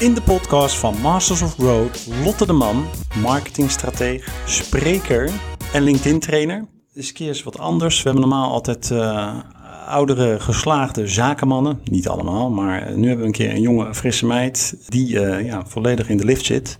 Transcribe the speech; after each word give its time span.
In 0.00 0.14
de 0.14 0.22
podcast 0.22 0.76
van 0.76 1.00
Masters 1.00 1.42
of 1.42 1.54
Growth, 1.54 2.08
Lotte 2.24 2.46
de 2.46 2.52
Man, 2.52 2.84
marketingstratege, 3.22 4.30
spreker 4.46 5.30
en 5.72 5.82
LinkedIn-trainer. 5.82 6.58
Dit 6.58 7.02
is 7.02 7.08
een 7.08 7.14
keer 7.14 7.28
eens 7.28 7.42
wat 7.42 7.58
anders. 7.58 7.96
We 7.96 8.02
hebben 8.02 8.28
normaal 8.28 8.50
altijd 8.50 8.90
uh, 8.90 9.38
oudere, 9.86 10.40
geslaagde 10.40 11.06
zakenmannen. 11.06 11.80
Niet 11.84 12.08
allemaal, 12.08 12.50
maar 12.50 12.96
nu 12.96 13.06
hebben 13.06 13.18
we 13.18 13.26
een 13.26 13.32
keer 13.32 13.50
een 13.50 13.60
jonge, 13.60 13.94
frisse 13.94 14.26
meid 14.26 14.76
die 14.88 15.14
uh, 15.14 15.44
ja, 15.44 15.66
volledig 15.66 16.08
in 16.08 16.16
de 16.16 16.24
lift 16.24 16.44
zit. 16.44 16.78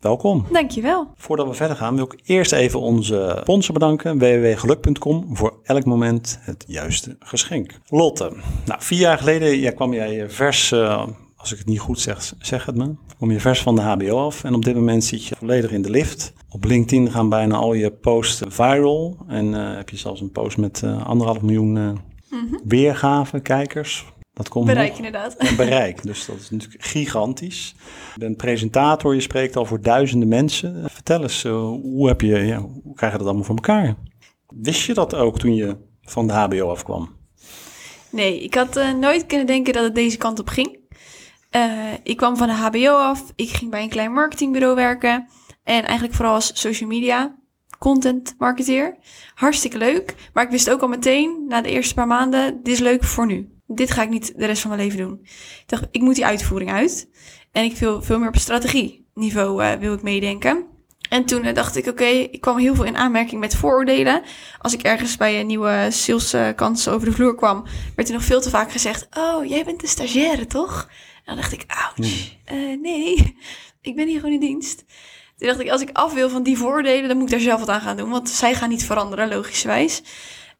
Welkom. 0.00 0.46
Dankjewel. 0.52 1.08
Voordat 1.16 1.46
we 1.46 1.54
verder 1.54 1.76
gaan 1.76 1.94
wil 1.94 2.04
ik 2.04 2.20
eerst 2.24 2.52
even 2.52 2.80
onze 2.80 3.38
sponsor 3.40 3.74
bedanken, 3.74 4.18
www.geluk.com, 4.18 5.36
voor 5.36 5.58
elk 5.62 5.84
moment 5.84 6.38
het 6.40 6.64
juiste 6.66 7.16
geschenk. 7.18 7.80
Lotte, 7.88 8.32
nou, 8.64 8.80
vier 8.82 8.98
jaar 8.98 9.18
geleden 9.18 9.58
ja, 9.58 9.70
kwam 9.70 9.92
jij 9.92 10.30
vers, 10.30 10.70
uh, 10.70 11.06
als 11.46 11.54
ik 11.54 11.60
het 11.64 11.74
niet 11.74 11.80
goed 11.80 12.00
zeg, 12.00 12.32
zeg 12.38 12.66
het 12.66 12.76
me, 12.76 12.94
kom 13.18 13.30
je 13.30 13.40
vers 13.40 13.62
van 13.62 13.74
de 13.74 13.80
HBO 13.80 14.24
af 14.24 14.44
en 14.44 14.54
op 14.54 14.64
dit 14.64 14.74
moment 14.74 15.04
zit 15.04 15.24
je 15.24 15.36
volledig 15.36 15.70
in 15.70 15.82
de 15.82 15.90
lift. 15.90 16.32
Op 16.48 16.64
LinkedIn 16.64 17.10
gaan 17.10 17.28
bijna 17.28 17.56
al 17.56 17.74
je 17.74 17.90
posts 17.90 18.42
viral 18.48 19.16
en 19.28 19.46
uh, 19.46 19.76
heb 19.76 19.88
je 19.88 19.96
zelfs 19.96 20.20
een 20.20 20.30
post 20.30 20.56
met 20.56 20.82
uh, 20.84 21.06
anderhalf 21.06 21.42
miljoen 21.42 21.72
mm 21.72 21.98
-hmm. 22.30 22.60
weergaven, 22.64 23.42
kijkers. 23.42 24.06
Dat 24.32 24.48
komt 24.48 24.66
bereik 24.66 24.88
nog. 24.88 24.96
inderdaad. 24.96 25.34
En 25.36 25.56
bereik, 25.56 26.02
dus 26.02 26.26
dat 26.26 26.36
is 26.36 26.50
natuurlijk 26.50 26.84
gigantisch. 26.84 27.74
Je 28.14 28.20
bent 28.20 28.36
presentator, 28.36 29.14
je 29.14 29.20
spreekt 29.20 29.56
al 29.56 29.64
voor 29.64 29.80
duizenden 29.80 30.28
mensen. 30.28 30.90
Vertel 30.90 31.22
eens, 31.22 31.42
hoe, 31.42 32.08
heb 32.08 32.20
je, 32.20 32.38
ja, 32.38 32.60
hoe 32.82 32.94
krijg 32.94 33.12
je 33.12 33.18
dat 33.18 33.26
allemaal 33.26 33.46
voor 33.46 33.54
elkaar? 33.54 33.94
Wist 34.46 34.86
je 34.86 34.94
dat 34.94 35.14
ook 35.14 35.38
toen 35.38 35.54
je 35.54 35.76
van 36.02 36.26
de 36.26 36.32
HBO 36.32 36.70
afkwam? 36.70 37.14
Nee, 38.10 38.42
ik 38.42 38.54
had 38.54 38.80
nooit 39.00 39.26
kunnen 39.26 39.46
denken 39.46 39.72
dat 39.72 39.84
het 39.84 39.94
deze 39.94 40.16
kant 40.16 40.38
op 40.38 40.48
ging. 40.48 40.84
Uh, 41.56 41.92
ik 42.02 42.16
kwam 42.16 42.36
van 42.36 42.46
de 42.46 42.52
HBO 42.52 42.96
af, 42.96 43.32
ik 43.36 43.48
ging 43.48 43.70
bij 43.70 43.82
een 43.82 43.88
klein 43.88 44.12
marketingbureau 44.12 44.74
werken. 44.74 45.28
En 45.64 45.84
eigenlijk 45.84 46.14
vooral 46.14 46.34
als 46.34 46.50
social 46.60 46.88
media 46.88 47.36
content 47.78 48.34
marketeer. 48.38 48.96
Hartstikke 49.34 49.78
leuk, 49.78 50.14
maar 50.32 50.44
ik 50.44 50.50
wist 50.50 50.70
ook 50.70 50.80
al 50.80 50.88
meteen 50.88 51.44
na 51.48 51.60
de 51.60 51.70
eerste 51.70 51.94
paar 51.94 52.06
maanden, 52.06 52.62
dit 52.62 52.72
is 52.72 52.80
leuk 52.80 53.04
voor 53.04 53.26
nu 53.26 53.56
dit 53.66 53.90
ga 53.90 54.02
ik 54.02 54.08
niet 54.08 54.32
de 54.36 54.46
rest 54.46 54.60
van 54.60 54.70
mijn 54.70 54.82
leven 54.82 54.98
doen. 54.98 55.18
Ik 55.22 55.64
dacht, 55.66 55.84
ik 55.90 56.00
moet 56.00 56.14
die 56.14 56.26
uitvoering 56.26 56.70
uit. 56.70 57.08
En 57.52 57.64
ik 57.64 57.76
wil 57.76 58.02
veel 58.02 58.18
meer 58.18 58.28
op 58.28 58.36
strategie-niveau 58.36 59.62
uh, 59.62 59.72
wil 59.72 59.94
ik 59.94 60.02
meedenken. 60.02 60.64
En 61.08 61.24
toen 61.24 61.44
uh, 61.44 61.54
dacht 61.54 61.76
ik, 61.76 61.86
oké, 61.86 62.04
ik 62.04 62.40
kwam 62.40 62.58
heel 62.58 62.74
veel 62.74 62.84
in 62.84 62.96
aanmerking 62.96 63.40
met 63.40 63.56
vooroordelen. 63.56 64.22
Als 64.58 64.74
ik 64.74 64.82
ergens 64.82 65.16
bij 65.16 65.40
een 65.40 65.46
nieuwe 65.46 65.86
saleskansen 65.90 66.92
over 66.92 67.06
de 67.06 67.12
vloer 67.12 67.34
kwam, 67.34 67.64
werd 67.96 68.08
er 68.08 68.14
nog 68.14 68.24
veel 68.24 68.40
te 68.40 68.50
vaak 68.50 68.72
gezegd: 68.72 69.06
Oh, 69.18 69.44
jij 69.44 69.64
bent 69.64 69.80
de 69.80 69.86
stagiaire, 69.86 70.46
toch? 70.46 70.88
Dan 71.26 71.36
dacht 71.36 71.52
ik, 71.52 71.64
ouch, 71.66 71.98
uh, 72.52 72.80
nee, 72.80 73.36
ik 73.80 73.96
ben 73.96 74.06
hier 74.06 74.20
gewoon 74.20 74.34
in 74.34 74.40
dienst. 74.40 74.84
Toen 75.36 75.48
dacht 75.48 75.60
ik, 75.60 75.70
als 75.70 75.80
ik 75.80 75.90
af 75.92 76.12
wil 76.12 76.28
van 76.28 76.42
die 76.42 76.58
vooroordelen, 76.58 77.08
dan 77.08 77.16
moet 77.16 77.26
ik 77.26 77.32
daar 77.32 77.40
zelf 77.40 77.60
wat 77.60 77.68
aan 77.68 77.80
gaan 77.80 77.96
doen. 77.96 78.10
Want 78.10 78.28
zij 78.28 78.54
gaan 78.54 78.68
niet 78.68 78.84
veranderen, 78.84 79.28
logischerwijs. 79.28 80.02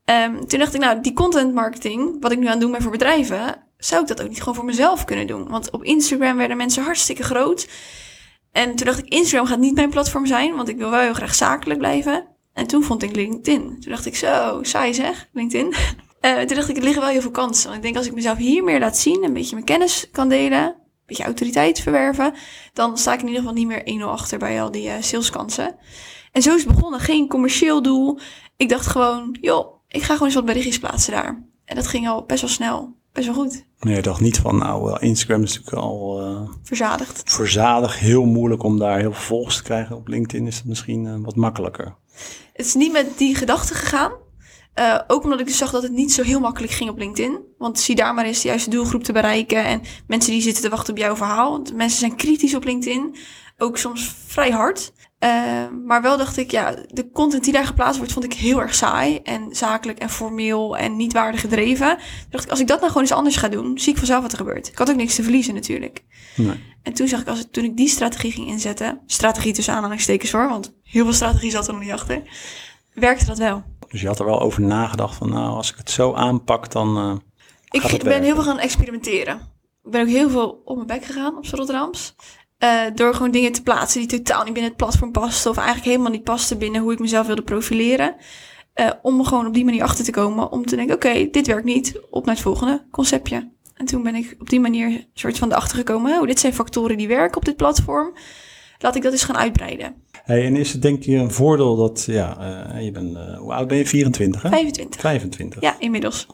Um, 0.05 0.47
toen 0.47 0.59
dacht 0.59 0.75
ik, 0.75 0.81
nou, 0.81 1.00
die 1.00 1.12
content 1.12 1.55
marketing, 1.55 2.17
wat 2.20 2.33
ik 2.33 2.39
nu 2.39 2.44
aan 2.44 2.50
het 2.50 2.61
doen 2.61 2.70
ben 2.70 2.83
voor 2.83 2.91
bedrijven, 2.91 3.62
zou 3.78 4.03
ik 4.03 4.09
dat 4.09 4.22
ook 4.22 4.28
niet 4.28 4.39
gewoon 4.39 4.55
voor 4.55 4.64
mezelf 4.64 5.05
kunnen 5.05 5.27
doen? 5.27 5.48
Want 5.48 5.70
op 5.70 5.84
Instagram 5.84 6.37
werden 6.37 6.56
mensen 6.56 6.84
hartstikke 6.84 7.22
groot. 7.22 7.69
En 8.53 8.77
toen 8.77 8.87
dacht 8.87 8.98
ik, 8.98 9.09
Instagram 9.09 9.47
gaat 9.47 9.59
niet 9.59 9.75
mijn 9.75 9.91
platform 9.91 10.27
zijn, 10.27 10.56
want 10.56 10.69
ik 10.69 10.77
wil 10.77 10.91
wel 10.91 11.00
heel 11.00 11.14
graag 11.14 11.34
zakelijk 11.34 11.78
blijven. 11.78 12.27
En 12.53 12.67
toen 12.67 12.83
vond 12.83 13.03
ik 13.03 13.17
LinkedIn. 13.17 13.81
Toen 13.81 13.91
dacht 13.91 14.06
ik, 14.06 14.17
zo, 14.17 14.59
saai 14.62 14.94
zeg, 14.94 15.28
LinkedIn. 15.33 15.75
Uh, 16.26 16.38
toen 16.38 16.56
dacht 16.56 16.69
ik, 16.69 16.76
er 16.76 16.82
liggen 16.82 17.03
wel 17.03 17.10
heel 17.10 17.20
veel 17.20 17.31
kansen. 17.31 17.64
Want 17.64 17.76
ik 17.76 17.82
denk, 17.82 17.97
als 17.97 18.06
ik 18.06 18.14
mezelf 18.14 18.38
hier 18.38 18.64
meer 18.64 18.81
laat 18.81 18.98
zien, 18.98 19.25
een 19.25 19.32
beetje 19.32 19.54
mijn 19.54 19.66
kennis 19.66 20.09
kan 20.12 20.28
delen, 20.28 20.62
een 20.62 20.75
beetje 21.06 21.25
autoriteit 21.25 21.81
verwerven, 21.81 22.34
dan 22.72 22.98
sta 22.98 23.12
ik 23.12 23.20
in 23.20 23.26
ieder 23.26 23.41
geval 23.41 23.54
niet 23.54 23.66
meer 23.66 24.00
1-0 24.00 24.03
achter 24.03 24.38
bij 24.38 24.62
al 24.62 24.70
die 24.70 24.86
uh, 24.86 24.92
saleskansen. 25.00 25.76
En 26.32 26.42
zo 26.42 26.54
is 26.54 26.65
het 26.65 26.75
begonnen. 26.75 27.00
Geen 27.00 27.28
commercieel 27.28 27.82
doel. 27.82 28.19
Ik 28.56 28.69
dacht 28.69 28.86
gewoon, 28.86 29.36
joh, 29.41 29.75
ik 29.88 30.03
ga 30.03 30.12
gewoon 30.12 30.26
eens 30.26 30.34
wat 30.34 30.44
berichtjes 30.44 30.78
plaatsen 30.78 31.12
daar. 31.12 31.44
En 31.65 31.76
dat 31.76 31.86
ging 31.86 32.09
al 32.09 32.25
best 32.25 32.41
wel 32.41 32.50
snel, 32.50 32.94
best 33.12 33.26
wel 33.26 33.34
goed. 33.34 33.65
Nee, 33.81 33.94
je 33.94 34.03
dacht 34.03 34.20
niet 34.20 34.38
van, 34.38 34.56
nou, 34.56 34.98
Instagram 35.00 35.42
is 35.42 35.54
natuurlijk 35.54 35.82
al... 35.82 36.22
Uh, 36.22 36.50
verzadigd. 36.62 37.22
Verzadigd, 37.25 37.98
heel 37.98 38.25
moeilijk 38.25 38.62
om 38.62 38.78
daar 38.78 38.98
heel 38.98 39.12
veel 39.12 39.22
volgers 39.22 39.56
te 39.56 39.62
krijgen. 39.62 39.97
Op 39.97 40.09
LinkedIn 40.09 40.47
is 40.47 40.56
het 40.56 40.65
misschien 40.65 41.22
wat 41.22 41.36
makkelijker. 41.36 41.94
Het 42.53 42.66
is 42.66 42.75
niet 42.75 42.92
met 42.92 43.19
die 43.19 43.34
gedachte 43.34 43.75
gegaan. 43.75 44.12
Uh, 44.78 44.98
ook 45.06 45.25
omdat 45.25 45.41
ik 45.41 45.47
dus 45.47 45.56
zag 45.56 45.70
dat 45.70 45.82
het 45.82 45.92
niet 45.92 46.12
zo 46.12 46.22
heel 46.22 46.41
makkelijk 46.41 46.72
ging 46.72 46.91
op 46.91 46.98
LinkedIn. 46.98 47.38
Want 47.59 47.81
zie 47.81 47.94
daar 47.94 48.14
maar 48.14 48.25
eens 48.25 48.42
de 48.42 48.48
juiste 48.48 48.70
doelgroep 48.70 49.04
te 49.04 49.12
bereiken. 49.12 49.64
En 49.64 49.82
mensen 50.06 50.32
die 50.32 50.42
zitten 50.42 50.62
te 50.62 50.69
wachten 50.69 50.92
op 50.92 50.98
jouw 50.98 51.16
verhaal. 51.16 51.50
Want 51.50 51.75
mensen 51.75 51.98
zijn 51.98 52.16
kritisch 52.16 52.54
op 52.54 52.64
LinkedIn. 52.64 53.16
Ook 53.59 53.78
soms 53.78 54.15
vrij 54.26 54.50
hard. 54.50 54.92
Uh, 55.25 55.31
maar 55.86 56.03
wel 56.03 56.16
dacht 56.16 56.36
ik, 56.36 56.50
ja, 56.50 56.75
de 56.88 57.10
content 57.10 57.44
die 57.44 57.53
daar 57.53 57.66
geplaatst 57.66 57.97
wordt, 57.97 58.12
vond 58.12 58.25
ik 58.25 58.32
heel 58.32 58.60
erg 58.60 58.75
saai 58.75 59.20
en 59.22 59.48
zakelijk 59.50 59.98
en 59.98 60.10
formeel 60.10 60.76
en 60.76 60.97
niet 60.97 61.12
waardig 61.12 61.41
gedreven. 61.41 61.97
Toen 61.97 62.31
dacht 62.31 62.44
ik, 62.44 62.50
als 62.50 62.60
ik 62.60 62.66
dat 62.66 62.78
nou 62.78 62.88
gewoon 62.88 63.03
eens 63.06 63.16
anders 63.16 63.36
ga 63.36 63.48
doen, 63.48 63.78
zie 63.78 63.92
ik 63.92 63.98
vanzelf 63.98 64.22
wat 64.22 64.32
er 64.32 64.38
gebeurt. 64.38 64.69
Ik 64.69 64.78
had 64.78 64.91
ook 64.91 64.97
niks 64.97 65.15
te 65.15 65.22
verliezen 65.22 65.54
natuurlijk. 65.54 66.03
Nee. 66.36 66.65
En 66.82 66.92
toen 66.92 67.09
zag 67.09 67.20
ik, 67.20 67.28
als 67.28 67.47
toen 67.50 67.65
ik 67.65 67.76
die 67.76 67.88
strategie 67.88 68.32
ging 68.32 68.47
inzetten, 68.48 69.00
strategie 69.06 69.53
tussen 69.53 69.75
aanhalingstekens 69.75 70.32
hoor, 70.32 70.48
want 70.48 70.75
heel 70.82 71.04
veel 71.04 71.12
strategie 71.12 71.50
zat 71.50 71.66
er 71.66 71.72
nog 71.72 71.82
niet 71.82 71.92
achter, 71.92 72.22
werkte 72.94 73.26
dat 73.26 73.38
wel. 73.38 73.65
Dus 73.97 74.05
je 74.05 74.11
had 74.11 74.21
er 74.21 74.27
wel 74.27 74.41
over 74.41 74.62
nagedacht 74.62 75.17
van, 75.17 75.29
nou, 75.29 75.57
als 75.57 75.71
ik 75.71 75.77
het 75.77 75.91
zo 75.91 76.12
aanpak, 76.12 76.73
dan 76.73 76.99
uh, 76.99 77.15
Ik 77.71 78.03
ben 78.03 78.23
heel 78.23 78.34
veel 78.34 78.45
gaan 78.45 78.59
experimenteren. 78.59 79.37
Ik 79.84 79.91
ben 79.91 80.01
ook 80.01 80.09
heel 80.09 80.31
veel 80.31 80.62
op 80.65 80.77
mijn 80.77 80.87
bek 80.87 81.05
gegaan 81.05 81.37
op 81.37 81.45
Rotterdams. 81.45 82.15
Uh, 82.59 82.81
door 82.95 83.15
gewoon 83.15 83.31
dingen 83.31 83.53
te 83.53 83.62
plaatsen 83.62 84.01
die 84.01 84.09
totaal 84.09 84.45
niet 84.45 84.53
binnen 84.53 84.71
het 84.71 84.77
platform 84.77 85.12
pasten. 85.12 85.51
Of 85.51 85.57
eigenlijk 85.57 85.87
helemaal 85.87 86.11
niet 86.11 86.25
pasten 86.25 86.59
binnen 86.59 86.83
hoe 86.83 86.93
ik 86.93 86.99
mezelf 86.99 87.27
wilde 87.27 87.43
profileren. 87.43 88.17
Uh, 88.75 88.91
om 89.03 89.25
gewoon 89.25 89.47
op 89.47 89.55
die 89.55 89.65
manier 89.65 89.83
achter 89.83 90.05
te 90.05 90.11
komen. 90.11 90.51
Om 90.51 90.67
te 90.67 90.77
denken, 90.77 90.95
oké, 90.95 91.07
okay, 91.07 91.31
dit 91.31 91.47
werkt 91.47 91.65
niet. 91.65 92.01
Op 92.11 92.25
naar 92.27 92.34
het 92.34 92.45
volgende 92.45 92.87
conceptje. 92.91 93.51
En 93.75 93.87
toen 93.87 94.03
ben 94.03 94.15
ik 94.15 94.37
op 94.39 94.49
die 94.49 94.61
manier 94.61 95.07
soort 95.15 95.39
van 95.39 95.51
erachter 95.51 95.77
gekomen. 95.77 96.21
Oh, 96.21 96.27
dit 96.27 96.41
zijn 96.41 96.55
factoren 96.55 96.97
die 96.97 97.09
werken 97.09 97.37
op 97.37 97.45
dit 97.45 97.57
platform. 97.57 98.13
Laat 98.78 98.97
ik 98.97 99.03
dat 99.03 99.12
eens 99.12 99.25
gaan 99.25 99.37
uitbreiden. 99.37 99.94
Hey, 100.25 100.44
en 100.44 100.56
is 100.56 100.72
het 100.72 100.82
denk 100.82 101.03
je 101.03 101.16
een 101.16 101.31
voordeel 101.31 101.76
dat, 101.76 102.04
ja, 102.06 102.37
uh, 102.75 102.84
je 102.84 102.91
bent, 102.91 103.16
hoe 103.38 103.53
oud 103.53 103.69
ben 103.69 103.78
je? 103.78 103.87
24 103.87 104.42
hè? 104.42 104.48
25. 104.48 105.00
25. 105.00 105.60
Ja, 105.60 105.76
inmiddels. 105.78 106.26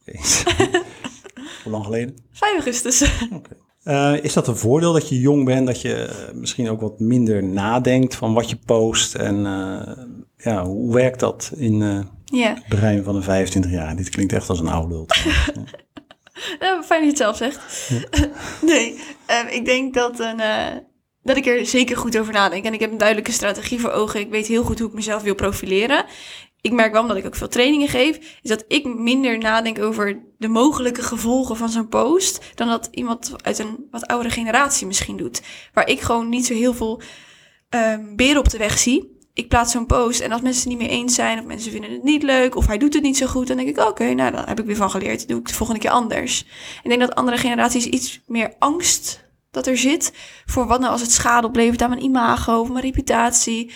Oké. 0.00 0.18
hoe 1.64 1.72
lang 1.72 1.84
geleden? 1.84 2.16
5 2.32 2.52
augustus. 2.52 3.02
Oké. 3.24 3.34
Okay. 3.34 3.58
Uh, 3.84 4.24
is 4.24 4.32
dat 4.32 4.48
een 4.48 4.56
voordeel 4.56 4.92
dat 4.92 5.08
je 5.08 5.20
jong 5.20 5.44
bent, 5.44 5.66
dat 5.66 5.80
je 5.80 6.10
misschien 6.34 6.68
ook 6.68 6.80
wat 6.80 7.00
minder 7.00 7.44
nadenkt 7.44 8.14
van 8.14 8.34
wat 8.34 8.50
je 8.50 8.56
post? 8.56 9.14
En 9.14 9.36
uh, 9.36 10.04
ja, 10.36 10.64
hoe 10.64 10.94
werkt 10.94 11.20
dat 11.20 11.52
in 11.56 11.80
uh, 11.80 12.00
yeah. 12.24 12.54
het 12.54 12.68
brein 12.68 13.04
van 13.04 13.16
een 13.16 13.22
25 13.22 13.70
jaar? 13.70 13.96
Dit 13.96 14.08
klinkt 14.08 14.32
echt 14.32 14.48
als 14.48 14.60
een 14.60 14.68
oude 14.68 14.94
lult. 14.94 15.14
ja. 16.60 16.82
fijn 16.82 16.84
dat 16.88 17.00
je 17.00 17.06
het 17.06 17.16
zelf 17.16 17.36
zegt. 17.36 17.88
Ja. 17.88 18.28
nee, 18.62 19.00
ik 19.50 19.64
denk 19.64 19.94
dat, 19.94 20.18
een, 20.18 20.40
dat 21.22 21.36
ik 21.36 21.46
er 21.46 21.66
zeker 21.66 21.96
goed 21.96 22.18
over 22.18 22.32
nadenk. 22.32 22.64
En 22.64 22.74
ik 22.74 22.80
heb 22.80 22.90
een 22.92 22.98
duidelijke 22.98 23.32
strategie 23.32 23.80
voor 23.80 23.90
ogen. 23.90 24.20
Ik 24.20 24.30
weet 24.30 24.46
heel 24.46 24.64
goed 24.64 24.78
hoe 24.78 24.88
ik 24.88 24.94
mezelf 24.94 25.22
wil 25.22 25.34
profileren 25.34 26.04
ik 26.60 26.72
merk 26.72 26.92
wel, 26.92 27.02
omdat 27.02 27.16
ik 27.16 27.26
ook 27.26 27.34
veel 27.34 27.48
trainingen 27.48 27.88
geef, 27.88 28.38
is 28.42 28.50
dat 28.50 28.64
ik 28.68 28.94
minder 28.94 29.38
nadenk 29.38 29.78
over 29.78 30.22
de 30.38 30.48
mogelijke 30.48 31.02
gevolgen 31.02 31.56
van 31.56 31.68
zo'n 31.68 31.88
post, 31.88 32.40
dan 32.54 32.68
dat 32.68 32.88
iemand 32.90 33.32
uit 33.42 33.58
een 33.58 33.86
wat 33.90 34.06
oudere 34.06 34.34
generatie 34.34 34.86
misschien 34.86 35.16
doet. 35.16 35.42
Waar 35.72 35.88
ik 35.88 36.00
gewoon 36.00 36.28
niet 36.28 36.46
zo 36.46 36.54
heel 36.54 36.74
veel 36.74 37.00
um, 37.70 38.16
beren 38.16 38.38
op 38.38 38.48
de 38.48 38.58
weg 38.58 38.78
zie. 38.78 39.18
Ik 39.34 39.48
plaats 39.48 39.72
zo'n 39.72 39.86
post 39.86 40.20
en 40.20 40.32
als 40.32 40.40
mensen 40.40 40.70
het 40.70 40.78
niet 40.78 40.88
meer 40.88 40.98
eens 40.98 41.14
zijn, 41.14 41.38
of 41.38 41.44
mensen 41.44 41.72
vinden 41.72 41.90
het 41.90 42.02
niet 42.02 42.22
leuk, 42.22 42.54
of 42.54 42.66
hij 42.66 42.78
doet 42.78 42.94
het 42.94 43.02
niet 43.02 43.16
zo 43.16 43.26
goed, 43.26 43.46
dan 43.46 43.56
denk 43.56 43.68
ik, 43.68 43.78
oké, 43.78 43.88
okay, 43.88 44.12
nou, 44.12 44.32
dan 44.32 44.44
heb 44.44 44.60
ik 44.60 44.66
weer 44.66 44.76
van 44.76 44.90
geleerd. 44.90 45.28
doe 45.28 45.38
ik 45.38 45.48
de 45.48 45.54
volgende 45.54 45.80
keer 45.80 45.90
anders. 45.90 46.44
Ik 46.82 46.88
denk 46.88 47.00
dat 47.00 47.14
andere 47.14 47.36
generaties 47.36 47.86
iets 47.86 48.20
meer 48.26 48.54
angst 48.58 49.29
dat 49.50 49.66
er 49.66 49.76
zit 49.76 50.12
voor 50.46 50.66
wat 50.66 50.80
nou 50.80 50.92
als 50.92 51.00
het 51.00 51.12
schade 51.12 51.46
oplevert 51.46 51.82
aan 51.82 51.90
mijn 51.90 52.02
imago 52.02 52.60
of 52.60 52.68
mijn 52.68 52.84
reputatie. 52.84 53.72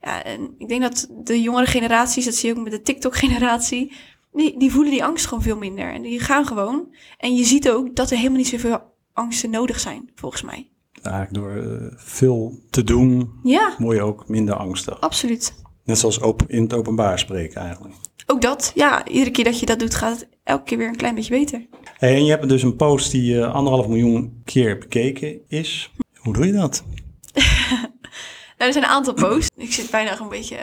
Ja, 0.00 0.24
en 0.24 0.54
ik 0.58 0.68
denk 0.68 0.82
dat 0.82 1.08
de 1.10 1.42
jongere 1.42 1.66
generaties, 1.66 2.24
dat 2.24 2.34
zie 2.34 2.48
je 2.48 2.56
ook 2.56 2.62
met 2.62 2.72
de 2.72 2.82
TikTok-generatie, 2.82 3.92
die, 4.32 4.58
die 4.58 4.72
voelen 4.72 4.92
die 4.92 5.04
angst 5.04 5.26
gewoon 5.26 5.42
veel 5.42 5.56
minder. 5.56 5.92
En 5.92 6.02
die 6.02 6.20
gaan 6.20 6.46
gewoon. 6.46 6.94
En 7.18 7.34
je 7.34 7.44
ziet 7.44 7.70
ook 7.70 7.96
dat 7.96 8.10
er 8.10 8.16
helemaal 8.16 8.38
niet 8.38 8.48
zoveel 8.48 8.82
angsten 9.12 9.50
nodig 9.50 9.80
zijn, 9.80 10.10
volgens 10.14 10.42
mij. 10.42 10.68
Eigenlijk 11.02 11.34
door 11.34 11.56
uh, 11.56 11.92
veel 11.96 12.58
te 12.70 12.84
doen, 12.84 13.32
ja. 13.42 13.74
word 13.78 13.96
je 13.96 14.02
ook 14.02 14.28
minder 14.28 14.54
angstig. 14.54 15.00
Absoluut. 15.00 15.54
Net 15.84 15.98
zoals 15.98 16.18
op, 16.18 16.42
in 16.46 16.62
het 16.62 16.72
openbaar 16.72 17.18
spreken 17.18 17.60
eigenlijk. 17.60 17.94
Ook 18.34 18.40
dat, 18.40 18.72
ja. 18.74 19.06
Iedere 19.06 19.30
keer 19.30 19.44
dat 19.44 19.60
je 19.60 19.66
dat 19.66 19.78
doet, 19.78 19.94
gaat 19.94 20.18
het 20.18 20.28
elke 20.44 20.64
keer 20.64 20.78
weer 20.78 20.88
een 20.88 20.96
klein 20.96 21.14
beetje 21.14 21.38
beter. 21.38 21.66
Hey, 21.98 22.14
en 22.14 22.24
je 22.24 22.30
hebt 22.30 22.48
dus 22.48 22.62
een 22.62 22.76
post 22.76 23.10
die 23.10 23.34
uh, 23.34 23.54
anderhalf 23.54 23.88
miljoen 23.88 24.40
keer 24.44 24.78
bekeken 24.78 25.40
is. 25.48 25.90
Hoe 26.16 26.32
doe 26.32 26.46
je 26.46 26.52
dat? 26.52 26.84
Nou, 28.58 28.66
er 28.66 28.72
zijn 28.72 28.84
een 28.84 28.96
aantal 28.96 29.14
posts. 29.14 29.50
Ik 29.56 29.72
zit 29.72 29.90
bijna 29.90 30.20
een 30.20 30.28
beetje 30.28 30.56
uh, 30.56 30.62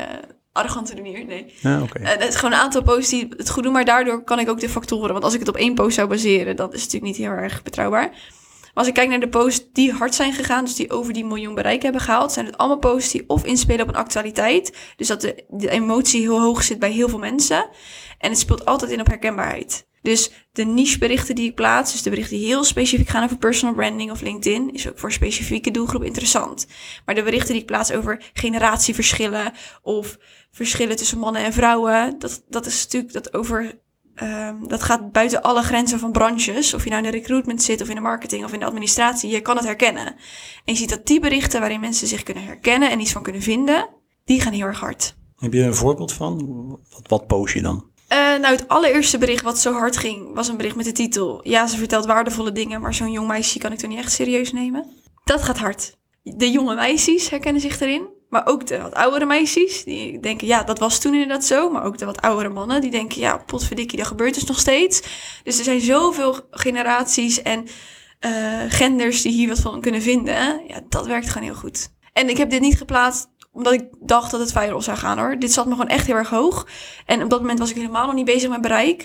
arrogant 0.51 0.88
te 0.88 0.95
doen 0.95 1.06
hier. 1.06 1.25
Nee. 1.25 1.53
Ja, 1.59 1.81
okay. 1.81 2.01
uh, 2.01 2.09
het 2.09 2.27
is 2.27 2.35
gewoon 2.35 2.53
een 2.53 2.59
aantal 2.59 2.83
posts 2.83 3.09
die 3.09 3.27
het 3.38 3.50
goed 3.50 3.63
doen, 3.63 3.71
maar 3.71 3.85
daardoor 3.85 4.23
kan 4.23 4.39
ik 4.39 4.50
ook 4.50 4.59
de 4.59 4.69
factoren. 4.69 5.12
Want 5.12 5.23
als 5.23 5.33
ik 5.33 5.39
het 5.39 5.50
op 5.50 5.56
één 5.56 5.73
post 5.73 5.95
zou 5.95 6.07
baseren, 6.07 6.56
dan 6.56 6.73
is 6.73 6.81
het 6.81 6.91
natuurlijk 6.91 7.18
niet 7.18 7.27
heel 7.27 7.38
erg 7.38 7.63
betrouwbaar. 7.63 8.12
Maar 8.73 8.83
als 8.83 8.88
ik 8.88 8.94
kijk 8.94 9.09
naar 9.09 9.19
de 9.19 9.29
posts 9.29 9.65
die 9.73 9.91
hard 9.91 10.15
zijn 10.15 10.33
gegaan, 10.33 10.65
dus 10.65 10.75
die 10.75 10.91
over 10.91 11.13
die 11.13 11.25
miljoen 11.25 11.56
bereik 11.56 11.81
hebben 11.81 12.01
gehaald, 12.01 12.31
zijn 12.31 12.45
het 12.45 12.57
allemaal 12.57 12.77
posts 12.77 13.12
die 13.12 13.23
of 13.27 13.45
inspelen 13.45 13.81
op 13.81 13.88
een 13.88 13.95
actualiteit. 13.95 14.77
Dus 14.95 15.07
dat 15.07 15.21
de, 15.21 15.69
emotie 15.69 16.21
heel 16.21 16.41
hoog 16.41 16.63
zit 16.63 16.79
bij 16.79 16.91
heel 16.91 17.09
veel 17.09 17.19
mensen. 17.19 17.69
En 18.18 18.29
het 18.29 18.39
speelt 18.39 18.65
altijd 18.65 18.91
in 18.91 19.00
op 19.00 19.07
herkenbaarheid. 19.07 19.89
Dus 20.01 20.31
de 20.51 20.63
nicheberichten 20.63 21.35
die 21.35 21.50
ik 21.50 21.56
plaats, 21.56 21.91
dus 21.91 22.01
de 22.01 22.09
berichten 22.09 22.38
die 22.38 22.45
heel 22.45 22.63
specifiek 22.63 23.09
gaan 23.09 23.23
over 23.23 23.38
personal 23.38 23.75
branding 23.75 24.12
of 24.12 24.21
LinkedIn, 24.21 24.73
is 24.73 24.89
ook 24.89 25.00
voor 25.00 25.12
specifieke 25.12 25.71
doelgroep 25.71 26.03
interessant. 26.03 26.68
Maar 27.06 27.15
de 27.15 27.23
berichten 27.23 27.51
die 27.51 27.62
ik 27.62 27.68
plaats 27.68 27.91
over 27.91 28.23
generatieverschillen 28.33 29.53
of 29.81 30.18
verschillen 30.51 30.95
tussen 30.95 31.18
mannen 31.18 31.44
en 31.44 31.53
vrouwen, 31.53 32.19
dat, 32.19 32.44
dat 32.50 32.65
is 32.65 32.83
natuurlijk 32.83 33.13
dat 33.13 33.33
over. 33.33 33.79
Um, 34.23 34.68
dat 34.68 34.83
gaat 34.83 35.12
buiten 35.12 35.41
alle 35.41 35.62
grenzen 35.62 36.00
van 36.00 36.12
branches. 36.12 36.73
Of 36.73 36.83
je 36.83 36.89
nou 36.89 37.03
in 37.03 37.12
de 37.12 37.18
recruitment 37.18 37.63
zit, 37.63 37.81
of 37.81 37.89
in 37.89 37.95
de 37.95 38.01
marketing, 38.01 38.44
of 38.44 38.53
in 38.53 38.59
de 38.59 38.65
administratie. 38.65 39.29
Je 39.29 39.41
kan 39.41 39.56
het 39.56 39.65
herkennen. 39.65 40.06
En 40.06 40.15
je 40.73 40.75
ziet 40.75 40.89
dat 40.89 41.06
die 41.06 41.19
berichten 41.19 41.59
waarin 41.59 41.79
mensen 41.79 42.07
zich 42.07 42.23
kunnen 42.23 42.44
herkennen 42.44 42.91
en 42.91 43.00
iets 43.00 43.12
van 43.12 43.23
kunnen 43.23 43.41
vinden, 43.41 43.89
die 44.25 44.41
gaan 44.41 44.53
heel 44.53 44.65
erg 44.65 44.79
hard. 44.79 45.15
Heb 45.38 45.53
je 45.53 45.62
een 45.62 45.75
voorbeeld 45.75 46.13
van? 46.13 46.68
Wat, 46.89 47.07
wat 47.07 47.27
post 47.27 47.53
je 47.53 47.62
dan? 47.62 47.89
Uh, 48.12 48.18
nou, 48.18 48.45
het 48.45 48.68
allereerste 48.68 49.18
bericht 49.18 49.44
wat 49.44 49.59
zo 49.59 49.73
hard 49.73 49.97
ging, 49.97 50.33
was 50.33 50.47
een 50.47 50.57
bericht 50.57 50.75
met 50.75 50.85
de 50.85 50.91
titel... 50.91 51.39
Ja, 51.44 51.68
ze 51.68 51.77
vertelt 51.77 52.06
waardevolle 52.06 52.51
dingen, 52.51 52.81
maar 52.81 52.94
zo'n 52.94 53.12
jong 53.12 53.27
meisje 53.27 53.59
kan 53.59 53.71
ik 53.71 53.77
toch 53.77 53.89
niet 53.89 54.00
echt 54.00 54.12
serieus 54.12 54.51
nemen? 54.51 54.85
Dat 55.23 55.41
gaat 55.41 55.57
hard. 55.57 55.97
De 56.23 56.51
jonge 56.51 56.75
meisjes 56.75 57.29
herkennen 57.29 57.62
zich 57.62 57.79
erin. 57.79 58.07
Maar 58.31 58.45
ook 58.45 58.68
de 58.68 58.81
wat 58.81 58.94
oudere 58.94 59.25
meisjes, 59.25 59.83
die 59.83 60.19
denken, 60.19 60.48
ja, 60.48 60.63
dat 60.63 60.80
was 60.80 61.00
toen 61.00 61.13
inderdaad 61.13 61.45
zo. 61.45 61.69
Maar 61.69 61.83
ook 61.83 61.98
de 61.98 62.06
wat 62.06 62.22
oudere 62.22 62.50
mannen, 62.50 62.81
die 62.81 62.92
denken, 62.92 63.22
ja, 63.22 63.38
potverdikkie, 63.38 63.98
dat 63.98 64.07
gebeurt 64.07 64.33
dus 64.33 64.44
nog 64.44 64.60
steeds. 64.60 65.01
Dus 65.44 65.57
er 65.57 65.63
zijn 65.63 65.81
zoveel 65.81 66.39
generaties 66.51 67.42
en 67.42 67.68
uh, 68.19 68.31
genders 68.68 69.22
die 69.22 69.31
hier 69.31 69.48
wat 69.48 69.60
van 69.60 69.81
kunnen 69.81 70.01
vinden. 70.01 70.62
Ja, 70.68 70.81
dat 70.89 71.07
werkt 71.07 71.30
gewoon 71.30 71.48
heel 71.48 71.57
goed. 71.57 71.92
En 72.13 72.30
ik 72.30 72.38
heb 72.38 72.50
dit 72.50 72.62
niet 72.62 72.78
geplaatst 72.78 73.30
omdat 73.51 73.74
ik 73.74 73.83
dacht 74.00 74.31
dat 74.31 74.39
het 74.39 74.51
viral 74.51 74.81
zou 74.81 74.98
gaan 74.98 75.18
hoor. 75.18 75.39
Dit 75.39 75.54
zat 75.54 75.66
me 75.66 75.72
gewoon 75.72 75.88
echt 75.88 76.06
heel 76.06 76.16
erg 76.16 76.30
hoog. 76.30 76.68
En 77.06 77.24
op 77.24 77.30
dat 77.30 77.39
moment 77.39 77.60
was 77.60 77.69
ik 77.69 77.75
helemaal 77.75 78.06
nog 78.06 78.16
niet 78.16 78.25
bezig 78.25 78.50
met 78.50 78.62
bereik. 78.62 79.01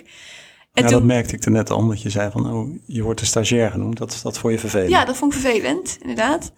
En 0.73 0.83
ja, 0.83 0.89
toen... 0.89 0.99
dat 0.99 1.07
merkte 1.07 1.35
ik 1.35 1.45
er 1.45 1.51
net 1.51 1.71
al, 1.71 1.77
omdat 1.77 2.03
je 2.03 2.11
zei 2.11 2.31
van, 2.31 2.53
oh, 2.53 2.69
je 2.87 3.03
wordt 3.03 3.21
een 3.21 3.27
stagiair 3.27 3.71
genoemd. 3.71 3.99
Dat, 3.99 4.21
dat 4.23 4.39
vond 4.39 4.53
je 4.53 4.59
vervelend. 4.59 4.91
Ja, 4.91 5.05
dat 5.05 5.17
vond 5.17 5.35
ik 5.35 5.41
vervelend, 5.41 5.99
inderdaad. 6.01 6.53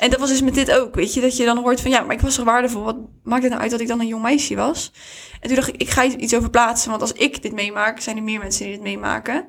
En 0.00 0.10
dat 0.10 0.18
was 0.18 0.28
dus 0.28 0.42
met 0.42 0.54
dit 0.54 0.72
ook, 0.72 0.94
weet 0.94 1.14
je, 1.14 1.20
dat 1.20 1.36
je 1.36 1.44
dan 1.44 1.58
hoort 1.58 1.80
van, 1.80 1.90
ja, 1.90 2.00
maar 2.00 2.14
ik 2.14 2.20
was 2.20 2.34
toch 2.34 2.44
waardevol. 2.44 2.82
Wat 2.82 2.96
maakt 3.22 3.42
het 3.42 3.50
nou 3.50 3.62
uit 3.62 3.70
dat 3.70 3.80
ik 3.80 3.88
dan 3.88 4.00
een 4.00 4.06
jong 4.06 4.22
meisje 4.22 4.56
was? 4.56 4.92
En 5.40 5.46
toen 5.48 5.56
dacht 5.56 5.68
ik, 5.68 5.76
ik 5.76 5.90
ga 5.90 6.04
iets 6.04 6.34
over 6.34 6.50
plaatsen, 6.50 6.90
want 6.90 7.02
als 7.02 7.12
ik 7.12 7.42
dit 7.42 7.52
meemaak, 7.52 8.00
zijn 8.00 8.16
er 8.16 8.22
meer 8.22 8.38
mensen 8.38 8.64
die 8.64 8.72
dit 8.72 8.82
meemaken. 8.82 9.46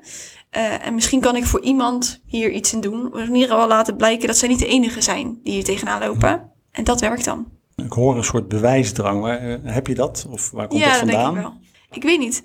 Uh, 0.56 0.86
en 0.86 0.94
misschien 0.94 1.20
kan 1.20 1.36
ik 1.36 1.44
voor 1.44 1.60
iemand 1.60 2.22
hier 2.26 2.50
iets 2.50 2.72
in 2.72 2.80
doen. 2.80 3.12
Of 3.12 3.20
in 3.20 3.34
ieder 3.34 3.48
geval 3.48 3.68
laten 3.68 3.96
blijken 3.96 4.26
dat 4.26 4.36
zij 4.36 4.48
niet 4.48 4.58
de 4.58 4.66
enige 4.66 5.00
zijn 5.00 5.40
die 5.42 5.52
hier 5.52 5.64
tegenaan 5.64 6.00
lopen. 6.00 6.50
En 6.70 6.84
dat 6.84 7.00
werkt 7.00 7.24
dan. 7.24 7.46
Ik 7.76 7.92
hoor 7.92 8.16
een 8.16 8.24
soort 8.24 8.48
bewijsdrang. 8.48 9.20
Waar, 9.20 9.38
eh, 9.38 9.58
heb 9.62 9.86
je 9.86 9.94
dat? 9.94 10.26
Of 10.30 10.50
waar 10.50 10.66
komt 10.66 10.80
ja, 10.80 10.88
dat 10.88 10.98
vandaan? 10.98 11.20
Ja, 11.20 11.24
denk 11.24 11.36
ik 11.36 11.42
wel. 11.42 11.60
Ik 11.90 12.02
weet 12.02 12.18
niet. 12.18 12.42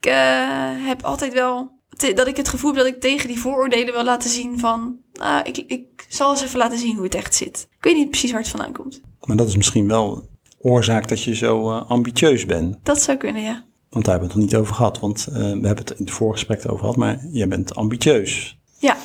Ik 0.00 0.10
uh, 0.10 0.86
heb 0.86 1.02
altijd 1.02 1.32
wel 1.32 1.75
dat 1.96 2.26
ik 2.26 2.36
het 2.36 2.48
gevoel 2.48 2.70
heb 2.70 2.84
dat 2.84 2.94
ik 2.94 3.00
tegen 3.00 3.28
die 3.28 3.38
vooroordelen 3.38 3.94
wil 3.94 4.04
laten 4.04 4.30
zien 4.30 4.58
van... 4.58 4.96
Nou, 5.12 5.44
ik, 5.44 5.56
ik 5.56 6.06
zal 6.08 6.30
eens 6.30 6.42
even 6.42 6.58
laten 6.58 6.78
zien 6.78 6.94
hoe 6.94 7.04
het 7.04 7.14
echt 7.14 7.34
zit. 7.34 7.68
Ik 7.76 7.84
weet 7.84 7.96
niet 7.96 8.10
precies 8.10 8.30
waar 8.30 8.40
het 8.40 8.50
vandaan 8.50 8.72
komt. 8.72 9.00
Maar 9.24 9.36
dat 9.36 9.48
is 9.48 9.56
misschien 9.56 9.88
wel 9.88 10.28
oorzaak 10.58 11.08
dat 11.08 11.22
je 11.22 11.34
zo 11.34 11.70
uh, 11.70 11.90
ambitieus 11.90 12.46
bent. 12.46 12.76
Dat 12.82 13.02
zou 13.02 13.16
kunnen, 13.18 13.42
ja. 13.42 13.64
Want 13.90 14.04
daar 14.04 14.18
hebben 14.18 14.34
we 14.34 14.34
het 14.34 14.50
nog 14.50 14.52
niet 14.52 14.62
over 14.62 14.74
gehad. 14.74 15.00
Want 15.00 15.26
uh, 15.28 15.34
we 15.34 15.40
hebben 15.40 15.76
het 15.76 15.90
in 15.90 16.04
het 16.04 16.10
voorgesprek 16.10 16.62
over 16.66 16.78
gehad. 16.78 16.96
Maar 16.96 17.26
jij 17.30 17.48
bent 17.48 17.74
ambitieus. 17.74 18.58
Ja, 18.78 18.96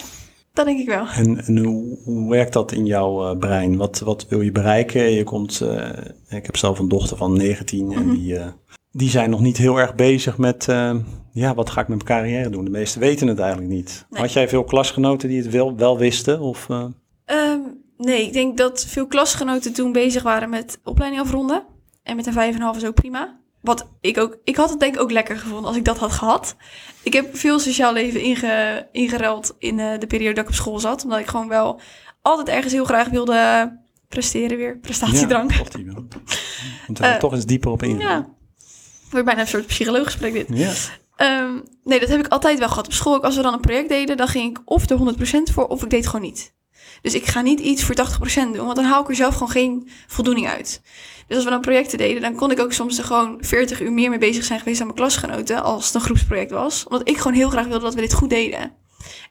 dat 0.53 0.65
denk 0.65 0.79
ik 0.79 0.87
wel. 0.87 1.07
En, 1.07 1.45
en 1.45 1.57
hoe, 1.57 1.97
hoe, 2.03 2.29
werkt 2.29 2.53
dat 2.53 2.71
in 2.71 2.85
jouw 2.85 3.31
uh, 3.31 3.37
brein? 3.37 3.77
Wat, 3.77 3.99
wat 3.99 4.25
wil 4.29 4.41
je 4.41 4.51
bereiken? 4.51 5.11
Je 5.11 5.23
komt, 5.23 5.61
ik 6.27 6.45
heb 6.45 6.57
zelf 6.57 6.79
een 6.79 6.89
dochter 6.89 7.17
van 7.17 7.37
19 7.37 7.85
mm 7.85 7.91
-hmm. 7.91 8.01
en 8.01 8.07
mhm. 8.07 8.15
die 8.15 8.37
die 8.91 9.09
zijn 9.09 9.29
nog 9.29 9.41
niet 9.41 9.57
heel 9.57 9.79
erg 9.79 9.95
bezig 9.95 10.37
met, 10.37 10.67
uh, 10.69 10.95
ja, 11.31 11.53
wat 11.53 11.69
ga 11.69 11.81
ik 11.81 11.87
met 11.87 12.03
mijn 12.03 12.19
carrière 12.19 12.49
doen? 12.49 12.65
De 12.65 12.71
meesten 12.71 13.01
weten 13.01 13.27
het 13.27 13.39
eigenlijk 13.39 13.71
niet. 13.71 14.05
Nee. 14.09 14.21
Had 14.21 14.33
jij 14.33 14.49
veel 14.49 14.63
klasgenoten 14.63 15.29
die 15.29 15.41
het 15.41 15.49
wel, 15.49 15.75
wel 15.75 15.97
wisten? 15.97 16.39
Of, 16.39 16.67
uh... 16.69 16.85
um, 17.25 17.83
nee, 17.97 18.25
ik 18.25 18.33
denk 18.33 18.57
dat 18.57 18.85
veel 18.85 19.07
klasgenoten 19.07 19.73
toen 19.73 19.91
bezig 19.91 20.23
waren 20.23 20.49
met 20.49 20.79
opleiding 20.83 21.21
afronden. 21.21 21.63
En 22.03 22.15
met 22.15 22.25
een 22.25 22.53
5,5 22.73 22.77
is 22.77 22.85
ook 22.85 22.93
prima. 22.93 23.39
Wat 23.61 23.87
ik 24.01 24.17
ook, 24.17 24.37
ik 24.43 24.55
had 24.55 24.69
het 24.69 24.79
denk 24.79 24.95
ik 24.95 25.01
ook 25.01 25.11
lekker 25.11 25.37
gevonden 25.37 25.65
als 25.65 25.77
ik 25.77 25.85
dat 25.85 25.97
had 25.97 26.11
gehad. 26.11 26.55
Ik 27.03 27.13
heb 27.13 27.37
veel 27.37 27.59
sociaal 27.59 27.93
leven 27.93 28.21
inge, 28.21 28.87
ingeruild 28.91 29.55
in 29.57 29.77
uh, 29.77 29.99
de 29.99 30.07
periode 30.07 30.33
dat 30.33 30.43
ik 30.43 30.49
op 30.49 30.55
school 30.55 30.79
zat. 30.79 31.03
Omdat 31.03 31.19
ik 31.19 31.27
gewoon 31.27 31.47
wel 31.47 31.79
altijd 32.21 32.47
ergens 32.47 32.73
heel 32.73 32.85
graag 32.85 33.09
wilde 33.09 33.71
presteren 34.07 34.57
weer. 34.57 34.77
Prestatiedrang. 34.77 35.51
Ja, 35.51 35.63
toch 35.63 35.69
die 36.87 37.17
toch 37.17 37.33
eens 37.33 37.45
dieper 37.45 37.71
op 37.71 37.83
ingaan. 37.83 38.19
Ja. 38.21 38.39
Wordt 39.11 39.25
bijna 39.25 39.41
een 39.41 39.47
soort 39.47 39.65
psycholooggesprek 39.65 40.33
dit. 40.33 40.47
Ja. 40.49 40.73
Um, 41.21 41.63
nee, 41.83 41.99
dat 41.99 42.09
heb 42.09 42.19
ik 42.19 42.27
altijd 42.27 42.59
wel 42.59 42.67
gehad 42.67 42.85
op 42.85 42.93
school. 42.93 43.15
Ook 43.15 43.23
als 43.23 43.35
we 43.35 43.41
dan 43.41 43.53
een 43.53 43.59
project 43.59 43.89
deden, 43.89 44.17
dan 44.17 44.27
ging 44.27 44.49
ik 44.49 44.61
of 44.65 44.89
er 44.89 44.97
100% 45.49 45.53
voor 45.53 45.67
of 45.67 45.83
ik 45.83 45.89
deed 45.89 46.05
gewoon 46.05 46.25
niet. 46.25 46.53
Dus 47.01 47.13
ik 47.13 47.25
ga 47.25 47.41
niet 47.41 47.59
iets 47.59 47.83
voor 47.83 47.95
80% 47.95 48.33
doen, 48.33 48.65
want 48.65 48.75
dan 48.75 48.85
haal 48.85 49.01
ik 49.01 49.09
er 49.09 49.15
zelf 49.15 49.33
gewoon 49.33 49.49
geen 49.49 49.89
voldoening 50.07 50.47
uit. 50.47 50.81
Dus 51.27 51.35
als 51.35 51.45
we 51.45 51.51
dan 51.51 51.61
projecten 51.61 51.97
deden, 51.97 52.21
dan 52.21 52.35
kon 52.35 52.51
ik 52.51 52.59
ook 52.59 52.73
soms 52.73 52.97
er 52.97 53.03
gewoon 53.03 53.37
40 53.39 53.81
uur 53.81 53.91
meer 53.91 54.09
mee 54.09 54.19
bezig 54.19 54.43
zijn 54.43 54.59
geweest 54.59 54.79
aan 54.79 54.85
mijn 54.85 54.99
klasgenoten, 54.99 55.63
als 55.63 55.85
het 55.85 55.93
een 55.93 56.01
groepsproject 56.01 56.51
was. 56.51 56.83
Omdat 56.87 57.09
ik 57.09 57.17
gewoon 57.17 57.33
heel 57.33 57.49
graag 57.49 57.65
wilde 57.65 57.83
dat 57.83 57.93
we 57.93 58.01
dit 58.01 58.13
goed 58.13 58.29
deden. 58.29 58.73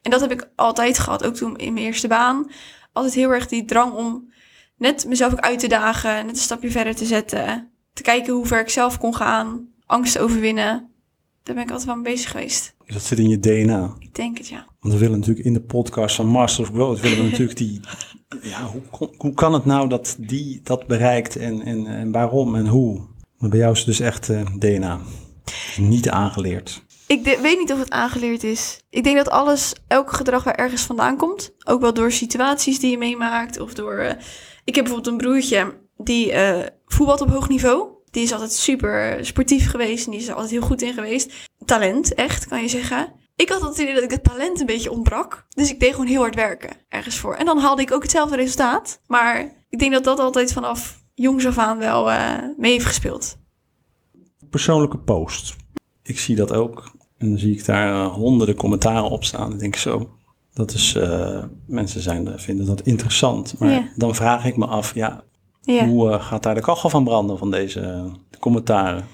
En 0.01 0.11
dat 0.11 0.21
heb 0.21 0.31
ik 0.31 0.49
altijd 0.55 0.99
gehad, 0.99 1.23
ook 1.23 1.35
toen 1.35 1.57
in 1.57 1.73
mijn 1.73 1.85
eerste 1.85 2.07
baan. 2.07 2.51
Altijd 2.93 3.13
heel 3.13 3.29
erg 3.29 3.47
die 3.47 3.65
drang 3.65 3.93
om 3.93 4.31
net 4.77 5.05
mezelf 5.05 5.31
ook 5.31 5.39
uit 5.39 5.59
te 5.59 5.67
dagen, 5.67 6.25
net 6.25 6.35
een 6.35 6.41
stapje 6.41 6.71
verder 6.71 6.95
te 6.95 7.05
zetten. 7.05 7.71
Te 7.93 8.01
kijken 8.01 8.33
hoe 8.33 8.45
ver 8.45 8.59
ik 8.59 8.69
zelf 8.69 8.97
kon 8.97 9.15
gaan 9.15 9.70
angst 9.91 10.17
overwinnen. 10.17 10.89
Daar 11.43 11.55
ben 11.55 11.63
ik 11.63 11.69
altijd 11.69 11.87
wel 11.87 11.95
mee 11.95 12.13
bezig 12.13 12.31
geweest. 12.31 12.75
Dat 12.85 13.01
zit 13.01 13.19
in 13.19 13.29
je 13.29 13.39
DNA? 13.39 13.95
Ik 13.99 14.15
denk 14.15 14.37
het, 14.37 14.47
ja. 14.47 14.67
Want 14.79 14.93
we 14.93 14.99
willen 14.99 15.19
natuurlijk 15.19 15.45
in 15.45 15.53
de 15.53 15.61
podcast 15.61 16.15
van 16.15 16.27
Master 16.27 16.63
of 16.63 16.69
Growth... 16.69 16.99
willen 16.99 17.17
we 17.17 17.23
natuurlijk 17.23 17.57
die... 17.57 17.79
Ja, 18.41 18.65
hoe, 18.65 19.09
hoe 19.17 19.33
kan 19.33 19.53
het 19.53 19.65
nou 19.65 19.89
dat 19.89 20.15
die 20.19 20.61
dat 20.63 20.87
bereikt 20.87 21.35
en, 21.35 21.61
en, 21.61 21.87
en 21.87 22.11
waarom 22.11 22.55
en 22.55 22.67
hoe? 22.67 23.01
Maar 23.37 23.49
bij 23.49 23.59
jou 23.59 23.71
is 23.71 23.77
het 23.77 23.87
dus 23.87 23.99
echt 23.99 24.29
uh, 24.29 24.41
DNA. 24.59 24.99
Niet 25.77 26.09
aangeleerd. 26.09 26.83
Ik 27.07 27.23
de, 27.23 27.39
weet 27.41 27.57
niet 27.57 27.71
of 27.71 27.79
het 27.79 27.91
aangeleerd 27.91 28.43
is. 28.43 28.81
Ik 28.89 29.03
denk 29.03 29.17
dat 29.17 29.29
alles, 29.29 29.73
elk 29.87 30.13
gedrag 30.13 30.43
waar 30.43 30.55
ergens 30.55 30.81
vandaan 30.81 31.17
komt... 31.17 31.53
ook 31.63 31.81
wel 31.81 31.93
door 31.93 32.11
situaties 32.11 32.79
die 32.79 32.91
je 32.91 32.97
meemaakt 32.97 33.59
of 33.59 33.73
door... 33.73 33.93
Uh, 33.99 34.11
ik 34.63 34.75
heb 34.75 34.83
bijvoorbeeld 34.83 35.07
een 35.07 35.27
broertje 35.27 35.73
die 35.97 36.31
uh, 36.31 36.59
voetbalt 36.85 37.21
op 37.21 37.29
hoog 37.29 37.49
niveau... 37.49 37.99
Die 38.11 38.23
is 38.23 38.31
altijd 38.31 38.51
super 38.51 39.25
sportief 39.25 39.69
geweest 39.69 40.05
en 40.05 40.11
die 40.11 40.19
is 40.19 40.27
er 40.27 40.33
altijd 40.33 40.51
heel 40.51 40.61
goed 40.61 40.81
in 40.81 40.93
geweest. 40.93 41.33
Talent, 41.65 42.13
echt, 42.13 42.47
kan 42.47 42.61
je 42.61 42.67
zeggen. 42.67 43.13
Ik 43.35 43.49
had 43.49 43.61
het 43.61 43.77
idee 43.77 43.93
dat 43.93 44.03
ik 44.03 44.11
het 44.11 44.23
talent 44.23 44.59
een 44.59 44.65
beetje 44.65 44.91
ontbrak. 44.91 45.45
Dus 45.49 45.71
ik 45.71 45.79
deed 45.79 45.91
gewoon 45.91 46.07
heel 46.07 46.21
hard 46.21 46.35
werken 46.35 46.69
ergens 46.89 47.17
voor. 47.17 47.35
En 47.35 47.45
dan 47.45 47.57
haalde 47.57 47.81
ik 47.81 47.91
ook 47.91 48.01
hetzelfde 48.01 48.35
resultaat. 48.35 49.01
Maar 49.07 49.65
ik 49.69 49.79
denk 49.79 49.91
dat 49.91 50.03
dat 50.03 50.19
altijd 50.19 50.53
vanaf 50.53 51.03
jongs 51.13 51.45
af 51.45 51.57
aan 51.57 51.77
wel 51.77 52.11
uh, 52.11 52.37
mee 52.57 52.71
heeft 52.71 52.85
gespeeld. 52.85 53.37
Persoonlijke 54.49 54.97
post. 54.97 55.55
Ik 56.03 56.19
zie 56.19 56.35
dat 56.35 56.53
ook. 56.53 56.91
En 57.17 57.29
dan 57.29 57.37
zie 57.37 57.55
ik 57.55 57.65
daar 57.65 57.93
uh, 57.93 58.13
honderden 58.13 58.55
commentaren 58.55 59.09
op 59.09 59.23
staan. 59.23 59.53
Ik 59.53 59.59
denk 59.59 59.75
zo, 59.75 60.09
dat 60.53 60.73
is, 60.73 60.95
uh, 60.95 61.43
mensen 61.67 62.01
zijn, 62.01 62.39
vinden 62.39 62.65
dat 62.65 62.81
interessant. 62.81 63.59
Maar 63.59 63.69
yeah. 63.69 63.83
dan 63.95 64.15
vraag 64.15 64.45
ik 64.45 64.57
me 64.57 64.65
af, 64.65 64.93
ja, 64.95 65.23
ja. 65.61 65.85
Hoe 65.85 66.09
uh, 66.09 66.23
gaat 66.23 66.43
daar 66.43 66.55
de 66.55 66.61
kachel 66.61 66.89
van 66.89 67.03
branden 67.03 67.37
van 67.37 67.51
deze 67.51 67.79
uh, 67.79 68.39
commentaren? 68.39 69.07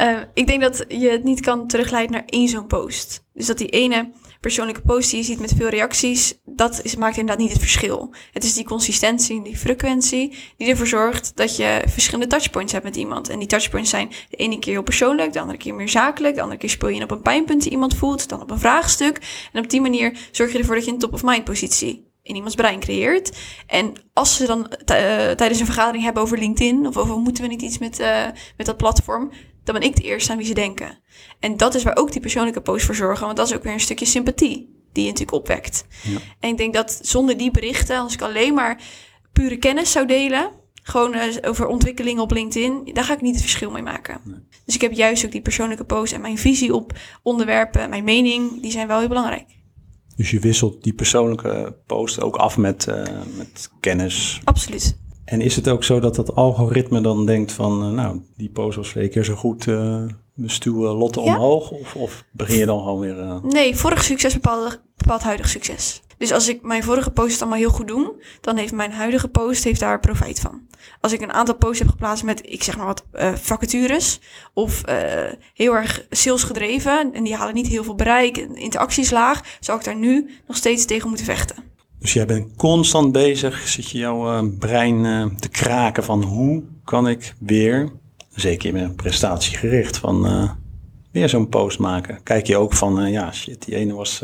Uh, 0.00 0.18
ik 0.34 0.46
denk 0.46 0.60
dat 0.60 0.84
je 0.88 1.08
het 1.08 1.24
niet 1.24 1.40
kan 1.40 1.66
terugleiden 1.66 2.12
naar 2.12 2.24
één 2.26 2.48
zo'n 2.48 2.66
post. 2.66 3.24
Dus 3.32 3.46
dat 3.46 3.58
die 3.58 3.68
ene 3.68 4.10
persoonlijke 4.40 4.80
post 4.80 5.10
die 5.10 5.18
je 5.18 5.24
ziet 5.24 5.40
met 5.40 5.54
veel 5.56 5.68
reacties, 5.68 6.40
dat 6.44 6.80
is, 6.82 6.96
maakt 6.96 7.16
inderdaad 7.16 7.42
niet 7.42 7.52
het 7.52 7.60
verschil. 7.60 8.14
Het 8.32 8.44
is 8.44 8.54
die 8.54 8.64
consistentie 8.64 9.36
en 9.36 9.42
die 9.42 9.56
frequentie 9.56 10.36
die 10.56 10.68
ervoor 10.68 10.86
zorgt 10.86 11.36
dat 11.36 11.56
je 11.56 11.82
verschillende 11.86 12.26
touchpoints 12.26 12.72
hebt 12.72 12.84
met 12.84 12.96
iemand. 12.96 13.28
En 13.28 13.38
die 13.38 13.48
touchpoints 13.48 13.90
zijn 13.90 14.10
de 14.30 14.36
ene 14.36 14.58
keer 14.58 14.72
heel 14.72 14.82
persoonlijk, 14.82 15.32
de 15.32 15.40
andere 15.40 15.58
keer 15.58 15.74
meer 15.74 15.88
zakelijk, 15.88 16.34
de 16.34 16.40
andere 16.40 16.60
keer 16.60 16.70
speel 16.70 16.88
je 16.88 16.96
in 16.96 17.02
op 17.02 17.10
een 17.10 17.22
pijnpunt 17.22 17.62
die 17.62 17.72
iemand 17.72 17.94
voelt, 17.94 18.28
dan 18.28 18.42
op 18.42 18.50
een 18.50 18.58
vraagstuk. 18.58 19.48
En 19.52 19.62
op 19.62 19.70
die 19.70 19.80
manier 19.80 20.18
zorg 20.30 20.52
je 20.52 20.58
ervoor 20.58 20.74
dat 20.74 20.84
je 20.84 20.90
een 20.90 20.98
top-of-mind 20.98 21.44
positie 21.44 22.12
in 22.24 22.34
iemands 22.34 22.54
brein 22.54 22.80
creëert. 22.80 23.36
En 23.66 23.92
als 24.12 24.36
ze 24.36 24.46
dan 24.46 24.58
uh, 24.60 24.66
tijdens 25.30 25.60
een 25.60 25.66
vergadering 25.66 26.04
hebben 26.04 26.22
over 26.22 26.38
LinkedIn 26.38 26.86
of 26.86 26.96
over 26.96 27.16
moeten 27.16 27.42
we 27.42 27.48
niet 27.48 27.62
iets 27.62 27.78
met, 27.78 28.00
uh, 28.00 28.26
met 28.56 28.66
dat 28.66 28.76
platform, 28.76 29.30
dan 29.64 29.74
ben 29.74 29.88
ik 29.88 29.96
de 29.96 30.02
eerste 30.02 30.32
aan 30.32 30.38
wie 30.38 30.46
ze 30.46 30.54
denken. 30.54 30.98
En 31.40 31.56
dat 31.56 31.74
is 31.74 31.82
waar 31.82 31.96
ook 31.96 32.12
die 32.12 32.20
persoonlijke 32.20 32.60
post 32.60 32.84
voor 32.84 32.94
zorgen, 32.94 33.24
want 33.24 33.36
dat 33.36 33.48
is 33.48 33.54
ook 33.54 33.62
weer 33.62 33.72
een 33.72 33.80
stukje 33.80 34.04
sympathie 34.04 34.72
die 34.92 35.04
je 35.04 35.10
natuurlijk 35.10 35.36
opwekt. 35.36 35.86
Ja. 36.02 36.18
En 36.40 36.50
ik 36.50 36.56
denk 36.56 36.74
dat 36.74 36.98
zonder 37.02 37.36
die 37.36 37.50
berichten, 37.50 37.98
als 37.98 38.14
ik 38.14 38.22
alleen 38.22 38.54
maar 38.54 38.82
pure 39.32 39.56
kennis 39.56 39.92
zou 39.92 40.06
delen, 40.06 40.50
gewoon 40.82 41.14
uh, 41.14 41.22
over 41.42 41.66
ontwikkelingen 41.66 42.22
op 42.22 42.30
LinkedIn, 42.30 42.90
daar 42.92 43.04
ga 43.04 43.12
ik 43.12 43.20
niet 43.20 43.34
het 43.34 43.42
verschil 43.42 43.70
mee 43.70 43.82
maken. 43.82 44.20
Nee. 44.24 44.38
Dus 44.64 44.74
ik 44.74 44.80
heb 44.80 44.92
juist 44.92 45.24
ook 45.24 45.32
die 45.32 45.42
persoonlijke 45.42 45.84
post 45.84 46.12
en 46.12 46.20
mijn 46.20 46.38
visie 46.38 46.74
op 46.74 46.92
onderwerpen, 47.22 47.90
mijn 47.90 48.04
mening, 48.04 48.62
die 48.62 48.70
zijn 48.70 48.86
wel 48.86 48.98
heel 48.98 49.08
belangrijk. 49.08 49.46
Dus 50.16 50.30
je 50.30 50.40
wisselt 50.40 50.82
die 50.82 50.92
persoonlijke 50.92 51.76
post 51.86 52.20
ook 52.20 52.36
af 52.36 52.56
met, 52.56 52.86
uh, 52.88 53.02
met 53.36 53.70
kennis. 53.80 54.40
Absoluut. 54.44 54.98
En 55.24 55.40
is 55.40 55.56
het 55.56 55.68
ook 55.68 55.84
zo 55.84 56.00
dat 56.00 56.14
dat 56.14 56.34
algoritme 56.34 57.00
dan 57.00 57.26
denkt 57.26 57.52
van, 57.52 57.86
uh, 57.86 57.90
nou, 57.90 58.20
die 58.36 58.50
post 58.50 58.76
was 58.76 58.88
twee 58.88 59.08
keer 59.08 59.24
zo 59.24 59.34
goed, 59.34 59.66
uh, 59.66 60.04
we 60.34 60.48
stuwen 60.48 60.94
Lotte 60.94 61.20
ja. 61.20 61.34
omhoog? 61.34 61.70
Of, 61.70 61.94
of 61.94 62.24
begin 62.32 62.58
je 62.58 62.66
dan 62.66 62.78
gewoon 62.78 63.00
weer... 63.00 63.40
Nee, 63.42 63.76
vorig 63.76 64.04
succes 64.04 64.34
bepaalt, 64.34 64.82
bepaalt 64.96 65.22
huidig 65.22 65.48
succes. 65.48 66.02
Dus 66.24 66.32
als 66.32 66.48
ik 66.48 66.62
mijn 66.62 66.82
vorige 66.82 67.10
post 67.10 67.40
allemaal 67.40 67.58
heel 67.58 67.70
goed 67.70 67.88
doe, 67.88 68.14
dan 68.40 68.56
heeft 68.56 68.72
mijn 68.72 68.92
huidige 68.92 69.28
post 69.28 69.64
heeft 69.64 69.80
daar 69.80 70.00
profijt 70.00 70.40
van. 70.40 70.60
Als 71.00 71.12
ik 71.12 71.20
een 71.20 71.32
aantal 71.32 71.54
posts 71.54 71.78
heb 71.78 71.88
geplaatst 71.88 72.24
met, 72.24 72.40
ik 72.44 72.62
zeg 72.62 72.76
maar 72.76 72.86
wat, 72.86 73.04
uh, 73.14 73.34
vacatures 73.34 74.20
of 74.54 74.82
uh, 74.88 74.94
heel 75.54 75.74
erg 75.74 76.06
salesgedreven 76.10 77.12
en 77.12 77.24
die 77.24 77.34
halen 77.34 77.54
niet 77.54 77.66
heel 77.66 77.84
veel 77.84 77.94
bereik 77.94 78.36
en 78.36 78.56
interacties 78.56 79.10
laag, 79.10 79.56
zou 79.60 79.78
ik 79.78 79.84
daar 79.84 79.96
nu 79.96 80.30
nog 80.46 80.56
steeds 80.56 80.84
tegen 80.84 81.08
moeten 81.08 81.26
vechten. 81.26 81.56
Dus 81.98 82.12
jij 82.12 82.26
bent 82.26 82.56
constant 82.56 83.12
bezig, 83.12 83.68
zit 83.68 83.90
je 83.90 83.98
jouw 83.98 84.42
uh, 84.42 84.50
brein 84.58 85.36
te 85.38 85.48
kraken 85.48 86.04
van 86.04 86.22
hoe 86.22 86.62
kan 86.84 87.08
ik 87.08 87.34
weer, 87.38 87.92
zeker 88.34 88.68
in 88.68 88.74
mijn 88.74 88.94
prestatiegericht, 88.94 89.96
van 89.96 90.50
weer 91.12 91.28
zo'n 91.28 91.48
post 91.48 91.78
maken. 91.78 92.22
Kijk 92.22 92.46
je 92.46 92.56
ook 92.56 92.72
van, 92.72 93.10
ja 93.10 93.32
shit, 93.32 93.64
die 93.64 93.74
ene 93.74 93.92
was 93.92 94.22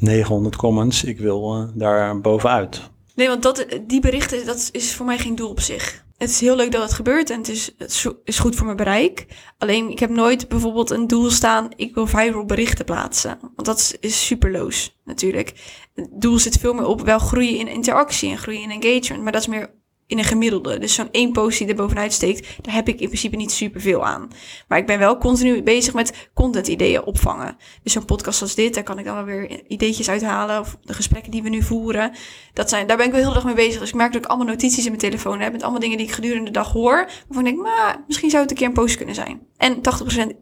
900 0.00 0.56
comments, 0.56 1.04
ik 1.04 1.18
wil 1.18 1.56
uh, 1.56 1.68
daar 1.74 2.20
bovenuit. 2.20 2.80
Nee, 3.14 3.28
want 3.28 3.42
dat, 3.42 3.66
die 3.86 4.00
berichten, 4.00 4.46
dat 4.46 4.68
is 4.72 4.94
voor 4.94 5.06
mij 5.06 5.18
geen 5.18 5.34
doel 5.34 5.48
op 5.48 5.60
zich. 5.60 6.04
Het 6.16 6.30
is 6.30 6.40
heel 6.40 6.56
leuk 6.56 6.72
dat 6.72 6.82
het 6.82 6.92
gebeurt 6.92 7.30
en 7.30 7.38
het 7.38 7.48
is, 7.48 7.70
het 7.78 8.06
is 8.24 8.38
goed 8.38 8.56
voor 8.56 8.64
mijn 8.64 8.76
bereik. 8.76 9.26
Alleen, 9.58 9.90
ik 9.90 9.98
heb 9.98 10.10
nooit 10.10 10.48
bijvoorbeeld 10.48 10.90
een 10.90 11.06
doel 11.06 11.30
staan, 11.30 11.68
ik 11.76 11.94
wil 11.94 12.06
viral 12.06 12.44
berichten 12.44 12.84
plaatsen. 12.84 13.38
Want 13.40 13.64
dat 13.64 13.96
is 14.00 14.26
superloos, 14.26 14.96
natuurlijk. 15.04 15.52
Het 15.94 16.08
doel 16.10 16.38
zit 16.38 16.58
veel 16.58 16.74
meer 16.74 16.86
op 16.86 17.00
wel 17.00 17.18
groeien 17.18 17.58
in 17.58 17.68
interactie 17.68 18.30
en 18.30 18.38
groeien 18.38 18.70
in 18.70 18.82
engagement. 18.82 19.22
Maar 19.22 19.32
dat 19.32 19.40
is 19.40 19.46
meer 19.46 19.70
in 20.10 20.18
een 20.18 20.24
gemiddelde. 20.24 20.78
Dus 20.78 20.94
zo'n 20.94 21.08
één 21.10 21.32
post 21.32 21.58
die 21.58 21.68
er 21.68 21.74
bovenuit 21.74 22.12
steekt, 22.12 22.48
daar 22.62 22.74
heb 22.74 22.88
ik 22.88 23.00
in 23.00 23.06
principe 23.06 23.36
niet 23.36 23.52
superveel 23.52 24.06
aan. 24.06 24.28
Maar 24.68 24.78
ik 24.78 24.86
ben 24.86 24.98
wel 24.98 25.18
continu 25.18 25.62
bezig 25.62 25.94
met 25.94 26.30
content 26.34 26.68
ideeën 26.68 27.04
opvangen. 27.04 27.56
Dus 27.82 27.92
zo'n 27.92 28.04
podcast 28.04 28.42
als 28.42 28.54
dit, 28.54 28.74
daar 28.74 28.82
kan 28.82 28.98
ik 28.98 29.04
dan 29.04 29.14
wel 29.14 29.24
weer 29.24 29.62
ideetjes 29.68 30.10
uithalen. 30.10 30.60
Of 30.60 30.76
de 30.82 30.94
gesprekken 30.94 31.30
die 31.30 31.42
we 31.42 31.48
nu 31.48 31.62
voeren. 31.62 32.12
Dat 32.52 32.68
zijn, 32.68 32.86
daar 32.86 32.96
ben 32.96 33.06
ik 33.06 33.12
wel 33.12 33.20
heel 33.20 33.34
erg 33.34 33.44
mee 33.44 33.54
bezig. 33.54 33.80
Dus 33.80 33.88
ik 33.88 33.94
merk 33.94 34.12
dat 34.12 34.22
ik 34.22 34.28
allemaal 34.28 34.46
notities 34.46 34.84
in 34.84 34.90
mijn 34.90 34.98
telefoon 34.98 35.40
heb. 35.40 35.52
Met 35.52 35.62
allemaal 35.62 35.80
dingen 35.80 35.96
die 35.96 36.06
ik 36.06 36.12
gedurende 36.12 36.44
de 36.44 36.50
dag 36.50 36.72
hoor. 36.72 37.08
Waarvan 37.28 37.46
ik 37.46 37.54
denk, 37.54 37.66
maar 37.66 38.04
misschien 38.06 38.30
zou 38.30 38.42
het 38.42 38.50
een 38.50 38.56
keer 38.56 38.66
een 38.66 38.72
post 38.72 38.96
kunnen 38.96 39.14
zijn. 39.14 39.40
En 39.56 39.76
80% 39.76 39.80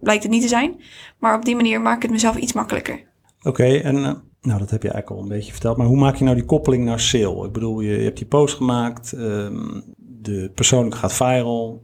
blijkt 0.01 0.23
het 0.23 0.33
niet 0.33 0.43
te 0.43 0.49
zijn. 0.49 0.83
Maar 1.19 1.35
op 1.35 1.45
die 1.45 1.57
manier 1.57 1.81
maak 1.81 1.97
ik 1.97 2.03
het 2.03 2.11
mezelf 2.11 2.37
iets 2.37 2.53
makkelijker. 2.53 3.07
Oké, 3.43 3.77
en 3.77 3.97
uh, 3.97 4.13
nou, 4.41 4.59
dat 4.59 4.71
heb 4.71 4.83
je 4.83 4.91
eigenlijk 4.91 5.21
al 5.21 5.23
een 5.31 5.37
beetje 5.37 5.53
verteld. 5.53 5.77
Maar 5.77 5.87
hoe 5.87 5.97
maak 5.97 6.17
je 6.17 6.25
nou 6.25 6.37
die 6.37 6.45
koppeling 6.45 6.85
naar 6.85 7.01
sale? 7.01 7.47
Ik 7.47 7.53
bedoel, 7.53 7.81
je, 7.81 7.91
je 7.91 8.05
hebt 8.05 8.19
die 8.19 8.27
post 8.27 8.57
gemaakt, 8.57 9.13
um, 9.13 9.85
de 9.97 10.51
persoonlijk 10.55 10.95
gaat 10.95 11.13
viral, 11.13 11.83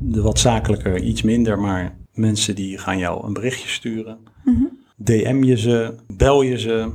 de 0.00 0.22
wat 0.22 0.38
zakelijker 0.38 1.02
iets 1.02 1.22
minder, 1.22 1.58
maar 1.58 1.96
mensen 2.12 2.54
die 2.54 2.78
gaan 2.78 2.98
jou 2.98 3.26
een 3.26 3.32
berichtje 3.32 3.68
sturen. 3.68 4.18
Mm 4.44 4.54
-hmm. 4.54 4.78
DM 4.96 5.42
je 5.42 5.56
ze, 5.56 5.94
bel 6.06 6.42
je 6.42 6.58
ze 6.58 6.92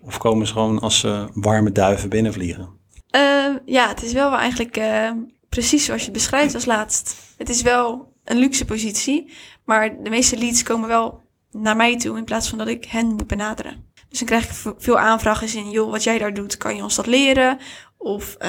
of 0.00 0.18
komen 0.18 0.46
ze 0.46 0.52
gewoon 0.52 0.80
als 0.80 1.04
uh, 1.04 1.24
warme 1.34 1.72
duiven 1.72 2.08
binnenvliegen? 2.08 2.68
Uh, 3.16 3.56
ja, 3.64 3.88
het 3.88 4.02
is 4.02 4.12
wel 4.12 4.36
eigenlijk 4.36 4.76
uh, 4.76 5.10
precies 5.48 5.84
zoals 5.84 6.00
je 6.00 6.06
het 6.06 6.16
beschrijft 6.16 6.54
als 6.54 6.64
laatst. 6.64 7.34
Het 7.36 7.48
is 7.48 7.62
wel 7.62 8.12
een 8.24 8.38
luxe 8.38 8.64
positie, 8.64 9.32
maar 9.64 10.02
de 10.02 10.10
meeste 10.10 10.38
leads 10.38 10.62
komen 10.62 10.88
wel 10.88 11.20
naar 11.50 11.76
mij 11.76 11.96
toe 11.96 12.16
in 12.16 12.24
plaats 12.24 12.48
van 12.48 12.58
dat 12.58 12.68
ik 12.68 12.84
hen 12.84 13.06
moet 13.06 13.26
benaderen. 13.26 13.91
Dus 14.12 14.20
dan 14.20 14.28
krijg 14.28 14.44
ik 14.44 14.74
veel 14.78 14.98
aanvragen 14.98 15.58
in, 15.58 15.70
joh, 15.70 15.90
wat 15.90 16.02
jij 16.02 16.18
daar 16.18 16.34
doet, 16.34 16.56
kan 16.56 16.76
je 16.76 16.82
ons 16.82 16.94
dat 16.94 17.06
leren? 17.06 17.58
Of 17.98 18.36
uh, 18.42 18.48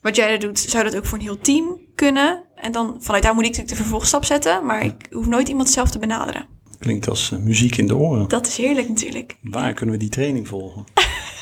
wat 0.00 0.16
jij 0.16 0.28
daar 0.28 0.38
doet, 0.38 0.58
zou 0.58 0.84
dat 0.84 0.96
ook 0.96 1.06
voor 1.06 1.18
een 1.18 1.24
heel 1.24 1.38
team 1.38 1.80
kunnen? 1.94 2.44
En 2.54 2.72
dan 2.72 2.96
vanuit 3.00 3.22
daar 3.22 3.34
moet 3.34 3.44
ik 3.44 3.50
natuurlijk 3.50 3.76
de 3.76 3.82
vervolgstap 3.82 4.24
zetten, 4.24 4.66
maar 4.66 4.84
ik 4.84 5.06
hoef 5.10 5.26
nooit 5.26 5.48
iemand 5.48 5.70
zelf 5.70 5.90
te 5.90 5.98
benaderen. 5.98 6.46
Klinkt 6.78 7.08
als 7.08 7.30
uh, 7.30 7.38
muziek 7.38 7.76
in 7.76 7.86
de 7.86 7.96
oren. 7.96 8.28
Dat 8.28 8.46
is 8.46 8.56
heerlijk 8.56 8.88
natuurlijk. 8.88 9.36
Waar 9.42 9.72
kunnen 9.72 9.94
we 9.94 10.00
die 10.00 10.10
training 10.10 10.48
volgen? 10.48 10.84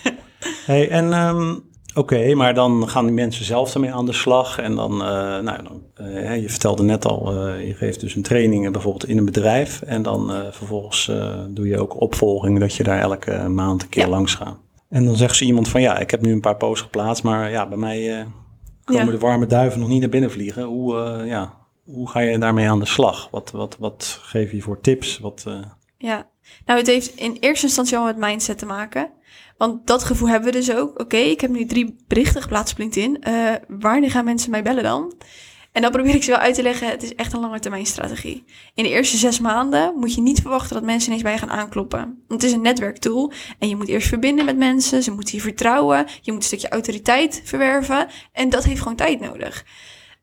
hey, 0.66 0.88
en 0.88 1.12
um, 1.12 1.64
Oké, 1.94 2.14
okay, 2.14 2.32
maar 2.32 2.54
dan 2.54 2.88
gaan 2.88 3.04
die 3.04 3.14
mensen 3.14 3.44
zelf 3.44 3.74
ermee 3.74 3.92
aan 3.92 4.06
de 4.06 4.12
slag. 4.12 4.58
En 4.58 4.74
dan, 4.74 4.92
uh, 4.92 5.38
nou, 5.38 5.62
dan 5.62 5.82
uh, 6.00 6.40
je 6.40 6.48
vertelde 6.48 6.82
net 6.82 7.04
al, 7.04 7.48
uh, 7.48 7.66
je 7.66 7.74
geeft 7.74 8.00
dus 8.00 8.14
een 8.14 8.22
training 8.22 8.72
bijvoorbeeld 8.72 9.08
in 9.08 9.18
een 9.18 9.24
bedrijf. 9.24 9.82
En 9.82 10.02
dan 10.02 10.32
vervolgens 10.50 11.10
doe 11.48 11.68
je 11.68 11.80
ook 11.80 12.00
opvolging 12.00 12.58
dat 12.58 12.74
je 12.74 12.82
daar 12.82 13.00
elke 13.00 13.48
maand 13.48 13.82
een 13.82 13.88
keer 13.88 14.02
ja. 14.02 14.08
langs 14.08 14.34
gaat. 14.34 14.56
En 14.88 15.04
dan 15.04 15.16
zegt 15.16 15.36
ze 15.36 15.44
iemand 15.44 15.68
van 15.68 15.80
ja, 15.80 15.98
ik 15.98 16.10
heb 16.10 16.20
nu 16.22 16.32
een 16.32 16.40
paar 16.40 16.56
posts 16.56 16.82
geplaatst, 16.82 17.22
maar 17.22 17.50
ja, 17.50 17.68
bij 17.68 17.78
mij 17.78 18.26
komen 18.84 19.04
ja. 19.04 19.10
de 19.10 19.18
warme 19.18 19.46
duiven 19.46 19.80
nog 19.80 19.88
niet 19.88 20.00
naar 20.00 20.08
binnen 20.08 20.30
vliegen. 20.30 20.62
Hoe, 20.62 20.94
ja, 21.26 21.54
hoe 21.84 22.08
ga 22.08 22.20
je 22.20 22.38
daarmee 22.38 22.68
aan 22.68 22.80
de 22.80 22.86
slag? 22.86 23.28
Wat, 23.30 23.50
wat, 23.50 23.76
wat 23.78 24.18
geef 24.22 24.52
je 24.52 24.62
voor 24.62 24.80
tips? 24.80 25.18
Wat, 25.18 25.46
Ja, 25.98 26.28
nou 26.66 26.78
het 26.78 26.88
heeft 26.88 27.16
in 27.16 27.36
eerste 27.40 27.66
instantie 27.66 27.96
al 27.96 28.04
met 28.04 28.16
mindset 28.16 28.58
te 28.58 28.66
maken. 28.66 29.10
Want 29.62 29.86
dat 29.86 30.04
gevoel 30.04 30.28
hebben 30.28 30.52
we 30.52 30.58
dus 30.58 30.74
ook. 30.74 31.00
Oké, 31.00 31.16
ik 31.16 31.40
heb 31.40 31.50
nu 31.50 31.66
drie 31.66 31.96
berichten 32.06 32.42
geplaatst 32.42 32.72
op 32.72 32.78
LinkedIn. 32.78 33.24
Uh, 33.28 33.50
wanneer 33.68 34.10
gaan 34.10 34.24
mensen 34.24 34.50
mij 34.50 34.62
bellen 34.62 34.82
dan? 34.82 35.14
En 35.72 35.82
dan 35.82 35.90
probeer 35.90 36.14
ik 36.14 36.22
ze 36.22 36.30
wel 36.30 36.38
uit 36.38 36.54
te 36.54 36.62
leggen. 36.62 36.88
Het 36.88 37.02
is 37.02 37.14
echt 37.14 37.32
een 37.32 37.40
lange 37.40 37.58
termijn 37.58 37.86
strategie. 37.86 38.44
In 38.74 38.84
de 38.84 38.90
eerste 38.90 39.16
zes 39.16 39.40
maanden 39.40 39.94
moet 39.96 40.14
je 40.14 40.20
niet 40.20 40.40
verwachten 40.40 40.74
dat 40.74 40.84
mensen 40.84 41.08
ineens 41.08 41.22
bij 41.22 41.32
je 41.32 41.38
gaan 41.38 41.50
aankloppen. 41.50 42.00
Want 42.00 42.42
het 42.42 42.42
is 42.42 42.52
een 42.52 42.62
netwerktool. 42.62 43.32
En 43.58 43.68
je 43.68 43.76
moet 43.76 43.88
eerst 43.88 44.08
verbinden 44.08 44.44
met 44.44 44.56
mensen. 44.56 45.02
Ze 45.02 45.10
moeten 45.10 45.34
je 45.34 45.40
vertrouwen. 45.40 46.06
Je 46.20 46.32
moet 46.32 46.40
een 46.40 46.46
stukje 46.46 46.68
autoriteit 46.68 47.40
verwerven. 47.44 48.06
En 48.32 48.48
dat 48.48 48.64
heeft 48.64 48.80
gewoon 48.80 48.96
tijd 48.96 49.20
nodig. 49.20 49.64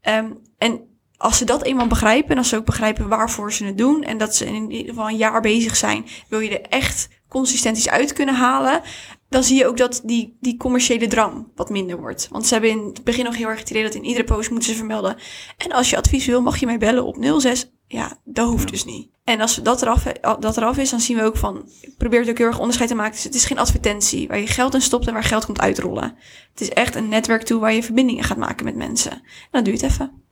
Um, 0.01 0.37
en 0.57 0.81
als 1.17 1.37
ze 1.37 1.45
dat 1.45 1.63
eenmaal 1.63 1.87
begrijpen 1.87 2.31
en 2.31 2.37
als 2.37 2.49
ze 2.49 2.55
ook 2.55 2.65
begrijpen 2.65 3.07
waarvoor 3.07 3.53
ze 3.53 3.65
het 3.65 3.77
doen 3.77 4.03
en 4.03 4.17
dat 4.17 4.35
ze 4.35 4.45
in 4.45 4.71
ieder 4.71 4.89
geval 4.89 5.09
een 5.09 5.17
jaar 5.17 5.41
bezig 5.41 5.75
zijn, 5.75 6.05
wil 6.29 6.39
je 6.39 6.59
er 6.59 6.69
echt 6.69 7.07
consistenties 7.29 7.89
uit 7.89 8.13
kunnen 8.13 8.35
halen, 8.35 8.81
dan 9.29 9.43
zie 9.43 9.57
je 9.57 9.67
ook 9.67 9.77
dat 9.77 10.01
die, 10.03 10.37
die 10.39 10.57
commerciële 10.57 11.07
drang 11.07 11.47
wat 11.55 11.69
minder 11.69 11.99
wordt. 11.99 12.27
Want 12.31 12.45
ze 12.45 12.53
hebben 12.53 12.71
in 12.71 12.85
het 12.85 13.03
begin 13.03 13.23
nog 13.23 13.35
heel 13.35 13.47
erg 13.47 13.59
het 13.59 13.69
idee 13.69 13.83
dat 13.83 13.93
in 13.93 14.05
iedere 14.05 14.23
post 14.23 14.49
moeten 14.49 14.69
ze 14.69 14.75
vermelden. 14.75 15.15
En 15.57 15.71
als 15.71 15.89
je 15.89 15.97
advies 15.97 16.25
wil, 16.25 16.41
mag 16.41 16.57
je 16.59 16.65
mij 16.65 16.77
bellen 16.77 17.05
op 17.05 17.17
06. 17.39 17.71
Ja, 17.87 18.19
dat 18.23 18.47
hoeft 18.47 18.69
dus 18.69 18.85
niet. 18.85 19.09
En 19.23 19.41
als 19.41 19.55
dat 19.55 19.81
eraf, 19.81 20.03
dat 20.39 20.57
eraf 20.57 20.77
is, 20.77 20.89
dan 20.89 20.99
zien 20.99 21.17
we 21.17 21.23
ook 21.23 21.37
van... 21.37 21.69
Ik 21.81 21.97
probeer 21.97 22.19
het 22.19 22.29
ook 22.29 22.37
heel 22.37 22.47
erg 22.47 22.59
onderscheid 22.59 22.89
te 22.89 22.95
maken. 22.95 23.13
Dus 23.13 23.23
het 23.23 23.35
is 23.35 23.45
geen 23.45 23.59
advertentie 23.59 24.27
waar 24.27 24.39
je 24.39 24.47
geld 24.47 24.73
in 24.73 24.81
stopt 24.81 25.07
en 25.07 25.13
waar 25.13 25.23
geld 25.23 25.45
komt 25.45 25.59
uitrollen. 25.59 26.15
Het 26.51 26.61
is 26.61 26.69
echt 26.69 26.95
een 26.95 27.09
netwerk 27.09 27.43
toe 27.43 27.59
waar 27.59 27.73
je 27.73 27.83
verbindingen 27.83 28.23
gaat 28.23 28.37
maken 28.37 28.65
met 28.65 28.75
mensen. 28.75 29.11
En 29.11 29.21
dat 29.51 29.65
duurt 29.65 29.81
even 29.81 30.23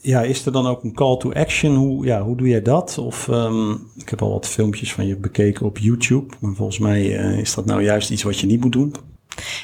ja, 0.00 0.22
is 0.22 0.46
er 0.46 0.52
dan 0.52 0.66
ook 0.66 0.82
een 0.82 0.94
call 0.94 1.16
to 1.16 1.32
action? 1.32 1.74
Hoe, 1.74 2.04
ja, 2.04 2.22
hoe 2.22 2.36
doe 2.36 2.48
jij 2.48 2.62
dat? 2.62 2.98
Of 2.98 3.28
um, 3.28 3.90
ik 3.96 4.08
heb 4.08 4.22
al 4.22 4.30
wat 4.30 4.46
filmpjes 4.46 4.92
van 4.92 5.06
je 5.06 5.16
bekeken 5.16 5.66
op 5.66 5.78
YouTube. 5.78 6.34
Maar 6.40 6.54
volgens 6.54 6.78
mij 6.78 7.02
uh, 7.02 7.38
is 7.38 7.54
dat 7.54 7.64
nou 7.64 7.82
juist 7.82 8.10
iets 8.10 8.22
wat 8.22 8.38
je 8.38 8.46
niet 8.46 8.60
moet 8.60 8.72
doen. 8.72 8.90
Kan 8.90 9.02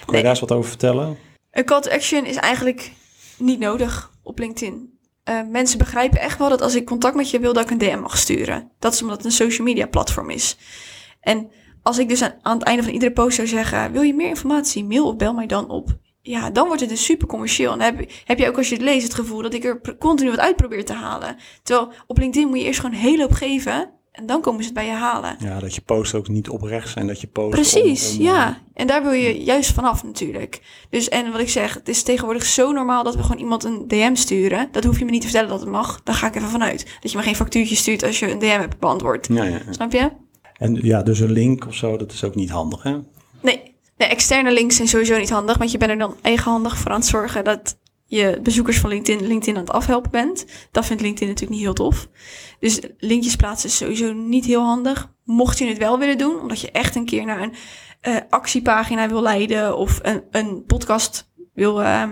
nee. 0.07 0.17
je 0.17 0.23
daar 0.23 0.31
eens 0.31 0.41
wat 0.41 0.53
over 0.53 0.69
vertellen? 0.69 1.17
Een 1.51 1.65
call 1.65 1.81
to 1.81 1.91
action 1.91 2.27
is 2.27 2.37
eigenlijk 2.37 2.93
niet 3.39 3.59
nodig 3.59 4.11
op 4.23 4.39
LinkedIn. 4.39 4.95
Uh, 5.29 5.41
mensen 5.51 5.79
begrijpen 5.79 6.21
echt 6.21 6.39
wel 6.39 6.49
dat 6.49 6.63
als 6.63 6.75
ik 6.75 6.87
contact 6.87 7.17
met 7.17 7.31
je 7.31 7.41
wil, 7.41 7.53
dat 7.53 7.65
ik 7.65 7.71
een 7.71 7.79
DM 7.79 8.01
mag 8.01 8.19
sturen. 8.19 8.71
Dat 8.79 8.93
is 8.93 9.03
omdat 9.03 9.17
het 9.17 9.27
een 9.27 9.33
social 9.33 9.67
media 9.67 9.87
platform 9.87 10.31
is. 10.31 10.57
En 11.21 11.51
als 11.83 11.99
ik 11.99 12.09
dus 12.09 12.23
aan, 12.23 12.35
aan 12.43 12.59
het 12.59 12.67
einde 12.67 12.83
van 12.83 12.93
iedere 12.93 13.13
post 13.13 13.37
zou 13.37 13.49
zeggen: 13.49 13.93
Wil 13.93 14.03
je 14.03 14.15
meer 14.15 14.29
informatie? 14.29 14.85
Mail 14.85 15.07
of 15.07 15.17
bel 15.17 15.35
mij 15.35 15.47
dan 15.47 15.69
op 15.69 15.99
ja, 16.27 16.51
dan 16.51 16.67
wordt 16.67 16.81
het 16.81 16.91
dus 16.91 17.05
super 17.05 17.27
commercieel. 17.27 17.73
En 17.73 17.79
dan 17.79 17.87
heb, 17.87 18.11
heb 18.25 18.39
je 18.39 18.49
ook 18.49 18.57
als 18.57 18.69
je 18.69 18.75
het 18.75 18.85
leest 18.85 19.03
het 19.03 19.15
gevoel 19.15 19.43
dat 19.43 19.55
ik 19.55 19.65
er 19.65 19.97
continu 19.99 20.31
wat 20.31 20.39
uit 20.39 20.57
probeer 20.57 20.85
te 20.85 20.93
halen. 20.93 21.37
Terwijl 21.63 21.93
op 22.07 22.19
LinkedIn 22.19 22.49
moet 22.49 22.59
je 22.59 22.65
eerst 22.65 22.81
gewoon 22.81 22.97
hele 22.97 23.23
hoop 23.23 23.33
geven. 23.33 23.91
En 24.13 24.27
dan 24.27 24.41
komen 24.41 24.61
ze 24.61 24.67
het 24.67 24.75
bij 24.75 24.87
je 24.87 24.93
halen. 24.93 25.37
Ja, 25.39 25.59
dat 25.59 25.75
je 25.75 25.81
post 25.81 26.15
ook 26.15 26.29
niet 26.29 26.49
oprecht 26.49 26.89
zijn. 26.89 27.07
Dat 27.07 27.21
je 27.21 27.27
post 27.27 27.51
Precies, 27.51 28.11
om, 28.11 28.19
om, 28.19 28.25
ja. 28.25 28.59
En 28.75 28.87
daar 28.87 29.03
wil 29.03 29.13
je 29.13 29.45
juist 29.45 29.73
vanaf 29.73 30.05
natuurlijk. 30.05 30.61
Dus 30.91 31.09
en 31.09 31.33
wat 31.33 31.41
ik 31.41 31.49
zeg, 31.49 31.75
het 31.75 31.89
is 31.89 32.03
tegenwoordig 32.03 32.45
zo 32.45 32.73
normaal 32.73 33.05
dat 33.05 33.15
we 33.15 33.23
gewoon 33.23 33.41
iemand 33.41 33.65
een 33.65 33.85
DM 33.89 34.15
sturen. 34.15 34.69
Dat 34.73 34.85
hoef 34.85 34.99
je 34.99 35.05
me 35.05 35.11
niet 35.11 35.21
te 35.21 35.27
vertellen 35.27 35.51
dat 35.51 35.61
het 35.61 35.69
mag. 35.69 36.01
Daar 36.03 36.15
ga 36.15 36.27
ik 36.27 36.35
even 36.35 36.49
vanuit. 36.49 36.97
Dat 37.01 37.11
je 37.11 37.17
me 37.17 37.23
geen 37.23 37.37
factuurtje 37.37 37.77
stuurt 37.77 38.03
als 38.03 38.19
je 38.19 38.31
een 38.31 38.39
DM 38.39 38.61
hebt 38.61 38.79
beantwoord. 38.79 39.27
Ja, 39.31 39.45
ja, 39.45 39.51
ja. 39.67 39.73
Snap 39.73 39.93
je? 39.93 40.11
En 40.57 40.75
ja, 40.75 41.03
dus 41.03 41.21
een 41.21 41.33
link 41.33 41.67
of 41.67 41.75
zo, 41.75 41.97
dat 41.97 42.13
is 42.13 42.25
ook 42.25 42.35
niet 42.35 42.51
handig 42.51 42.83
hè? 42.83 42.97
Nee, 43.41 43.76
de 43.97 44.05
externe 44.05 44.53
links 44.53 44.77
zijn 44.77 44.89
sowieso 44.89 45.19
niet 45.19 45.31
handig, 45.31 45.59
want 45.59 45.71
je 45.71 45.79
bent 45.79 45.91
er 45.91 45.99
dan 45.99 46.17
eigenhandig 46.23 46.79
voor 46.79 46.91
aan 46.91 47.01
het 47.01 47.09
zorgen 47.09 47.45
dat 47.45 47.79
je 48.05 48.39
bezoekers 48.43 48.79
van 48.79 48.91
LinkedIn, 48.91 49.27
LinkedIn 49.27 49.55
aan 49.57 49.65
het 49.65 49.73
afhelpen 49.73 50.11
bent. 50.11 50.47
Dat 50.71 50.87
vindt 50.87 51.03
LinkedIn 51.03 51.29
natuurlijk 51.29 51.57
niet 51.57 51.67
heel 51.67 51.75
tof. 51.75 52.09
Dus 52.61 52.81
linkjes 52.99 53.37
plaatsen 53.37 53.69
is 53.69 53.77
sowieso 53.77 54.13
niet 54.13 54.45
heel 54.45 54.63
handig. 54.63 55.13
Mocht 55.25 55.59
je 55.59 55.67
het 55.67 55.79
wel 55.79 55.99
willen 55.99 56.19
doen, 56.19 56.41
omdat 56.41 56.61
je 56.61 56.71
echt 56.71 56.95
een 56.95 57.05
keer 57.05 57.25
naar 57.25 57.43
een 57.43 57.55
uh, 58.03 58.17
actiepagina 58.29 59.09
wil 59.09 59.23
leiden 59.23 59.77
of 59.77 59.99
een, 60.03 60.23
een 60.31 60.65
podcast 60.67 61.31
wil, 61.55 61.81
uh, 61.81 62.03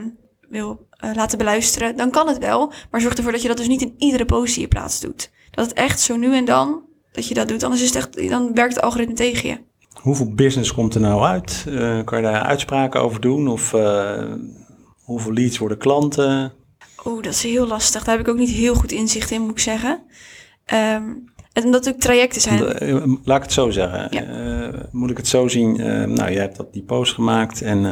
wil 0.48 0.88
uh, 1.04 1.14
laten 1.14 1.38
beluisteren, 1.38 1.96
dan 1.96 2.10
kan 2.10 2.28
het 2.28 2.38
wel. 2.38 2.72
Maar 2.90 3.00
zorg 3.00 3.14
ervoor 3.14 3.32
dat 3.32 3.42
je 3.42 3.48
dat 3.48 3.56
dus 3.56 3.68
niet 3.68 3.82
in 3.82 3.94
iedere 3.98 4.24
post 4.24 4.54
die 4.54 4.62
je 4.62 4.68
plaatst 4.68 5.02
doet. 5.02 5.30
Dat 5.50 5.66
het 5.66 5.74
echt 5.74 6.00
zo 6.00 6.16
nu 6.16 6.34
en 6.34 6.44
dan 6.44 6.82
dat 7.12 7.28
je 7.28 7.34
dat 7.34 7.48
doet, 7.48 7.62
anders 7.62 7.82
is 7.82 7.94
het 7.94 7.96
echt, 7.96 8.28
dan 8.30 8.54
werkt 8.54 8.74
het 8.74 8.84
algoritme 8.84 9.14
tegen 9.14 9.48
je. 9.48 9.58
Hoeveel 10.04 10.34
business 10.34 10.73
komt 10.73 10.94
er 10.94 11.00
nou 11.00 11.23
uit? 11.23 11.64
Eh, 11.68 11.99
kan 12.04 12.18
je 12.18 12.25
daar 12.25 12.42
uitspraken 12.42 13.02
over 13.02 13.20
doen? 13.20 13.49
Of 13.49 13.75
eh, 13.75 14.23
hoeveel 15.02 15.32
leads 15.32 15.58
worden 15.58 15.78
klanten? 15.78 16.52
Oeh, 17.04 17.23
dat 17.23 17.32
is 17.32 17.42
heel 17.42 17.66
lastig. 17.66 18.04
Daar 18.04 18.16
heb 18.16 18.26
ik 18.26 18.32
ook 18.32 18.38
niet 18.38 18.50
heel 18.50 18.75
goed 18.75 18.92
inzicht 18.92 19.30
in, 19.30 19.40
moet 19.40 19.50
ik 19.50 19.58
zeggen. 19.58 20.02
Ehm, 20.64 21.02
en 21.52 21.64
omdat 21.64 21.84
het 21.84 21.94
ook 21.94 22.00
trajecten 22.00 22.40
zijn. 22.40 22.66
Eh, 22.66 23.06
laat 23.25 23.37
ik 23.37 23.42
het 23.42 23.52
zo 23.52 23.70
zeggen. 23.70 24.06
Ja. 24.11 24.87
Moet 24.92 25.11
ik 25.11 25.16
het 25.16 25.28
zo 25.28 25.49
zien? 25.49 25.76
Nou, 26.14 26.32
jij 26.32 26.42
hebt 26.42 26.56
dat, 26.56 26.73
die 26.73 26.82
post 26.82 27.12
gemaakt 27.12 27.62
en 27.62 27.87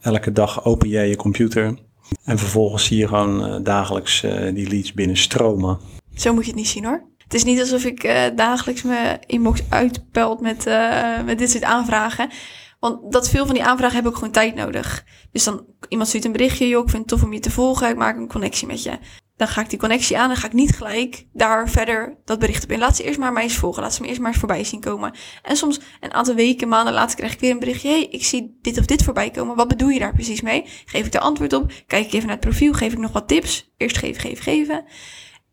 elke 0.00 0.32
dag 0.32 0.64
open 0.64 0.88
jij 0.88 1.08
je 1.08 1.16
computer. 1.16 1.78
En 2.24 2.38
vervolgens 2.38 2.84
zie 2.84 2.98
je 2.98 3.08
gewoon 3.08 3.62
dagelijks 3.62 4.20
die 4.54 4.68
leads 4.68 4.92
binnenstromen. 4.92 5.78
Zo 6.14 6.34
moet 6.34 6.44
je 6.44 6.50
het 6.50 6.58
niet 6.58 6.68
zien 6.68 6.84
hoor. 6.84 7.02
Het 7.28 7.36
is 7.36 7.44
niet 7.44 7.60
alsof 7.60 7.84
ik 7.84 8.04
eh, 8.04 8.22
dagelijks 8.34 8.82
mijn 8.82 9.18
inbox 9.26 9.60
uitpelt 9.68 10.40
met, 10.40 10.66
eh, 10.66 11.22
met 11.24 11.38
dit 11.38 11.50
soort 11.50 11.64
aanvragen. 11.64 12.30
Want 12.80 13.12
dat 13.12 13.28
veel 13.28 13.46
van 13.46 13.54
die 13.54 13.64
aanvragen 13.64 13.94
hebben 13.94 14.12
ook 14.12 14.18
gewoon 14.18 14.32
tijd 14.32 14.54
nodig. 14.54 15.04
Dus 15.32 15.44
dan 15.44 15.64
iemand 15.88 16.08
stuurt 16.08 16.24
een 16.24 16.32
berichtje, 16.32 16.68
joh, 16.68 16.82
ik 16.82 16.90
vind 16.90 17.02
het 17.02 17.10
tof 17.10 17.22
om 17.22 17.32
je 17.32 17.40
te 17.40 17.50
volgen, 17.50 17.88
ik 17.88 17.96
maak 17.96 18.16
een 18.16 18.28
connectie 18.28 18.66
met 18.66 18.82
je. 18.82 18.98
Dan 19.36 19.48
ga 19.48 19.60
ik 19.60 19.70
die 19.70 19.78
connectie 19.78 20.18
aan 20.18 20.30
en 20.30 20.36
ga 20.36 20.46
ik 20.46 20.52
niet 20.52 20.76
gelijk 20.76 21.26
daar 21.32 21.68
verder 21.68 22.18
dat 22.24 22.38
bericht 22.38 22.64
op 22.64 22.72
in. 22.72 22.78
Laat 22.78 22.96
ze 22.96 23.04
eerst 23.04 23.18
maar 23.18 23.32
mij 23.32 23.42
eens 23.42 23.56
volgen, 23.56 23.82
laat 23.82 23.94
ze 23.94 24.00
me 24.02 24.08
eerst 24.08 24.20
maar 24.20 24.30
eens 24.30 24.38
voorbij 24.38 24.64
zien 24.64 24.80
komen. 24.80 25.14
En 25.42 25.56
soms 25.56 25.80
een 26.00 26.12
aantal 26.12 26.34
weken, 26.34 26.68
maanden 26.68 26.94
later 26.94 27.16
krijg 27.16 27.32
ik 27.32 27.40
weer 27.40 27.50
een 27.50 27.58
berichtje. 27.58 27.88
hey, 27.88 28.06
ik 28.10 28.24
zie 28.24 28.58
dit 28.62 28.78
of 28.78 28.84
dit 28.84 29.02
voorbij 29.02 29.30
komen, 29.30 29.56
wat 29.56 29.68
bedoel 29.68 29.88
je 29.88 29.98
daar 29.98 30.12
precies 30.12 30.40
mee? 30.40 30.64
Geef 30.84 31.06
ik 31.06 31.12
daar 31.12 31.22
antwoord 31.22 31.52
op, 31.52 31.72
kijk 31.86 32.06
ik 32.06 32.12
even 32.12 32.26
naar 32.26 32.36
het 32.36 32.46
profiel, 32.46 32.72
geef 32.72 32.92
ik 32.92 32.98
nog 32.98 33.12
wat 33.12 33.28
tips. 33.28 33.72
Eerst 33.76 33.98
geven, 33.98 34.20
geven, 34.20 34.42
geven. 34.42 34.84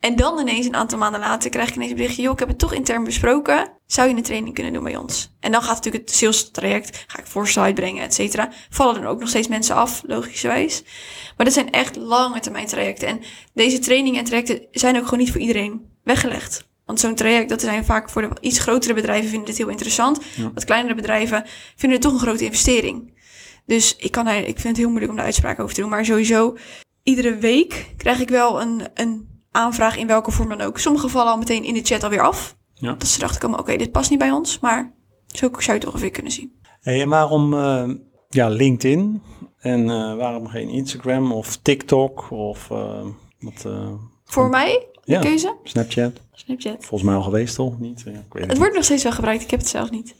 En 0.05 0.15
dan 0.15 0.39
ineens 0.39 0.65
een 0.65 0.75
aantal 0.75 0.97
maanden 0.97 1.19
later 1.19 1.49
krijg 1.49 1.69
ik 1.69 1.75
ineens 1.75 1.91
een 1.91 1.97
berichtje. 1.97 2.21
Joh, 2.21 2.33
ik 2.33 2.39
heb 2.39 2.47
het 2.47 2.59
toch 2.59 2.73
intern 2.73 3.03
besproken. 3.03 3.71
Zou 3.85 4.09
je 4.09 4.15
een 4.15 4.23
training 4.23 4.53
kunnen 4.53 4.73
doen 4.73 4.83
bij 4.83 4.95
ons? 4.95 5.35
En 5.39 5.51
dan 5.51 5.61
gaat 5.61 5.75
natuurlijk 5.75 6.05
het 6.07 6.15
sales 6.15 6.51
traject. 6.51 7.03
Ga 7.07 7.19
ik 7.19 7.25
voorstel 7.25 7.63
uitbrengen, 7.63 8.03
et 8.03 8.13
cetera. 8.13 8.51
Vallen 8.69 9.01
er 9.01 9.07
ook 9.07 9.19
nog 9.19 9.29
steeds 9.29 9.47
mensen 9.47 9.75
af, 9.75 10.01
logischerwijs. 10.05 10.83
Maar 11.37 11.45
dat 11.45 11.55
zijn 11.55 11.71
echt 11.71 11.95
lange 11.95 12.39
termijn 12.39 12.67
trajecten. 12.67 13.07
En 13.07 13.21
deze 13.53 13.79
trainingen 13.79 14.19
en 14.19 14.25
trajecten 14.25 14.67
zijn 14.71 14.97
ook 14.97 15.03
gewoon 15.03 15.19
niet 15.19 15.31
voor 15.31 15.41
iedereen 15.41 15.81
weggelegd. 16.03 16.67
Want 16.85 16.99
zo'n 16.99 17.15
traject, 17.15 17.49
dat 17.49 17.61
zijn 17.61 17.85
vaak 17.85 18.09
voor 18.09 18.21
de 18.21 18.29
iets 18.41 18.59
grotere 18.59 18.93
bedrijven 18.93 19.29
vinden 19.29 19.47
dit 19.47 19.57
heel 19.57 19.69
interessant. 19.69 20.19
Ja. 20.35 20.51
Wat 20.53 20.65
kleinere 20.65 20.95
bedrijven 20.95 21.43
vinden 21.75 21.99
het 21.99 22.01
toch 22.01 22.13
een 22.13 22.27
grote 22.27 22.45
investering. 22.45 23.13
Dus 23.65 23.95
ik, 23.95 24.11
kan 24.11 24.27
ik 24.27 24.43
vind 24.43 24.63
het 24.63 24.77
heel 24.77 24.87
moeilijk 24.87 25.11
om 25.11 25.17
daar 25.17 25.25
uitspraak 25.25 25.59
over 25.59 25.75
te 25.75 25.81
doen. 25.81 25.89
Maar 25.89 26.05
sowieso, 26.05 26.57
iedere 27.03 27.35
week 27.35 27.93
krijg 27.97 28.19
ik 28.19 28.29
wel 28.29 28.61
een, 28.61 28.81
een 28.93 29.33
aanvraag 29.55 29.97
in 29.97 30.07
welke 30.07 30.31
vorm 30.31 30.49
dan 30.49 30.61
ook. 30.61 30.79
Sommige 30.79 31.09
vallen 31.09 31.31
al 31.31 31.37
meteen 31.37 31.63
in 31.63 31.73
de 31.73 31.83
chat 31.83 32.03
alweer 32.03 32.21
af. 32.21 32.55
Ja. 32.73 32.93
Dat 32.93 33.07
ze 33.07 33.19
dachten 33.19 33.39
komen, 33.39 33.59
oké, 33.59 33.77
dit 33.77 33.91
past 33.91 34.09
niet 34.09 34.19
bij 34.19 34.31
ons. 34.31 34.59
Maar 34.59 34.93
zo 35.27 35.49
zou 35.51 35.63
je 35.65 35.71
het 35.71 35.85
ongeveer 35.85 36.11
kunnen 36.11 36.31
zien. 36.31 36.59
Hey, 36.81 37.01
en 37.01 37.09
waarom 37.09 37.53
eh, 37.53 37.89
ja, 38.29 38.49
LinkedIn? 38.49 39.21
En 39.65 39.89
eh, 39.89 40.15
waarom 40.15 40.47
geen 40.47 40.69
Instagram 40.69 41.31
of 41.31 41.57
TikTok 41.57 42.31
of 42.31 42.71
eh, 42.71 43.05
wat, 43.39 43.65
eh, 43.65 43.91
Voor 44.23 44.49
mij, 44.49 44.87
de 45.03 45.11
ja, 45.11 45.19
keuze, 45.19 45.55
Snapchat? 45.63 46.11
Snapchat. 46.31 46.75
Volgens 46.79 47.03
mij 47.03 47.15
al 47.15 47.21
geweest, 47.21 47.55
toch? 47.55 47.79
Niet? 47.79 48.01
Ja, 48.05 48.11
ik 48.11 48.17
weet 48.29 48.41
het 48.41 48.51
Het 48.51 48.57
wordt 48.57 48.73
nog 48.73 48.83
steeds 48.83 49.03
wel 49.03 49.11
gebruikt, 49.11 49.43
ik 49.43 49.49
heb 49.49 49.59
het 49.59 49.69
zelf 49.69 49.91
niet. 49.91 50.15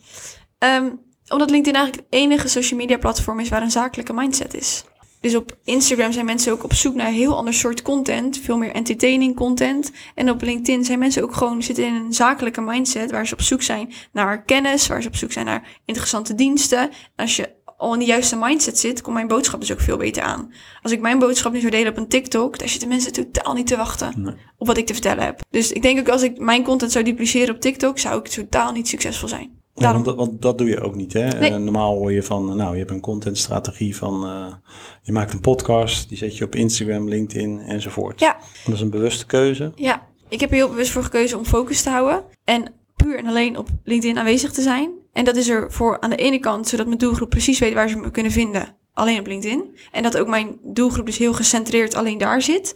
Ehm, 0.58 0.90
omdat 1.28 1.50
LinkedIn 1.50 1.80
eigenlijk 1.80 2.08
het 2.10 2.22
enige 2.22 2.48
social 2.48 2.80
media 2.80 2.98
platform 2.98 3.40
is 3.40 3.50
waar 3.50 3.62
een 3.62 3.72
zakelijke 3.72 4.14
mindset 4.14 4.54
is. 4.54 4.86
Dus 5.22 5.36
op 5.36 5.58
Instagram 5.64 6.12
zijn 6.12 6.26
mensen 6.26 6.52
ook 6.52 6.64
op 6.64 6.74
zoek 6.74 6.96
naar 6.96 7.12
heel 7.12 7.38
ander 7.38 7.54
soort 7.54 7.82
content, 7.82 8.38
veel 8.38 8.58
meer 8.58 8.72
entertaining 8.72 9.36
content. 9.36 9.92
En 10.16 10.30
op 10.30 10.42
LinkedIn 10.42 10.86
zijn 10.86 11.00
mensen 11.00 11.24
ook 11.24 11.36
gewoon 11.36 11.64
zitten 11.64 11.86
in 11.86 11.94
een 11.94 12.14
zakelijke 12.14 12.62
mindset 12.62 13.12
waar 13.12 13.28
ze 13.28 13.34
op 13.34 13.42
zoek 13.42 13.62
zijn 13.62 13.94
naar 14.12 14.44
kennis, 14.44 14.88
waar 14.88 15.02
ze 15.02 15.08
op 15.08 15.16
zoek 15.16 15.32
zijn 15.32 15.46
naar 15.46 15.80
interessante 15.86 16.36
diensten. 16.36 16.80
En 16.80 16.92
als 17.16 17.36
je 17.36 17.54
al 17.78 17.94
in 17.94 18.00
de 18.00 18.06
juiste 18.06 18.36
mindset 18.36 18.80
zit, 18.80 19.02
komt 19.02 19.16
mijn 19.16 19.28
boodschap 19.28 19.60
dus 19.60 19.72
ook 19.72 19.82
veel 19.82 19.98
beter 19.98 20.24
aan. 20.24 20.54
Als 20.82 20.92
ik 20.92 21.00
mijn 21.00 21.20
boodschap 21.20 21.54
nu 21.54 21.60
zou 21.60 21.72
delen 21.72 21.92
op 21.92 21.98
een 21.98 22.08
TikTok, 22.08 22.60
daar 22.60 22.70
zitten 22.70 22.88
mensen 22.88 23.12
totaal 23.14 23.54
niet 23.54 23.68
te 23.68 23.78
wachten 23.78 24.14
Nee. 24.22 24.36
op 24.58 24.68
wat 24.68 24.78
ik 24.78 24.86
te 24.86 24.94
vertellen 24.94 25.24
heb. 25.24 25.42
Dus 25.50 25.72
ik 25.72 25.82
denk 25.82 26.00
ook 26.00 26.10
als 26.10 26.22
ik 26.22 26.40
mijn 26.40 26.64
content 26.64 26.92
zou 26.92 27.04
dupliceren 27.04 27.56
op 27.56 27.62
TikTok, 27.62 28.00
zou 28.00 28.20
ik 28.20 28.28
totaal 28.28 28.72
niet 28.72 28.88
succesvol 28.88 29.28
zijn. 29.28 29.64
Ja, 29.78 29.94
want, 29.94 30.06
dat, 30.06 30.16
want 30.16 30.42
dat 30.42 30.58
doe 30.58 30.68
je 30.68 30.82
ook 30.82 30.96
niet, 30.96 31.14
hè? 31.14 31.28
Nee. 31.28 31.52
Normaal 31.52 31.96
hoor 31.96 32.12
je 32.12 32.24
van, 32.24 32.56
nou, 32.56 32.72
je 32.72 32.80
hebt 32.80 32.92
een 32.92 33.00
contentstrategie 33.00 33.96
van, 33.96 34.26
eh, 34.26 34.54
je 35.02 35.12
maakt 35.12 35.34
een 35.34 35.40
podcast, 35.40 36.10
die 36.10 36.18
zet 36.18 36.38
je 36.38 36.46
op 36.46 36.56
Instagram, 36.56 37.10
LinkedIn 37.10 37.60
enzovoort. 37.60 38.20
Ja. 38.20 38.38
Dat 38.66 38.74
is 38.74 38.82
een 38.82 38.90
bewuste 38.90 39.26
keuze. 39.26 39.72
ja, 39.76 40.08
ik 40.30 40.40
heb 40.40 40.50
er 40.50 40.56
heel 40.56 40.70
bewust 40.70 40.92
voor 40.92 41.04
gekozen 41.04 41.38
om 41.38 41.46
focus 41.46 41.82
te 41.82 41.90
houden 41.90 42.24
en 42.44 42.74
puur 42.96 43.18
en 43.18 43.28
alleen 43.28 43.58
op 43.58 43.70
LinkedIn 43.84 44.18
aanwezig 44.18 44.52
te 44.52 44.62
zijn. 44.62 44.92
En 45.14 45.26
dat 45.26 45.36
is 45.36 45.50
er 45.50 45.72
voor 45.72 46.00
aan 46.00 46.10
de 46.10 46.16
ene 46.16 46.40
kant, 46.40 46.68
zodat 46.68 46.86
mijn 46.86 46.98
doelgroep 46.98 47.30
precies 47.30 47.60
weet 47.60 47.74
waar 47.74 47.90
ze 47.90 47.98
me 47.98 48.12
kunnen 48.12 48.32
vinden, 48.32 48.76
alleen 48.94 49.20
op 49.20 49.28
LinkedIn. 49.28 49.78
En 49.92 50.04
dat 50.04 50.18
ook 50.18 50.28
mijn 50.28 50.60
doelgroep 50.64 51.06
dus 51.06 51.18
heel 51.18 51.34
gecentreerd 51.34 51.96
alleen 51.96 52.18
daar 52.18 52.42
zit. 52.42 52.76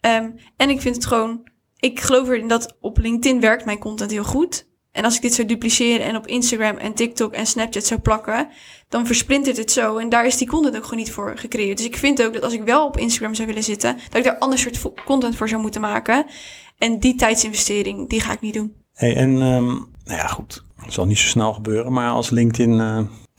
Ehm, 0.00 0.30
en 0.56 0.70
ik 0.70 0.80
vind 0.80 0.94
het 0.94 1.06
gewoon, 1.06 1.48
ik 1.76 2.00
geloof 2.00 2.28
erin 2.28 2.48
dat 2.48 2.76
op 2.80 2.98
LinkedIn 2.98 3.40
werkt 3.40 3.64
mijn 3.64 3.78
content 3.78 4.10
heel 4.10 4.24
goed. 4.24 4.67
En 4.98 5.04
als 5.04 5.16
ik 5.16 5.22
dit 5.22 5.34
zou 5.34 5.48
dupliceren 5.48 6.06
en 6.06 6.16
op 6.16 6.26
Instagram 6.26 6.76
en 6.76 6.94
TikTok 6.94 7.32
en 7.32 7.46
Snapchat 7.46 7.84
zou 7.84 8.00
plakken, 8.00 8.48
dan 8.88 9.06
versplintert 9.06 9.56
het 9.56 9.72
zo. 9.72 9.96
En 9.96 10.08
daar 10.08 10.26
is 10.26 10.36
die 10.36 10.48
content 10.48 10.76
ook 10.76 10.84
gewoon 10.84 10.98
niet 10.98 11.12
voor 11.12 11.32
gecreëerd. 11.36 11.76
Dus 11.76 11.86
ik 11.86 11.96
vind 11.96 12.22
ook 12.22 12.32
dat 12.32 12.42
als 12.42 12.52
ik 12.52 12.62
wel 12.62 12.86
op 12.86 12.96
Instagram 12.96 13.34
zou 13.34 13.48
willen 13.48 13.62
zitten, 13.62 13.96
dat 14.08 14.18
ik 14.18 14.24
daar 14.24 14.38
ander 14.38 14.58
soort 14.58 15.04
content 15.04 15.36
voor 15.36 15.48
zou 15.48 15.62
moeten 15.62 15.80
maken. 15.80 16.26
En 16.78 16.98
die 16.98 17.14
tijdsinvestering, 17.14 18.08
die 18.08 18.20
ga 18.20 18.32
ik 18.32 18.40
niet 18.40 18.54
doen. 18.54 18.74
Hey, 18.92 19.16
en 19.16 19.30
ehm, 19.30 19.66
nou 19.66 19.86
ja, 20.04 20.26
goed, 20.26 20.64
dat 20.82 20.92
zal 20.92 21.06
niet 21.06 21.18
zo 21.18 21.26
snel 21.26 21.52
gebeuren, 21.52 21.92
maar 21.92 22.10
als 22.10 22.30
LinkedIn, 22.30 22.80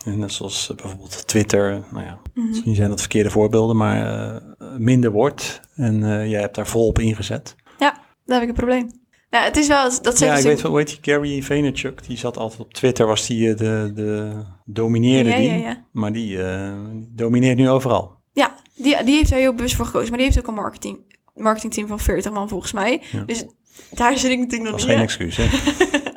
en 0.06 0.20
net 0.20 0.32
zoals 0.32 0.70
eh, 0.70 0.76
bijvoorbeeld 0.76 1.28
Twitter, 1.28 1.84
nou 1.92 2.06
ja, 2.06 2.20
misschien 2.34 2.76
zijn 2.76 2.90
dat 2.90 3.00
verkeerde 3.00 3.30
voorbeelden, 3.30 3.78
maar 3.78 4.30
eh, 4.30 4.68
minder 4.78 5.12
wordt 5.12 5.62
en 5.76 6.04
eh, 6.04 6.30
jij 6.30 6.42
hebt 6.42 6.56
daar 6.56 6.68
volop 6.68 7.00
ingezet. 7.00 7.56
Ja, 7.80 8.00
daar 8.26 8.40
heb 8.40 8.42
ik 8.42 8.50
een 8.50 8.64
probleem. 8.64 8.92
Nou, 9.30 9.46
het 9.46 9.58
is 9.58 9.68
wel, 9.68 9.84
dat 9.84 10.04
Ja, 10.06 10.12
zeggen 10.16 10.36
ik 10.36 10.42
ze... 10.42 10.48
weet 10.48 10.62
wel, 10.62 10.76
heet 10.76 10.88
die, 11.04 11.14
Gary 11.14 11.42
Vaynerchuk, 11.44 12.08
die 12.08 12.18
zat 12.18 12.38
altijd 12.38 12.60
op 12.62 12.74
Twitter, 12.74 13.06
was 13.08 13.28
die 13.28 13.50
eh, 13.50 13.58
de, 13.58 13.92
de 13.96 14.32
domineerde 14.66 15.30
Ja, 15.30 15.36
die, 15.36 15.50
ja, 15.50 15.56
ja. 15.56 15.86
maar 15.92 16.12
die 16.14 16.44
eh, 16.44 16.72
domineert 17.10 17.58
nu 17.58 17.70
overal. 17.70 18.18
Ja, 18.34 18.56
die, 18.76 19.04
die 19.04 19.16
heeft 19.16 19.30
daar 19.30 19.40
heel 19.40 19.54
bewust 19.54 19.76
voor 19.76 19.86
gekozen. 19.86 20.10
Maar 20.10 20.18
die 20.18 20.28
heeft 20.28 20.40
ook 20.40 20.48
een 20.48 20.54
marketing, 20.54 20.98
marketingteam 21.36 21.88
van 21.88 22.00
40 22.00 22.32
man 22.32 22.50
volgens 22.50 22.72
mij. 22.72 23.02
Dus 23.26 23.46
daar 23.92 24.18
zit 24.18 24.32
ik 24.32 24.40
natuurlijk 24.40 24.72
Dat 24.72 24.80
nog 24.80 24.90
is 24.90 24.98
niet 24.98 25.20
geen 25.20 25.28
in. 25.28 25.30
excuus, 25.32 25.38
hè? 25.38 25.48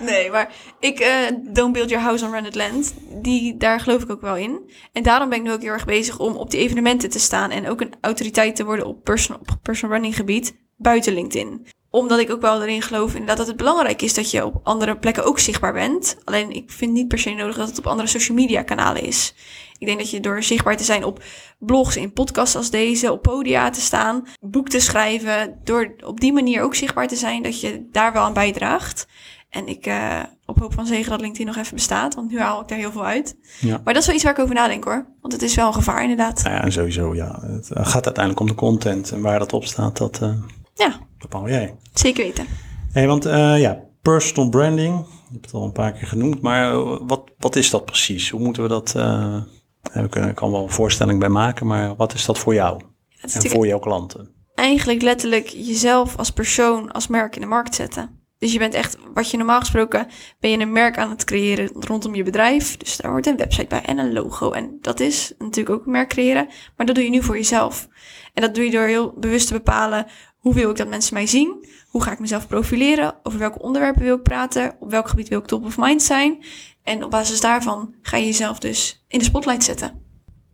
Nee, 0.00 0.30
maar 0.30 0.52
ik, 0.80 0.98
eh 0.98 1.12
don't 1.52 1.72
build 1.72 1.88
your 1.90 2.04
house 2.04 2.24
on 2.24 2.30
rented 2.30 2.54
land, 2.54 2.94
die, 3.22 3.56
daar 3.56 3.80
geloof 3.80 4.02
ik 4.02 4.10
ook 4.10 4.20
wel 4.20 4.36
in. 4.36 4.70
En 4.92 5.02
daarom 5.02 5.28
ben 5.28 5.38
ik 5.38 5.44
nu 5.44 5.52
ook 5.52 5.62
heel 5.62 5.72
erg 5.72 5.84
bezig 5.84 6.18
om 6.18 6.36
op 6.36 6.50
die 6.50 6.60
evenementen 6.60 7.10
te 7.10 7.18
staan 7.18 7.50
en 7.50 7.68
ook 7.68 7.80
een 7.80 7.94
autoriteit 8.00 8.56
te 8.56 8.64
worden 8.64 8.86
op 8.86 9.04
personal, 9.04 9.40
op 9.40 9.58
personal 9.62 9.94
running 9.94 10.16
gebied 10.16 10.56
buiten 10.76 11.12
LinkedIn. 11.12 11.66
Omdat 11.90 12.18
ik 12.18 12.30
ook 12.30 12.40
wel 12.40 12.62
erin 12.62 12.82
geloof 12.82 13.12
inderdaad 13.12 13.36
dat 13.36 13.46
het 13.46 13.56
belangrijk 13.56 14.02
is 14.02 14.14
dat 14.14 14.30
je 14.30 14.44
op 14.44 14.60
andere 14.62 14.96
plekken 14.96 15.24
ook 15.24 15.38
zichtbaar 15.38 15.72
bent. 15.72 16.16
Alleen 16.24 16.50
ik 16.50 16.70
vind 16.70 16.92
niet 16.92 17.08
per 17.08 17.18
se 17.18 17.30
nodig 17.30 17.56
dat 17.56 17.68
het 17.68 17.78
op 17.78 17.86
andere 17.86 18.08
social 18.08 18.36
media 18.36 18.62
kanalen 18.62 19.02
is. 19.02 19.34
Ik 19.78 19.86
denk 19.86 19.98
dat 19.98 20.10
je 20.10 20.20
door 20.20 20.42
zichtbaar 20.42 20.76
te 20.76 20.84
zijn 20.84 21.04
op 21.04 21.22
blogs, 21.58 21.96
in 21.96 22.12
podcasts 22.12 22.56
als 22.56 22.70
deze, 22.70 23.12
op 23.12 23.22
podia 23.22 23.70
te 23.70 23.80
staan, 23.80 24.26
boek 24.40 24.68
te 24.68 24.80
schrijven, 24.80 25.60
door 25.64 25.94
op 26.04 26.20
die 26.20 26.32
manier 26.32 26.62
ook 26.62 26.74
zichtbaar 26.74 27.08
te 27.08 27.16
zijn, 27.16 27.42
dat 27.42 27.60
je 27.60 27.88
daar 27.92 28.12
wel 28.12 28.22
aan 28.22 28.32
bijdraagt. 28.32 29.06
En 29.50 29.66
ik 29.66 29.86
eh, 29.86 30.20
op 30.46 30.58
hoop 30.58 30.72
van 30.72 30.86
zegen 30.86 31.10
dat 31.10 31.20
LinkedIn 31.20 31.46
nog 31.46 31.56
even 31.56 31.74
bestaat, 31.74 32.14
want 32.14 32.30
nu 32.30 32.40
haal 32.40 32.60
ik 32.60 32.68
daar 32.68 32.78
heel 32.78 32.92
veel 32.92 33.04
uit. 33.04 33.36
Ja. 33.60 33.80
Maar 33.84 33.94
dat 33.94 34.02
is 34.02 34.06
wel 34.06 34.14
iets 34.14 34.24
waar 34.24 34.32
ik 34.32 34.38
over 34.38 34.54
nadenk 34.54 34.84
hoor. 34.84 35.06
Want 35.20 35.32
het 35.32 35.42
is 35.42 35.54
wel 35.54 35.66
een 35.66 35.74
gevaar 35.74 36.02
inderdaad. 36.02 36.42
Nou 36.42 36.56
ja, 36.56 36.70
sowieso, 36.70 37.14
ja. 37.14 37.40
Het 37.42 37.70
eh, 37.70 37.86
gaat 37.86 38.04
uiteindelijk 38.04 38.40
om 38.40 38.46
de 38.46 38.54
content 38.54 39.12
en 39.12 39.20
waar 39.20 39.38
dat 39.38 39.52
op 39.52 39.64
staat, 39.64 39.96
dat 39.96 40.22
eh, 40.22 40.30
Ja, 40.76 40.98
bepaal 41.18 41.48
jij. 41.48 41.74
zeker 41.94 42.24
weten. 42.24 42.46
Hey, 42.92 43.06
want 43.06 43.24
eh, 43.24 43.60
ja, 43.60 43.82
personal 44.02 44.50
branding, 44.50 45.06
je 45.06 45.32
hebt 45.32 45.44
het 45.44 45.54
al 45.54 45.64
een 45.64 45.72
paar 45.72 45.92
keer 45.92 46.06
genoemd, 46.06 46.40
maar 46.40 46.72
eh, 46.72 46.98
wat, 47.06 47.30
wat 47.38 47.56
is 47.56 47.70
dat 47.70 47.84
precies? 47.84 48.30
Hoe 48.30 48.40
moeten 48.40 48.62
we 48.62 48.68
dat, 48.68 48.92
we 48.92 50.08
kunnen, 50.08 50.30
ik 50.30 50.36
kan 50.36 50.50
wel 50.50 50.62
een 50.62 50.70
voorstelling 50.70 51.20
bij 51.20 51.28
maken, 51.28 51.66
maar 51.66 51.96
wat 51.96 52.14
is 52.14 52.24
dat 52.24 52.38
voor 52.38 52.54
jou 52.54 52.80
en 53.20 53.30
voor 53.30 53.66
jouw 53.66 53.78
klanten? 53.78 54.34
eigenlijk 54.56 55.02
letterlijk 55.02 55.48
jezelf 55.48 56.16
als 56.16 56.30
persoon, 56.30 56.92
als 56.92 57.06
merk 57.06 57.34
in 57.34 57.40
de 57.40 57.46
markt 57.46 57.74
zetten. 57.74 58.24
Dus 58.38 58.52
je 58.52 58.58
bent 58.58 58.74
echt, 58.74 58.98
wat 59.14 59.30
je 59.30 59.36
normaal 59.36 59.60
gesproken, 59.60 60.06
ben 60.40 60.50
je 60.50 60.58
een 60.58 60.72
merk 60.72 60.98
aan 60.98 61.10
het 61.10 61.24
creëren 61.24 61.70
rondom 61.72 62.14
je 62.14 62.22
bedrijf. 62.22 62.76
Dus 62.76 62.96
daar 62.96 63.10
hoort 63.10 63.26
een 63.26 63.36
website 63.36 63.66
bij 63.66 63.82
en 63.82 63.98
een 63.98 64.12
logo. 64.12 64.50
En 64.50 64.78
dat 64.80 65.00
is 65.00 65.32
natuurlijk 65.38 65.76
ook 65.76 65.86
een 65.86 65.92
merk 65.92 66.08
creëren. 66.08 66.48
Maar 66.76 66.86
dat 66.86 66.94
doe 66.94 67.04
je 67.04 67.10
nu 67.10 67.22
voor 67.22 67.36
jezelf. 67.36 67.88
En 68.36 68.42
dat 68.42 68.54
doe 68.54 68.64
je 68.64 68.70
door 68.70 68.86
heel 68.86 69.14
bewust 69.18 69.46
te 69.46 69.52
bepalen, 69.52 70.06
hoe 70.38 70.54
wil 70.54 70.70
ik 70.70 70.76
dat 70.76 70.88
mensen 70.88 71.14
mij 71.14 71.26
zien? 71.26 71.66
Hoe 71.88 72.02
ga 72.02 72.12
ik 72.12 72.18
mezelf 72.18 72.46
profileren? 72.48 73.14
Over 73.22 73.38
welke 73.38 73.58
onderwerpen 73.62 74.02
wil 74.02 74.16
ik 74.16 74.22
praten? 74.22 74.76
Op 74.80 74.90
welk 74.90 75.08
gebied 75.08 75.28
wil 75.28 75.38
ik 75.38 75.46
top 75.46 75.64
of 75.64 75.78
mind 75.78 76.02
zijn? 76.02 76.44
En 76.82 77.04
op 77.04 77.10
basis 77.10 77.40
daarvan 77.40 77.94
ga 78.02 78.16
je 78.16 78.24
jezelf 78.24 78.58
dus 78.58 79.04
in 79.08 79.18
de 79.18 79.24
spotlight 79.24 79.64
zetten. 79.64 80.00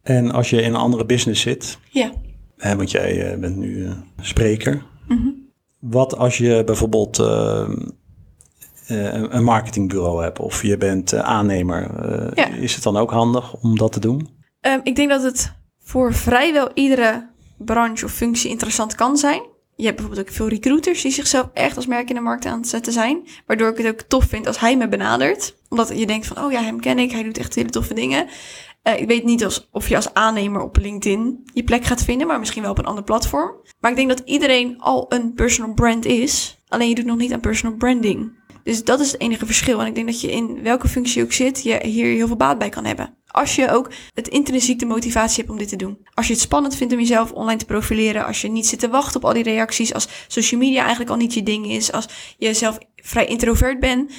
En 0.02 0.30
als 0.32 0.50
je 0.50 0.62
in 0.62 0.68
een 0.74 0.80
andere 0.80 1.06
business 1.06 1.40
zit, 1.42 1.78
Ja. 1.90 2.12
hè, 2.56 2.76
want 2.76 2.90
jij 2.90 3.32
eh, 3.32 3.38
bent 3.38 3.56
nu 3.56 3.86
eh, 3.86 3.92
spreker, 4.20 4.82
Mhm. 5.08 5.28
wat 5.78 6.16
als 6.16 6.38
je 6.38 6.62
bijvoorbeeld, 6.64 7.18
eh, 7.18 7.68
een 8.86 9.44
marketingbureau 9.44 10.22
hebt 10.22 10.38
of 10.38 10.62
je 10.62 10.76
bent 10.76 11.14
aannemer. 11.14 11.90
Ja. 12.34 12.46
Is 12.48 12.74
het 12.74 12.82
dan 12.82 12.96
ook 12.96 13.10
handig 13.10 13.54
om 13.54 13.76
dat 13.78 13.92
te 13.92 14.00
doen? 14.00 14.28
Ehm, 14.60 14.80
ik 14.82 14.96
denk 14.96 15.08
dat 15.10 15.22
het 15.22 15.52
voor 15.84 16.14
vrijwel 16.14 16.70
iedere 16.74 17.30
branche 17.64 18.04
of 18.04 18.12
functie 18.12 18.50
interessant 18.50 18.94
kan 18.94 19.16
zijn. 19.16 19.42
Je 19.76 19.84
hebt 19.84 19.96
bijvoorbeeld 19.96 20.28
ook 20.28 20.34
veel 20.34 20.48
recruiters 20.48 21.02
die 21.02 21.12
zichzelf 21.12 21.48
echt 21.52 21.76
als 21.76 21.86
merk 21.86 22.08
in 22.08 22.14
de 22.14 22.20
markt 22.20 22.46
aan 22.46 22.58
het 22.58 22.68
zetten 22.68 22.92
zijn. 22.92 23.26
Waardoor 23.46 23.68
ik 23.68 23.76
het 23.76 23.86
ook 23.86 24.00
tof 24.00 24.24
vind 24.24 24.46
als 24.46 24.58
hij 24.58 24.76
me 24.76 24.88
benadert. 24.88 25.54
Omdat 25.68 25.98
je 25.98 26.06
denkt 26.06 26.26
van, 26.26 26.44
oh 26.44 26.52
ja, 26.52 26.62
hem 26.62 26.80
ken 26.80 26.98
ik. 26.98 27.10
Hij 27.10 27.22
doet 27.22 27.38
echt 27.38 27.54
hele 27.54 27.70
toffe 27.70 27.94
dingen. 27.94 28.28
Eh, 28.82 29.00
ik 29.00 29.06
weet 29.06 29.24
niet 29.24 29.44
als, 29.44 29.68
of 29.70 29.88
je 29.88 29.96
als 29.96 30.14
aannemer 30.14 30.62
op 30.62 30.76
LinkedIn 30.76 31.44
je 31.54 31.64
plek 31.64 31.84
gaat 31.84 32.04
vinden. 32.04 32.26
Maar 32.26 32.38
misschien 32.38 32.62
wel 32.62 32.70
op 32.70 32.78
een 32.78 32.84
ander 32.84 33.04
platform. 33.04 33.52
Maar 33.80 33.90
ik 33.90 33.96
denk 33.96 34.08
dat 34.08 34.22
iedereen 34.24 34.80
al 34.80 35.06
een 35.08 35.34
personal 35.34 35.74
brand 35.74 36.04
is. 36.04 36.62
Alleen 36.68 36.88
je 36.88 36.94
doet 36.94 37.04
nog 37.04 37.16
niet 37.16 37.32
aan 37.32 37.40
personal 37.40 37.76
branding. 37.76 38.32
Dus 38.62 38.84
dat 38.84 39.00
is 39.00 39.12
het 39.12 39.20
enige 39.20 39.46
verschil. 39.46 39.80
En 39.80 39.86
ik 39.86 39.94
denk 39.94 40.06
dat 40.06 40.20
je 40.20 40.30
in 40.30 40.62
welke 40.62 40.88
functie 40.88 41.22
ook 41.22 41.32
zit, 41.32 41.62
je 41.62 41.86
hier 41.86 42.06
heel 42.06 42.26
veel 42.26 42.36
baat 42.36 42.58
bij 42.58 42.68
kan 42.68 42.84
hebben. 42.84 43.14
Als 43.26 43.54
je 43.56 43.70
ook 43.70 43.90
het 44.14 44.28
intrinsiek 44.28 44.78
de 44.78 44.86
motivatie 44.86 45.36
hebt 45.36 45.50
om 45.50 45.58
dit 45.58 45.68
te 45.68 45.76
doen. 45.76 46.06
Als 46.14 46.26
je 46.26 46.32
het 46.32 46.42
spannend 46.42 46.76
vindt 46.76 46.92
om 46.92 46.98
jezelf 46.98 47.32
online 47.32 47.58
te 47.58 47.64
profileren. 47.64 48.26
Als 48.26 48.40
je 48.40 48.48
niet 48.48 48.66
zit 48.66 48.78
te 48.78 48.88
wachten 48.88 49.16
op 49.16 49.24
al 49.24 49.32
die 49.32 49.42
reacties. 49.42 49.94
Als 49.94 50.08
social 50.28 50.60
media 50.60 50.80
eigenlijk 50.80 51.10
al 51.10 51.16
niet 51.16 51.34
je 51.34 51.42
ding 51.42 51.66
is. 51.66 51.92
Als 51.92 52.06
je 52.38 52.54
zelf 52.54 52.78
vrij 52.96 53.26
introvert 53.26 53.80
bent. 53.80 54.12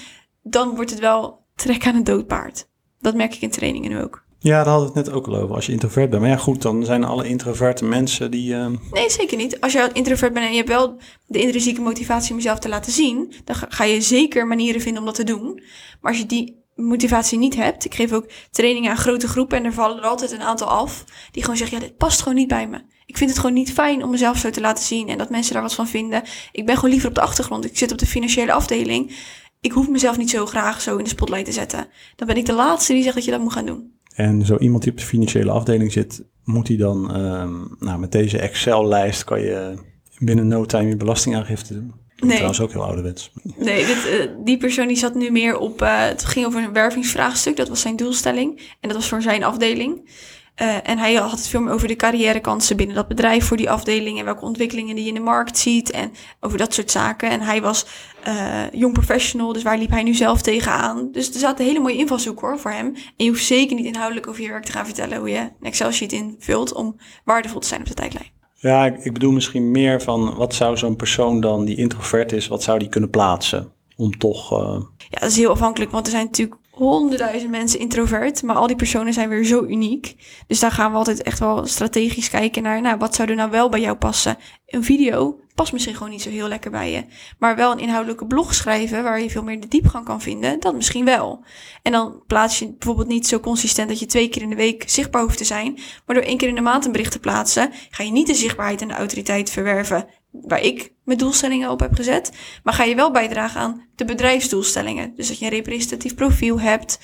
Dan 0.43 0.75
wordt 0.75 0.89
het 0.89 0.99
wel 0.99 1.45
trek 1.55 1.85
aan 1.85 1.95
een 1.95 2.03
doodpaard. 2.03 2.67
Dat 2.99 3.15
merk 3.15 3.35
ik 3.35 3.41
in 3.41 3.49
trainingen 3.49 3.89
nu 3.89 4.01
ook. 4.01 4.23
Ja, 4.43 4.63
daar 4.63 4.73
hadden 4.73 4.93
we 4.93 4.97
het 4.99 5.05
net 5.07 5.15
ook 5.15 5.27
al 5.27 5.35
over. 5.35 5.55
Als 5.55 5.65
je 5.65 5.71
introvert 5.71 6.09
bent. 6.09 6.21
Maar 6.21 6.31
ja, 6.31 6.37
goed, 6.37 6.61
dan 6.61 6.85
zijn 6.85 7.03
alle 7.03 7.27
introverte 7.27 7.85
mensen 7.85 8.31
die... 8.31 8.55
eh, 8.55 8.67
Nee, 8.91 9.09
zeker 9.09 9.37
niet. 9.37 9.61
Als 9.61 9.73
je 9.73 9.89
introvert 9.93 10.33
bent 10.33 10.45
en 10.45 10.51
je 10.51 10.57
hebt 10.57 10.69
wel 10.69 10.97
de 11.27 11.39
intrinsieke 11.41 11.81
motivatie 11.81 12.31
om 12.31 12.37
jezelf 12.37 12.59
te 12.59 12.69
laten 12.69 12.91
zien, 12.91 13.33
dan 13.43 13.55
ga- 13.55 13.65
ga 13.69 13.83
je 13.83 14.01
zeker 14.01 14.47
manieren 14.47 14.81
vinden 14.81 14.99
om 15.01 15.05
dat 15.05 15.15
te 15.15 15.23
doen. 15.23 15.53
Maar 16.01 16.11
als 16.11 16.17
je 16.21 16.25
die 16.25 16.61
motivatie 16.75 17.37
niet 17.37 17.55
hebt, 17.55 17.85
ik 17.85 17.95
geef 17.95 18.11
ook 18.11 18.29
trainingen 18.51 18.89
aan 18.91 18.97
grote 18.97 19.27
groepen 19.27 19.57
en 19.57 19.65
er 19.65 19.73
vallen 19.73 19.97
er 19.97 20.03
altijd 20.03 20.31
een 20.31 20.41
aantal 20.41 20.67
af, 20.67 21.03
die 21.31 21.41
gewoon 21.43 21.57
zeggen, 21.57 21.77
ja, 21.79 21.83
dit 21.83 21.97
past 21.97 22.19
gewoon 22.21 22.37
niet 22.37 22.47
bij 22.47 22.67
me. 22.67 22.81
Ik 23.05 23.17
vind 23.17 23.29
het 23.29 23.39
gewoon 23.39 23.55
niet 23.55 23.73
fijn 23.73 24.03
om 24.03 24.09
mezelf 24.09 24.37
zo 24.37 24.49
te 24.49 24.61
laten 24.61 24.83
zien 24.83 25.09
en 25.09 25.17
dat 25.17 25.29
mensen 25.29 25.53
daar 25.53 25.61
wat 25.61 25.73
van 25.73 25.87
vinden. 25.87 26.23
Ik 26.51 26.65
ben 26.65 26.75
gewoon 26.75 26.89
liever 26.91 27.09
op 27.09 27.15
de 27.15 27.21
achtergrond. 27.21 27.65
Ik 27.65 27.77
zit 27.77 27.91
op 27.91 27.97
de 27.97 28.05
financiële 28.05 28.51
afdeling. 28.53 29.15
Ik 29.61 29.71
hoef 29.71 29.89
mezelf 29.89 30.17
niet 30.17 30.29
zo 30.29 30.45
graag 30.45 30.81
zo 30.81 30.97
in 30.97 31.03
de 31.03 31.09
spotlight 31.09 31.45
te 31.45 31.51
zetten. 31.51 31.87
Dan 32.15 32.27
ben 32.27 32.37
ik 32.37 32.45
de 32.45 32.53
laatste 32.53 32.93
die 32.93 33.03
zegt 33.03 33.15
dat 33.15 33.25
je 33.25 33.31
dat 33.31 33.39
moet 33.41 33.53
gaan 33.53 33.65
doen. 33.65 33.92
En 34.13 34.45
zo 34.45 34.57
iemand 34.57 34.83
die 34.83 34.91
op 34.91 34.97
de 34.97 35.03
financiële 35.03 35.51
afdeling 35.51 35.91
zit, 35.91 36.23
moet 36.43 36.67
hij 36.67 36.77
dan, 36.77 37.13
ehm, 37.15 37.53
nou 37.79 37.99
met 37.99 38.11
deze 38.11 38.37
Excel-lijst 38.39 39.23
kan 39.23 39.41
je 39.41 39.73
binnen 40.19 40.47
no 40.47 40.65
time 40.65 40.89
je 40.89 40.95
belastingaangifte 40.97 41.73
doen. 41.73 41.93
Nee. 42.17 42.31
Trouwens 42.31 42.61
ook 42.61 42.71
heel 42.71 42.83
ouderwets. 42.83 43.31
Nee, 43.57 43.85
dit, 43.85 44.07
eh, 44.07 44.27
die 44.43 44.57
persoon 44.57 44.87
die 44.87 44.97
zat 44.97 45.15
nu 45.15 45.31
meer 45.31 45.57
op. 45.57 45.81
eh, 45.81 46.05
het 46.05 46.25
ging 46.25 46.45
over 46.45 46.63
een 46.63 46.73
wervingsvraagstuk. 46.73 47.55
Dat 47.57 47.69
was 47.69 47.81
zijn 47.81 47.95
doelstelling. 47.95 48.57
En 48.79 48.89
dat 48.89 48.97
was 48.97 49.07
voor 49.07 49.21
zijn 49.21 49.43
afdeling. 49.43 50.09
Eh, 50.55 50.89
en 50.89 50.97
hij 50.97 51.13
had 51.13 51.31
het 51.31 51.47
veel 51.47 51.61
meer 51.61 51.73
over 51.73 51.87
de 51.87 51.95
carrièrekansen 51.95 52.77
binnen 52.77 52.95
dat 52.95 53.07
bedrijf 53.07 53.45
voor 53.45 53.57
die 53.57 53.69
afdeling. 53.69 54.19
En 54.19 54.25
welke 54.25 54.45
ontwikkelingen 54.45 54.95
die 54.95 55.03
je 55.03 55.09
in 55.09 55.15
de 55.15 55.21
markt 55.21 55.57
ziet. 55.57 55.91
En 55.91 56.11
over 56.39 56.57
dat 56.57 56.73
soort 56.73 56.91
zaken. 56.91 57.29
En 57.29 57.41
hij 57.41 57.61
was 57.61 57.85
eh 58.23 58.61
jong 58.71 58.93
professional. 58.93 59.53
Dus 59.53 59.63
waar 59.63 59.77
liep 59.77 59.89
hij 59.89 60.03
nu 60.03 60.13
zelf 60.13 60.41
tegenaan? 60.41 61.11
Dus 61.11 61.33
er 61.33 61.39
zat 61.39 61.59
een 61.59 61.65
hele 61.65 61.79
mooie 61.79 61.97
invalshoek 61.97 62.39
hoor 62.39 62.59
voor 62.59 62.71
hem. 62.71 62.85
En 62.95 63.25
je 63.25 63.29
hoeft 63.29 63.45
zeker 63.45 63.75
niet 63.75 63.85
inhoudelijk 63.85 64.27
over 64.27 64.41
je 64.41 64.49
werk 64.49 64.65
te 64.65 64.71
gaan 64.71 64.85
vertellen 64.85 65.17
hoe 65.17 65.29
je 65.29 65.39
een 65.39 65.51
Excel-sheet 65.61 66.11
invult. 66.11 66.73
om 66.73 66.95
waardevol 67.23 67.59
te 67.59 67.67
zijn 67.67 67.81
op 67.81 67.87
de 67.87 67.93
tijdlijn. 67.93 68.31
Ja, 68.55 68.85
ik, 68.85 69.13
bedoel 69.13 69.31
misschien 69.31 69.71
meer 69.71 70.01
van 70.01 70.35
wat 70.35 70.53
zou 70.55 70.77
zo'n 70.77 70.95
persoon 70.95 71.41
dan 71.41 71.65
die 71.65 71.77
introvert 71.77 72.31
is, 72.31 72.47
wat 72.47 72.63
zou 72.63 72.79
die 72.79 72.89
kunnen 72.89 73.09
plaatsen? 73.09 73.71
Om 73.95 74.17
toch, 74.17 74.51
eh, 74.51 74.81
Ja, 74.97 75.19
dat 75.19 75.29
is 75.29 75.37
heel 75.37 75.51
afhankelijk, 75.51 75.91
want 75.91 76.05
er 76.05 76.11
zijn 76.11 76.25
natuurlijk 76.25 76.59
honderdduizend 76.73 77.51
mensen 77.51 77.79
introvert, 77.79 78.43
maar 78.43 78.55
al 78.55 78.67
die 78.67 78.75
personen 78.75 79.13
zijn 79.13 79.29
weer 79.29 79.43
zo 79.43 79.63
uniek. 79.63 80.15
Dus 80.47 80.59
daar 80.59 80.71
gaan 80.71 80.91
we 80.91 80.97
altijd 80.97 81.21
echt 81.21 81.39
wel 81.39 81.65
strategisch 81.65 82.29
kijken 82.29 82.63
naar, 82.63 82.81
nou, 82.81 82.97
wat 82.97 83.15
zou 83.15 83.29
er 83.29 83.35
nou 83.35 83.51
wel 83.51 83.69
bij 83.69 83.81
jou 83.81 83.97
passen? 83.97 84.37
Een 84.65 84.83
video 84.83 85.39
past 85.55 85.73
misschien 85.73 85.95
gewoon 85.95 86.09
niet 86.09 86.21
zo 86.21 86.29
heel 86.29 86.47
lekker 86.47 86.71
bij 86.71 86.91
je, 86.91 87.05
maar 87.39 87.55
wel 87.55 87.71
een 87.71 87.79
inhoudelijke 87.79 88.25
blog 88.25 88.53
schrijven 88.53 89.03
waar 89.03 89.21
je 89.21 89.29
veel 89.29 89.43
meer 89.43 89.61
de 89.61 89.67
diepgang 89.67 90.05
kan 90.05 90.21
vinden, 90.21 90.59
dat 90.59 90.75
misschien 90.75 91.05
wel. 91.05 91.43
En 91.81 91.91
dan 91.91 92.23
plaats 92.27 92.59
je 92.59 92.75
bijvoorbeeld 92.77 93.07
niet 93.07 93.27
zo 93.27 93.39
consistent 93.39 93.89
dat 93.89 93.99
je 93.99 94.05
twee 94.05 94.27
keer 94.27 94.41
in 94.41 94.49
de 94.49 94.55
week 94.55 94.83
zichtbaar 94.89 95.21
hoeft 95.21 95.37
te 95.37 95.43
zijn, 95.43 95.79
maar 96.05 96.15
door 96.15 96.25
één 96.25 96.37
keer 96.37 96.47
in 96.47 96.55
de 96.55 96.61
maand 96.61 96.85
een 96.85 96.91
bericht 96.91 97.11
te 97.11 97.19
plaatsen, 97.19 97.71
ga 97.89 98.03
je 98.03 98.11
niet 98.11 98.27
de 98.27 98.35
zichtbaarheid 98.35 98.81
en 98.81 98.87
de 98.87 98.93
autoriteit 98.93 99.49
verwerven 99.49 100.07
waar 100.41 100.61
ik 100.61 100.93
mijn 101.03 101.17
doelstellingen 101.17 101.69
op 101.69 101.79
heb 101.79 101.93
gezet. 101.93 102.31
Maar 102.63 102.73
ga 102.73 102.83
je 102.83 102.95
wel 102.95 103.11
bijdragen 103.11 103.61
aan 103.61 103.87
de 103.95 104.05
bedrijfsdoelstellingen. 104.05 105.13
Dus 105.15 105.27
dat 105.27 105.39
je 105.39 105.45
een 105.45 105.51
representatief 105.51 106.15
profiel 106.15 106.59
hebt. 106.59 106.99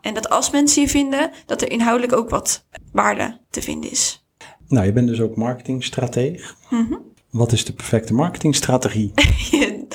En 0.00 0.14
dat 0.14 0.28
als 0.30 0.50
mensen 0.50 0.82
je 0.82 0.88
vinden, 0.88 1.30
dat 1.46 1.62
er 1.62 1.70
inhoudelijk 1.70 2.12
ook 2.12 2.30
wat 2.30 2.66
waarde 2.92 3.40
te 3.50 3.62
vinden 3.62 3.90
is. 3.90 4.26
nou 4.68 4.86
je 4.86 4.92
bent 4.92 5.08
dus 5.08 5.20
ook 5.20 5.36
marketingstrateeg. 5.36 6.56
Mhm. 6.70 6.94
Wat 7.30 7.52
is 7.52 7.64
de 7.64 7.72
perfecte 7.72 8.14
marketingstrategie? 8.14 9.12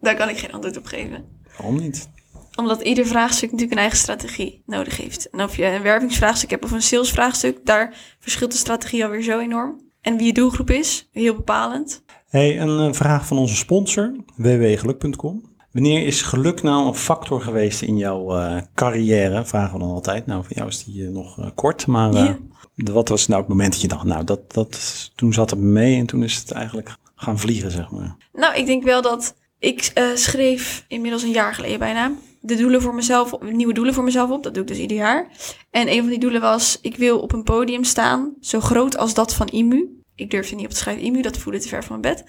Daar 0.00 0.16
kan 0.16 0.28
ik 0.28 0.38
geen 0.38 0.52
antwoord 0.52 0.76
op 0.76 0.86
geven. 0.86 1.24
Waarom 1.56 1.80
niet? 1.80 2.08
Omdat 2.56 2.82
ieder 2.82 3.06
vraagstuk 3.06 3.50
natuurlijk 3.50 3.72
een 3.72 3.78
eigen 3.78 3.98
strategie 3.98 4.62
nodig 4.66 4.96
heeft. 4.96 5.30
En 5.30 5.42
of 5.42 5.56
je 5.56 5.64
een 5.64 5.82
wervingsvraagstuk 5.82 6.50
hebt 6.50 6.64
of 6.64 6.70
een 6.70 6.82
salesvraagstuk, 6.82 7.66
daar 7.66 8.16
verschilt 8.18 8.52
de 8.52 8.58
strategie 8.58 9.04
alweer 9.04 9.22
zo 9.22 9.38
enorm. 9.38 9.80
En 10.00 10.16
wie 10.16 10.26
je 10.26 10.32
doelgroep 10.32 10.70
is, 10.70 11.08
heel 11.12 11.34
bepalend. 11.34 12.04
Hey, 12.26 12.60
een 12.60 12.88
eh, 12.88 12.92
vraag 12.92 13.26
van 13.26 13.38
onze 13.38 13.56
sponsor, 13.56 14.14
www.geluk.com. 14.36 15.42
Wanneer 15.72 16.06
is 16.06 16.22
geluk 16.22 16.62
nou 16.62 16.86
een 16.86 16.94
factor 16.94 17.40
geweest 17.40 17.82
in 17.82 17.96
jouw 17.96 18.36
eh, 18.36 18.56
carrière? 18.74 19.44
Vragen 19.44 19.72
we 19.72 19.78
dan 19.78 19.90
altijd. 19.90 20.26
Nou, 20.26 20.44
voor 20.44 20.56
jou 20.56 20.68
is 20.68 20.84
die 20.84 21.04
eh, 21.06 21.10
nog 21.12 21.52
kort, 21.54 21.86
maar 21.86 22.14
Ja. 22.14 22.38
wat 22.74 23.08
was 23.08 23.26
nou 23.26 23.40
het 23.40 23.48
moment 23.48 23.72
dat 23.72 23.80
je 23.80 23.88
dacht, 23.88 24.04
nou, 24.04 24.24
dat, 24.24 24.52
dat, 24.52 25.10
toen 25.14 25.32
zat 25.32 25.50
het 25.50 25.58
mee 25.58 25.98
en 25.98 26.06
toen 26.06 26.22
is 26.22 26.36
het 26.36 26.50
eigenlijk 26.50 26.96
gaan 27.14 27.38
vliegen, 27.38 27.70
zeg 27.70 27.90
maar. 27.90 28.16
Nou, 28.32 28.56
ik 28.56 28.66
denk 28.66 28.82
wel 28.84 29.02
dat 29.02 29.34
ik 29.58 29.92
schreef 30.14 30.84
inmiddels 30.88 31.22
een 31.22 31.30
jaar 31.30 31.54
geleden 31.54 31.78
bijna 31.78 32.12
de 32.40 32.56
doelen 32.56 32.82
voor 32.82 32.94
mezelf, 32.94 33.40
nieuwe 33.40 33.72
doelen 33.72 33.94
voor 33.94 34.04
mezelf 34.04 34.30
op. 34.30 34.42
Dat 34.42 34.54
doe 34.54 34.62
ik 34.62 34.68
dus 34.68 34.78
ieder 34.78 34.96
jaar. 34.96 35.28
En 35.70 35.88
een 35.92 36.00
van 36.00 36.08
die 36.08 36.18
doelen 36.18 36.40
was, 36.40 36.78
ik 36.82 36.96
wil 36.96 37.20
op 37.20 37.32
een 37.32 37.42
podium 37.42 37.84
staan, 37.84 38.34
zo 38.40 38.60
groot 38.60 38.96
als 38.96 39.14
dat 39.14 39.34
van 39.34 39.46
IMU. 39.46 39.95
Ik 40.16 40.30
durfde 40.30 40.54
niet 40.54 40.64
op 40.64 40.70
te 40.70 40.76
schrijven 40.76 41.04
IMU, 41.04 41.22
dat 41.22 41.38
voelde 41.38 41.58
te 41.58 41.68
ver 41.68 41.84
van 41.84 42.00
mijn 42.00 42.14
bed. 42.14 42.24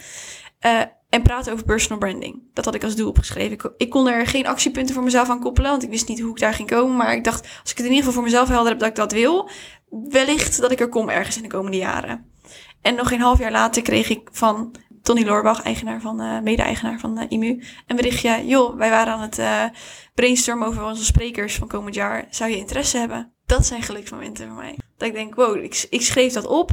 Eh, 0.59 0.81
en 1.09 1.21
praten 1.21 1.53
over 1.53 1.65
personal 1.65 1.97
branding. 1.97 2.41
Dat 2.53 2.65
had 2.65 2.75
ik 2.75 2.83
als 2.83 2.95
doel 2.95 3.09
opgeschreven. 3.09 3.73
Ik, 3.77 3.89
kon 3.89 4.07
er 4.07 4.27
geen 4.27 4.47
actiepunten 4.47 4.93
voor 4.93 5.03
mezelf 5.03 5.29
aan 5.29 5.39
koppelen, 5.39 5.71
want 5.71 5.83
ik 5.83 5.89
wist 5.89 6.07
niet 6.07 6.19
hoe 6.19 6.31
ik 6.31 6.39
daar 6.39 6.53
ging 6.53 6.69
komen. 6.69 6.95
Maar 6.95 7.15
ik 7.15 7.23
dacht, 7.23 7.41
als 7.61 7.71
ik 7.71 7.77
het 7.77 7.85
in 7.85 7.91
ieder 7.91 7.97
geval 7.97 8.13
voor 8.13 8.23
mezelf 8.23 8.47
helder 8.47 8.69
heb 8.69 8.79
dat 8.79 8.89
ik 8.89 8.95
dat 8.95 9.11
wil, 9.11 9.49
wellicht 9.89 10.61
dat 10.61 10.71
ik 10.71 10.79
er 10.79 10.89
kom 10.89 11.09
ergens 11.09 11.35
in 11.35 11.41
de 11.41 11.47
komende 11.47 11.77
jaren. 11.77 12.31
En 12.81 12.95
nog 12.95 13.11
een 13.11 13.21
half 13.21 13.39
jaar 13.39 13.51
later 13.51 13.81
kreeg 13.81 14.09
ik 14.09 14.29
van 14.31 14.75
Tony 15.01 15.23
Loorbach, 15.23 15.63
eigenaar 15.63 16.01
van, 16.01 16.21
eh, 16.21 16.39
mede-eigenaar 16.39 16.99
van 16.99 17.17
eh, 17.17 17.25
IMU, 17.29 17.63
een 17.87 17.95
berichtje. 17.95 18.45
Joh, 18.45 18.77
wij 18.77 18.89
waren 18.89 19.13
aan 19.13 19.29
het 19.31 19.41
brainstormen 20.15 20.67
over 20.67 20.83
onze 20.83 21.05
sprekers 21.05 21.55
van 21.55 21.67
komend 21.67 21.95
jaar. 21.95 22.27
Zou 22.29 22.49
je 22.49 22.57
interesse 22.57 22.97
hebben? 22.97 23.36
Dat 23.47 23.65
zijn 23.65 23.81
geluksmomenten 23.81 24.47
voor 24.47 24.55
mij. 24.55 24.77
Dat 24.97 25.07
ik 25.07 25.13
denk, 25.13 25.35
wow, 25.35 25.63
ik, 25.63 25.87
ik 25.89 26.01
schreef 26.01 26.33
dat 26.33 26.47
op. 26.47 26.71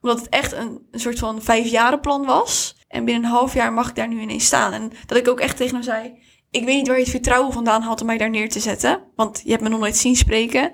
Omdat 0.00 0.18
het 0.18 0.28
echt 0.28 0.52
een, 0.52 0.86
een 0.90 1.00
soort 1.00 1.18
van 1.18 1.42
vijfjarenplan 1.42 2.24
was. 2.24 2.76
En 2.88 3.04
binnen 3.04 3.24
een 3.24 3.36
half 3.36 3.54
jaar 3.54 3.72
mag 3.72 3.88
ik 3.88 3.94
daar 3.94 4.08
nu 4.08 4.20
ineens 4.20 4.46
staan. 4.46 4.72
En 4.72 4.90
dat 5.06 5.18
ik 5.18 5.28
ook 5.28 5.40
echt 5.40 5.56
tegen 5.56 5.74
hem 5.74 5.82
zei, 5.82 6.18
ik 6.50 6.64
weet 6.64 6.76
niet 6.76 6.86
waar 6.86 6.96
je 6.96 7.02
het 7.02 7.10
vertrouwen 7.10 7.52
vandaan 7.52 7.82
had 7.82 8.00
om 8.00 8.06
mij 8.06 8.18
daar 8.18 8.30
neer 8.30 8.48
te 8.48 8.60
zetten. 8.60 9.00
Want 9.16 9.40
je 9.44 9.50
hebt 9.50 9.62
me 9.62 9.68
nog 9.68 9.80
nooit 9.80 9.96
zien 9.96 10.16
spreken. 10.16 10.72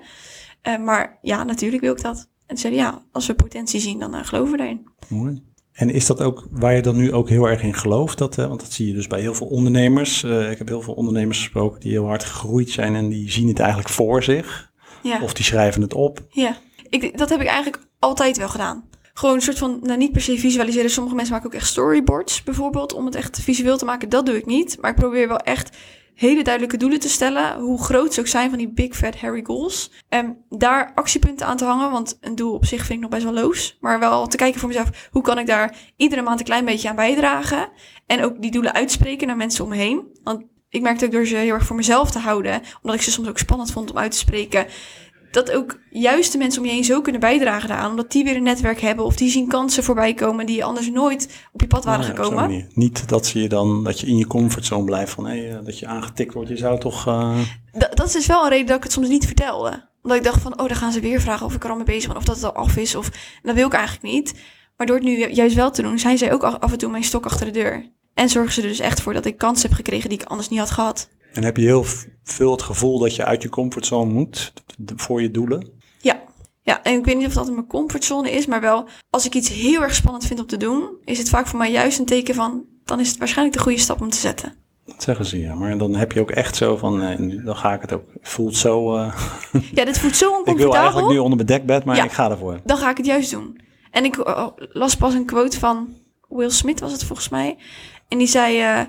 Eh, 0.61 0.77
maar 0.77 1.17
ja, 1.21 1.43
natuurlijk 1.43 1.81
wil 1.81 1.91
ik 1.91 2.01
dat. 2.01 2.17
En 2.17 2.47
toen 2.47 2.57
zei 2.57 2.75
ja, 2.75 3.05
als 3.11 3.27
we 3.27 3.33
potentie 3.33 3.79
zien, 3.79 3.99
dan 3.99 4.15
eh, 4.15 4.25
geloven 4.25 4.51
we 4.51 4.57
daarin. 4.57 4.87
Mooi. 5.07 5.43
En 5.71 5.89
is 5.89 6.05
dat 6.05 6.21
ook 6.21 6.47
waar 6.51 6.75
je 6.75 6.81
dan 6.81 6.95
nu 6.95 7.13
ook 7.13 7.29
heel 7.29 7.45
erg 7.45 7.61
in 7.63 7.73
gelooft? 7.73 8.17
Dat, 8.17 8.37
eh, 8.37 8.47
want 8.47 8.59
dat 8.59 8.71
zie 8.71 8.87
je 8.87 8.93
dus 8.93 9.07
bij 9.07 9.21
heel 9.21 9.33
veel 9.33 9.47
ondernemers. 9.47 10.23
Ik 10.23 10.57
heb 10.57 10.67
heel 10.67 10.81
veel 10.81 10.93
ondernemers 10.93 11.37
gesproken 11.37 11.79
die 11.79 11.91
heel 11.91 12.05
hard 12.05 12.23
gegroeid 12.23 12.69
zijn 12.69 12.95
en 12.95 13.09
die 13.09 13.31
zien 13.31 13.47
het 13.47 13.59
eigenlijk 13.59 13.89
voor 13.89 14.23
zich. 14.23 14.71
Ja. 15.03 15.21
Of 15.21 15.33
die 15.33 15.45
schrijven 15.45 15.81
het 15.81 15.93
op. 15.93 16.19
Ja, 16.29 16.57
ik, 16.89 17.17
dat 17.17 17.29
heb 17.29 17.41
ik 17.41 17.47
eigenlijk 17.47 17.83
altijd 17.99 18.37
wel 18.37 18.49
gedaan. 18.49 18.89
Gewoon 19.13 19.35
een 19.35 19.41
soort 19.41 19.57
van, 19.57 19.79
nou 19.81 19.97
niet 19.97 20.11
per 20.11 20.21
se 20.21 20.37
visualiseren. 20.37 20.89
Sommige 20.89 21.15
mensen 21.15 21.33
maken 21.33 21.49
ook 21.49 21.55
echt 21.55 21.67
storyboards 21.67 22.43
bijvoorbeeld, 22.43 22.93
om 22.93 23.05
het 23.05 23.15
echt 23.15 23.39
visueel 23.39 23.77
te 23.77 23.85
maken. 23.85 24.09
Dat 24.09 24.25
doe 24.25 24.37
ik 24.37 24.45
niet. 24.45 24.77
Maar 24.81 24.89
ik 24.89 24.95
probeer 24.95 25.27
wel 25.27 25.37
echt 25.37 25.77
hele 26.13 26.43
duidelijke 26.43 26.77
doelen 26.77 26.99
te 26.99 27.09
stellen. 27.09 27.59
Hoe 27.59 27.83
groot 27.83 28.13
ze 28.13 28.19
ook 28.19 28.27
zijn 28.27 28.49
van 28.49 28.57
die 28.57 28.69
big 28.69 28.95
fat 28.95 29.19
hairy 29.19 29.43
goals. 29.43 29.91
En 30.09 30.37
daar 30.49 30.91
actiepunten 30.95 31.47
aan 31.47 31.57
te 31.57 31.65
hangen. 31.65 31.91
Want 31.91 32.17
een 32.21 32.35
doel 32.35 32.53
op 32.53 32.65
zich 32.65 32.79
vind 32.79 32.93
ik 32.93 32.99
nog 32.99 33.09
best 33.09 33.23
wel 33.23 33.33
loos. 33.33 33.77
Maar 33.79 33.99
wel 33.99 34.27
te 34.27 34.37
kijken 34.37 34.59
voor 34.59 34.69
mezelf, 34.69 35.07
hoe 35.11 35.21
kan 35.21 35.39
ik 35.39 35.47
daar 35.47 35.77
iedere 35.95 36.21
maand 36.21 36.39
een 36.39 36.45
klein 36.45 36.65
beetje 36.65 36.89
aan 36.89 36.95
bijdragen. 36.95 37.69
En 38.05 38.23
ook 38.23 38.41
die 38.41 38.51
doelen 38.51 38.73
uitspreken 38.73 39.27
naar 39.27 39.37
mensen 39.37 39.63
om 39.63 39.69
me 39.69 39.75
heen. 39.75 40.07
Want 40.23 40.43
ik 40.73 40.81
merkte 40.81 41.05
ook 41.05 41.11
door 41.11 41.25
ze 41.25 41.35
heel 41.35 41.53
erg 41.53 41.65
voor 41.65 41.75
mezelf 41.75 42.11
te 42.11 42.19
houden. 42.19 42.61
Omdat 42.81 42.95
ik 42.97 43.01
ze 43.03 43.11
soms 43.11 43.27
ook 43.27 43.37
spannend 43.37 43.71
vond 43.71 43.91
om 43.91 43.97
uit 43.97 44.11
te 44.11 44.17
spreken 44.17 44.65
dat 45.31 45.51
ook 45.51 45.79
juist 45.89 46.31
de 46.31 46.37
mensen 46.37 46.61
om 46.61 46.67
je 46.67 46.73
heen 46.73 46.83
zo 46.83 47.01
kunnen 47.01 47.21
bijdragen 47.21 47.69
daaraan. 47.69 47.89
Omdat 47.89 48.11
die 48.11 48.23
weer 48.23 48.35
een 48.35 48.43
netwerk 48.43 48.79
hebben 48.81 49.05
of 49.05 49.15
die 49.15 49.29
zien 49.29 49.47
kansen 49.47 49.83
voorbij 49.83 50.13
komen 50.13 50.45
die 50.45 50.65
anders 50.65 50.89
nooit 50.89 51.29
op 51.53 51.61
je 51.61 51.67
pad 51.67 51.83
waren 51.85 52.05
Ja, 52.05 52.13
gekomen. 52.13 52.67
Niet 52.73 53.09
dat 53.09 53.25
ze 53.25 53.41
je 53.41 53.49
dan 53.49 53.83
dat 53.83 53.99
je 53.99 54.07
in 54.07 54.17
je 54.17 54.27
comfortzone 54.27 54.83
blijft 54.85 55.11
van 55.11 55.25
hé, 55.27 55.47
eh, 55.49 55.65
dat 55.65 55.79
je 55.79 55.87
aangetikt 55.87 56.33
wordt. 56.33 56.49
Je 56.49 56.57
zou 56.57 56.79
toch. 56.79 57.07
eh, 57.07 57.37
Da- 57.71 57.89
dat 57.93 58.07
is 58.07 58.13
dus 58.13 58.25
wel 58.25 58.43
een 58.43 58.49
reden 58.49 58.67
dat 58.67 58.77
ik 58.77 58.83
het 58.83 58.91
soms 58.91 59.07
niet 59.07 59.25
vertelde. 59.25 59.89
Omdat 60.01 60.17
ik 60.17 60.23
dacht 60.23 60.41
van, 60.41 60.59
oh, 60.59 60.67
dan 60.67 60.77
gaan 60.77 60.91
ze 60.91 60.99
weer 60.99 61.21
vragen 61.21 61.45
of 61.45 61.53
ik 61.55 61.63
er 61.63 61.69
al 61.69 61.75
mee 61.75 61.85
bezig 61.85 62.07
ben. 62.07 62.17
Of 62.17 62.23
dat 62.23 62.35
het 62.35 62.43
al 62.45 62.51
af 62.51 62.77
is. 62.77 62.95
Of 62.95 63.09
dat 63.43 63.55
wil 63.55 63.67
ik 63.67 63.73
eigenlijk 63.73 64.13
niet. 64.13 64.33
Maar 64.77 64.87
door 64.87 64.95
het 64.95 65.05
nu 65.05 65.17
ju- 65.17 65.29
juist 65.33 65.55
wel 65.55 65.71
te 65.71 65.81
doen, 65.81 65.99
zijn 65.99 66.17
zij 66.17 66.33
ook 66.33 66.43
af 66.43 66.71
en 66.71 66.77
toe 66.77 66.91
mijn 66.91 67.03
stok 67.03 67.25
achter 67.25 67.45
de 67.45 67.51
deur. 67.51 67.91
En 68.13 68.29
zorgen 68.29 68.53
ze 68.53 68.61
er 68.61 68.67
dus 68.67 68.79
echt 68.79 69.01
voor 69.01 69.13
dat 69.13 69.25
ik 69.25 69.37
kansen 69.37 69.67
heb 69.69 69.77
gekregen 69.77 70.09
die 70.09 70.19
ik 70.19 70.25
anders 70.27 70.49
niet 70.49 70.59
had 70.59 70.71
gehad. 70.71 71.09
En 71.33 71.43
heb 71.43 71.57
je 71.57 71.63
heel 71.65 71.85
veel 72.23 72.51
het 72.51 72.61
gevoel 72.61 72.99
dat 72.99 73.15
je 73.15 73.25
uit 73.25 73.41
je 73.41 73.49
comfortzone 73.49 74.11
moet 74.13 74.53
voor 74.95 75.21
je 75.21 75.31
doelen? 75.31 75.69
Ja. 76.01 76.21
Ja, 76.61 76.83
en 76.83 76.97
ik 76.99 77.05
weet 77.05 77.17
niet 77.17 77.27
of 77.27 77.33
dat 77.33 77.47
in 77.47 77.53
mijn 77.53 77.67
comfortzone 77.67 78.31
is, 78.31 78.45
maar 78.45 78.61
wel 78.61 78.87
als 79.09 79.25
ik 79.25 79.33
iets 79.35 79.49
heel 79.49 79.81
erg 79.81 79.95
spannend 79.95 80.25
vind 80.25 80.39
om 80.39 80.45
te 80.45 80.57
doen, 80.57 80.89
is 81.05 81.17
het 81.17 81.29
vaak 81.29 81.47
voor 81.47 81.59
mij 81.59 81.71
juist 81.71 81.99
een 81.99 82.05
teken 82.05 82.35
van, 82.35 82.63
dan 82.85 82.99
is 82.99 83.09
het 83.09 83.17
waarschijnlijk 83.17 83.57
de 83.57 83.63
goede 83.63 83.77
stap 83.79 84.01
om 84.01 84.09
te 84.09 84.17
zetten. 84.17 84.53
Dat 84.85 85.03
zeggen 85.03 85.25
ze 85.25 85.39
ja. 85.39 85.55
Maar 85.55 85.77
dan 85.77 85.95
heb 85.95 86.11
je 86.11 86.19
ook 86.19 86.31
echt 86.31 86.55
zo 86.55 86.77
van, 86.77 87.01
eh, 87.01 87.45
dan 87.45 87.55
ga 87.55 87.73
ik 87.73 87.81
het 87.81 87.93
ook. 87.93 88.03
Voelt 88.21 88.55
zo. 88.55 88.95
eh, 88.95 89.15
Ja, 89.73 89.85
dit 89.85 89.99
voelt 89.99 90.15
zo 90.15 90.25
ik 90.27 90.31
wil 90.31 90.39
oncomfortabel. 90.39 90.79
eigenlijk 90.81 91.11
nu 91.11 91.17
onder 91.17 91.35
mijn 91.35 91.47
dekbed, 91.47 91.83
maar 91.85 91.95
Ja. 91.95 92.03
ik 92.03 92.11
ga 92.11 92.29
ervoor. 92.29 92.59
dan 92.65 92.77
ga 92.77 92.89
ik 92.89 92.97
het 92.97 93.05
juist 93.05 93.31
doen. 93.31 93.59
En 93.91 94.05
ik 94.05 94.17
eh, 94.17 94.47
las 94.57 94.95
pas 94.95 95.13
een 95.13 95.25
quote 95.25 95.59
van 95.59 95.87
Will 96.29 96.49
Smith, 96.49 96.79
was 96.79 96.91
het 96.91 97.03
volgens 97.03 97.29
mij. 97.29 97.57
En 98.13 98.19
die 98.19 98.27
zei, 98.27 98.59
eh, 98.59 98.79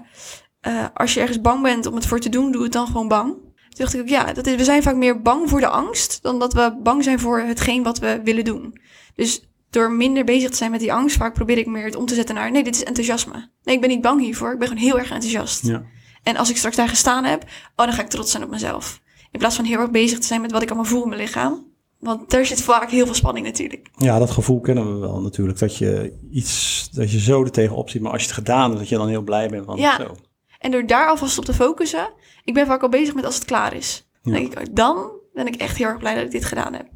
eh, 0.61 0.87
als 0.95 1.15
je 1.15 1.21
ergens 1.21 1.41
bang 1.41 1.63
bent 1.63 1.87
om 1.87 1.95
het 1.95 2.07
voor 2.07 2.21
te 2.21 2.29
doen, 2.29 2.53
doe 2.53 2.63
het 2.63 2.73
dan 2.73 2.87
gewoon 2.87 3.09
bang. 3.09 3.33
Toen 3.33 3.53
dacht 3.69 3.95
ik 3.95 4.01
ook, 4.01 4.09
ja, 4.09 4.33
dat 4.33 4.47
is, 4.47 4.55
we 4.55 4.65
zijn 4.65 4.83
vaak 4.83 4.95
meer 4.95 5.23
bang 5.23 5.49
voor 5.49 5.61
de 5.61 5.69
angst... 5.69 6.23
dan 6.23 6.39
dat 6.39 6.53
we 6.53 6.79
bang 6.83 7.05
zijn 7.05 7.19
voor 7.19 7.41
hetgeen 7.41 7.83
wat 7.83 7.99
we 7.99 8.21
willen 8.25 8.45
doen. 8.45 8.81
Dus 9.15 9.49
door 9.71 9.93
minder 9.93 10.25
bezig 10.25 10.51
te 10.51 10.57
zijn 10.57 10.71
met 10.71 10.81
die 10.81 10.93
angst... 10.93 11.17
vaak 11.17 11.35
probeer 11.35 11.59
ik 11.59 11.67
meer 11.67 11.85
het 11.85 11.97
om 11.97 12.07
te 12.07 12.15
zetten 12.15 12.35
naar... 12.35 12.51
nee, 12.51 12.65
dit 12.65 12.75
is 12.75 12.85
enthousiasme. 12.85 13.51
Nee, 13.63 13.75
ik 13.75 13.81
ben 13.81 13.91
niet 13.91 14.01
bang 14.01 14.21
hiervoor, 14.21 14.53
ik 14.53 14.59
ben 14.59 14.69
gewoon 14.69 14.83
heel 14.83 14.99
erg 14.99 15.11
enthousiast. 15.11 15.67
Ja. 15.67 15.83
En 16.23 16.37
als 16.37 16.51
ik 16.51 16.57
straks 16.57 16.77
daar 16.77 16.89
gestaan 16.89 17.25
heb, 17.25 17.43
oh, 17.77 17.85
dan 17.85 17.93
ga 17.93 18.03
ik 18.03 18.09
trots 18.09 18.31
zijn 18.31 18.43
op 18.43 18.51
mezelf. 18.51 19.01
In 19.31 19.39
plaats 19.39 19.57
van 19.57 19.65
heel 19.65 19.81
erg 19.81 19.91
bezig 19.91 20.19
te 20.19 20.27
zijn 20.27 20.41
met 20.41 20.53
wat 20.53 20.63
ik 20.63 20.69
allemaal 20.69 20.91
voel 20.91 21.03
in 21.03 21.09
mijn 21.09 21.21
lichaam. 21.21 21.67
Want 22.05 22.31
daar 22.31 22.47
zit 22.47 22.62
vaak 22.62 22.90
heel 22.90 23.05
veel 23.05 23.14
spanning 23.14 23.47
natuurlijk. 23.47 23.88
ja, 23.97 24.19
dat 24.19 24.31
gevoel 24.31 24.61
kennen 24.61 24.93
we 24.95 24.99
wel 24.99 25.21
natuurlijk. 25.21 25.59
Dat 25.59 25.77
je 25.77 26.19
iets, 26.31 26.88
dat 26.93 27.11
je 27.11 27.21
zo 27.21 27.43
er 27.43 27.51
tegenop 27.51 27.90
ziet. 27.90 28.03
Maar 28.03 28.12
als 28.12 28.21
je 28.21 28.27
het 28.27 28.37
gedaan 28.37 28.67
hebt, 28.67 28.79
dat 28.79 28.88
je 28.88 28.97
dan 28.97 29.09
heel 29.09 29.23
blij 29.23 29.49
bent 29.49 29.64
van 29.64 29.77
Ja. 29.77 29.97
zo. 29.97 30.17
En 30.59 30.71
door 30.71 30.87
daar 30.87 31.09
alvast 31.09 31.38
op 31.38 31.45
te 31.45 31.55
focussen, 31.55 32.12
ik 32.45 32.55
ben 32.55 32.67
vaak 32.67 32.83
al 32.83 32.88
bezig 32.88 33.14
met 33.14 33.25
als 33.25 33.35
het 33.35 33.45
klaar 33.45 33.75
is. 33.77 34.09
Dan, 34.23 34.33
denk 34.33 34.53
ik, 34.53 34.59
oh, 34.59 34.64
dan 34.75 35.11
ben 35.33 35.47
ik 35.47 35.55
echt 35.57 35.77
heel 35.77 35.87
erg 35.87 35.99
blij 35.99 36.14
dat 36.14 36.25
ik 36.25 36.31
dit 36.31 36.45
gedaan 36.45 36.73
heb. 36.73 36.88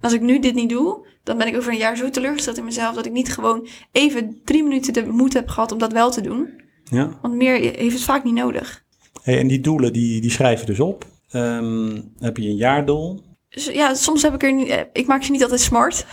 Als 0.00 0.12
ik 0.12 0.20
nu 0.20 0.38
dit 0.40 0.54
niet 0.54 0.68
doe, 0.70 1.06
dan 1.22 1.38
ben 1.38 1.46
ik 1.46 1.56
over 1.56 1.72
een 1.72 1.78
jaar 1.78 1.96
zo 1.96 2.10
teleurgesteld 2.10 2.58
in 2.58 2.64
mezelf 2.64 2.94
dat 2.94 3.06
ik 3.06 3.12
niet 3.12 3.32
gewoon 3.32 3.66
even 3.92 4.40
drie 4.44 4.62
minuten 4.62 4.92
de 4.92 5.06
moed 5.06 5.32
heb 5.32 5.48
gehad 5.48 5.72
om 5.72 5.78
dat 5.78 5.92
wel 5.92 6.10
te 6.10 6.20
doen. 6.20 6.62
Ja. 6.84 7.18
Want 7.22 7.34
meer 7.34 7.54
heeft 7.60 7.94
het 7.94 8.02
vaak 8.04 8.24
niet 8.24 8.34
nodig. 8.34 8.84
Hey, 9.22 9.38
en 9.38 9.46
die 9.46 9.60
doelen, 9.60 9.92
die, 9.92 10.20
die 10.20 10.30
schrijf 10.30 10.60
je 10.60 10.66
dus 10.66 10.80
op. 10.80 11.06
Ehm, 11.30 12.00
heb 12.18 12.36
je 12.36 12.48
een 12.48 12.56
jaardoel? 12.56 13.22
Ja, 13.54 13.94
soms 13.94 14.22
heb 14.22 14.34
ik 14.34 14.42
er 14.42 14.52
niet, 14.52 14.68
eh, 14.68 14.80
ik 14.92 15.06
maak 15.06 15.22
ze 15.22 15.30
niet 15.30 15.42
altijd 15.42 15.60
smart. 15.60 16.06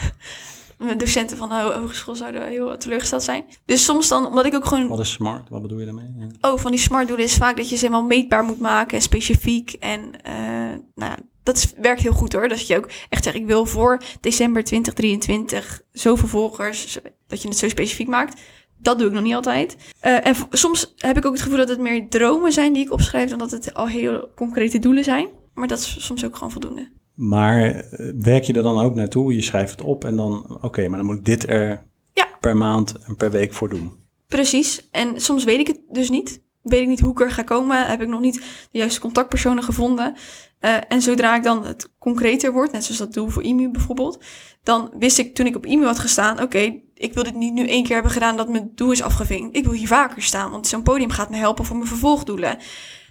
Mijn 0.78 0.98
docenten 0.98 1.38
van 1.38 1.50
de 1.50 1.56
ho- 1.56 1.80
hogeschool 1.80 2.16
zouden 2.16 2.48
heel 2.48 2.78
teleurgesteld 2.78 3.24
zijn. 3.24 3.44
Dus 3.66 3.84
soms 3.84 4.08
dan, 4.08 4.26
omdat 4.28 4.46
ik 4.46 4.54
ook 4.56 4.66
gewoon 4.66 4.88
Wat 4.88 5.00
is 5.00 5.12
smart? 5.12 5.50
Wat 5.50 5.62
bedoel 5.62 5.80
je 5.80 5.86
daarmee? 5.86 6.06
Ja. 6.18 6.50
Oh, 6.52 6.60
van 6.60 6.72
die 6.72 6.80
smart 6.80 7.08
doelen 7.08 7.26
is 7.26 7.36
vaak 7.36 7.58
dat 7.58 7.70
je 7.70 7.76
ze 7.76 7.86
helemaal 7.86 8.08
meetbaar 8.08 8.44
moet 8.44 8.60
maken 8.60 8.96
en 8.98 9.02
specifiek. 9.04 9.72
En 9.80 10.22
eh, 10.24 10.34
nou 10.96 11.12
ja, 11.12 11.18
dat 11.44 11.58
is, 11.58 11.74
werkt 11.82 12.02
heel 12.02 12.12
goed 12.12 12.34
hoor. 12.34 12.48
Dat 12.48 12.68
je 12.68 12.78
ook 12.78 12.90
echt 13.10 13.24
zegt, 13.24 13.36
ik 13.36 13.46
wil 13.46 13.66
voor 13.66 14.02
december 14.22 14.64
2023 14.64 15.82
zoveel 15.92 16.28
volgers, 16.28 16.98
dat 17.28 17.42
je 17.42 17.48
het 17.48 17.58
zo 17.58 17.70
specifiek 17.70 18.08
maakt. 18.08 18.42
Dat 18.78 18.98
doe 18.98 19.08
ik 19.08 19.14
nog 19.14 19.24
niet 19.24 19.36
altijd. 19.36 19.76
Eh, 20.00 20.28
en 20.28 20.36
soms 20.52 20.94
heb 20.98 21.18
ik 21.18 21.26
ook 21.26 21.34
het 21.34 21.42
gevoel 21.42 21.58
dat 21.58 21.70
het 21.70 21.80
meer 21.80 22.10
dromen 22.10 22.52
zijn 22.52 22.74
die 22.74 22.86
ik 22.86 22.92
opschrijf, 22.92 23.30
dan 23.30 23.40
dat 23.40 23.52
het 23.52 23.74
al 23.74 23.88
heel 23.88 24.30
concrete 24.36 24.80
doelen 24.80 25.04
zijn. 25.04 25.28
Maar 25.54 25.68
dat 25.68 25.80
is 25.80 26.06
soms 26.06 26.26
ook 26.26 26.34
gewoon 26.36 26.52
voldoende. 26.52 26.92
Maar 27.14 27.66
eh, 27.66 28.14
werk 28.20 28.44
je 28.44 28.54
er 28.54 28.64
dan 28.64 28.80
ook 28.80 28.96
naartoe? 28.96 29.36
Je 29.36 29.42
schrijft 29.42 29.72
het 29.72 29.82
op 29.82 30.06
en 30.06 30.16
dan, 30.16 30.58
oké, 30.62 30.88
maar 30.88 30.98
dan 30.98 31.08
moet 31.08 31.18
ik 31.18 31.26
dit 31.26 31.50
er 31.50 31.84
Ja. 32.14 32.28
per 32.40 32.58
maand 32.58 32.96
en 33.06 33.16
per 33.16 33.32
week 33.32 33.54
voor 33.54 33.70
doen. 33.70 33.92
Precies. 34.28 34.88
En 34.92 35.22
soms 35.22 35.44
weet 35.44 35.60
ik 35.60 35.68
het 35.68 35.80
dus 35.90 36.10
niet. 36.10 36.42
Weet 36.62 36.82
ik 36.82 36.88
niet 36.88 37.00
hoe 37.00 37.12
ik 37.12 37.22
er 37.22 37.32
ga 37.32 37.44
komen. 37.44 37.86
Heb 37.88 38.02
ik 38.02 38.08
nog 38.08 38.20
niet 38.22 38.36
de 38.72 38.78
juiste 38.78 39.00
contactpersonen 39.00 39.64
gevonden. 39.64 40.16
Eh, 40.60 40.76
en 40.88 41.02
zodra 41.02 41.36
ik 41.36 41.44
dan 41.44 41.66
het 41.66 41.94
concreter 42.00 42.52
wordt, 42.54 42.72
net 42.72 42.84
zoals 42.84 43.00
dat 43.00 43.14
doe 43.14 43.30
voor 43.30 43.44
IMU 43.44 43.70
bijvoorbeeld, 43.72 44.24
dan 44.64 44.94
wist 45.00 45.18
ik 45.18 45.36
toen 45.36 45.46
ik 45.46 45.56
op 45.56 45.66
IMU 45.66 45.86
had 45.86 46.00
gestaan, 46.00 46.42
oké, 46.42 46.80
ik 46.94 47.14
wil 47.14 47.24
dit 47.24 47.36
niet 47.36 47.54
nu 47.54 47.68
één 47.68 47.84
keer 47.84 47.94
hebben 47.94 48.12
gedaan 48.12 48.38
dat 48.38 48.50
mijn 48.50 48.72
doel 48.76 48.92
is 48.92 49.02
afgevinkt. 49.02 49.58
Ik 49.58 49.64
wil 49.64 49.74
hier 49.74 49.88
vaker 49.88 50.22
staan, 50.22 50.52
want 50.52 50.68
zo'n 50.68 50.84
podium 50.84 51.10
gaat 51.10 51.30
me 51.30 51.36
helpen 51.38 51.66
voor 51.66 51.76
mijn 51.76 51.88
vervolgdoelen. 51.88 52.58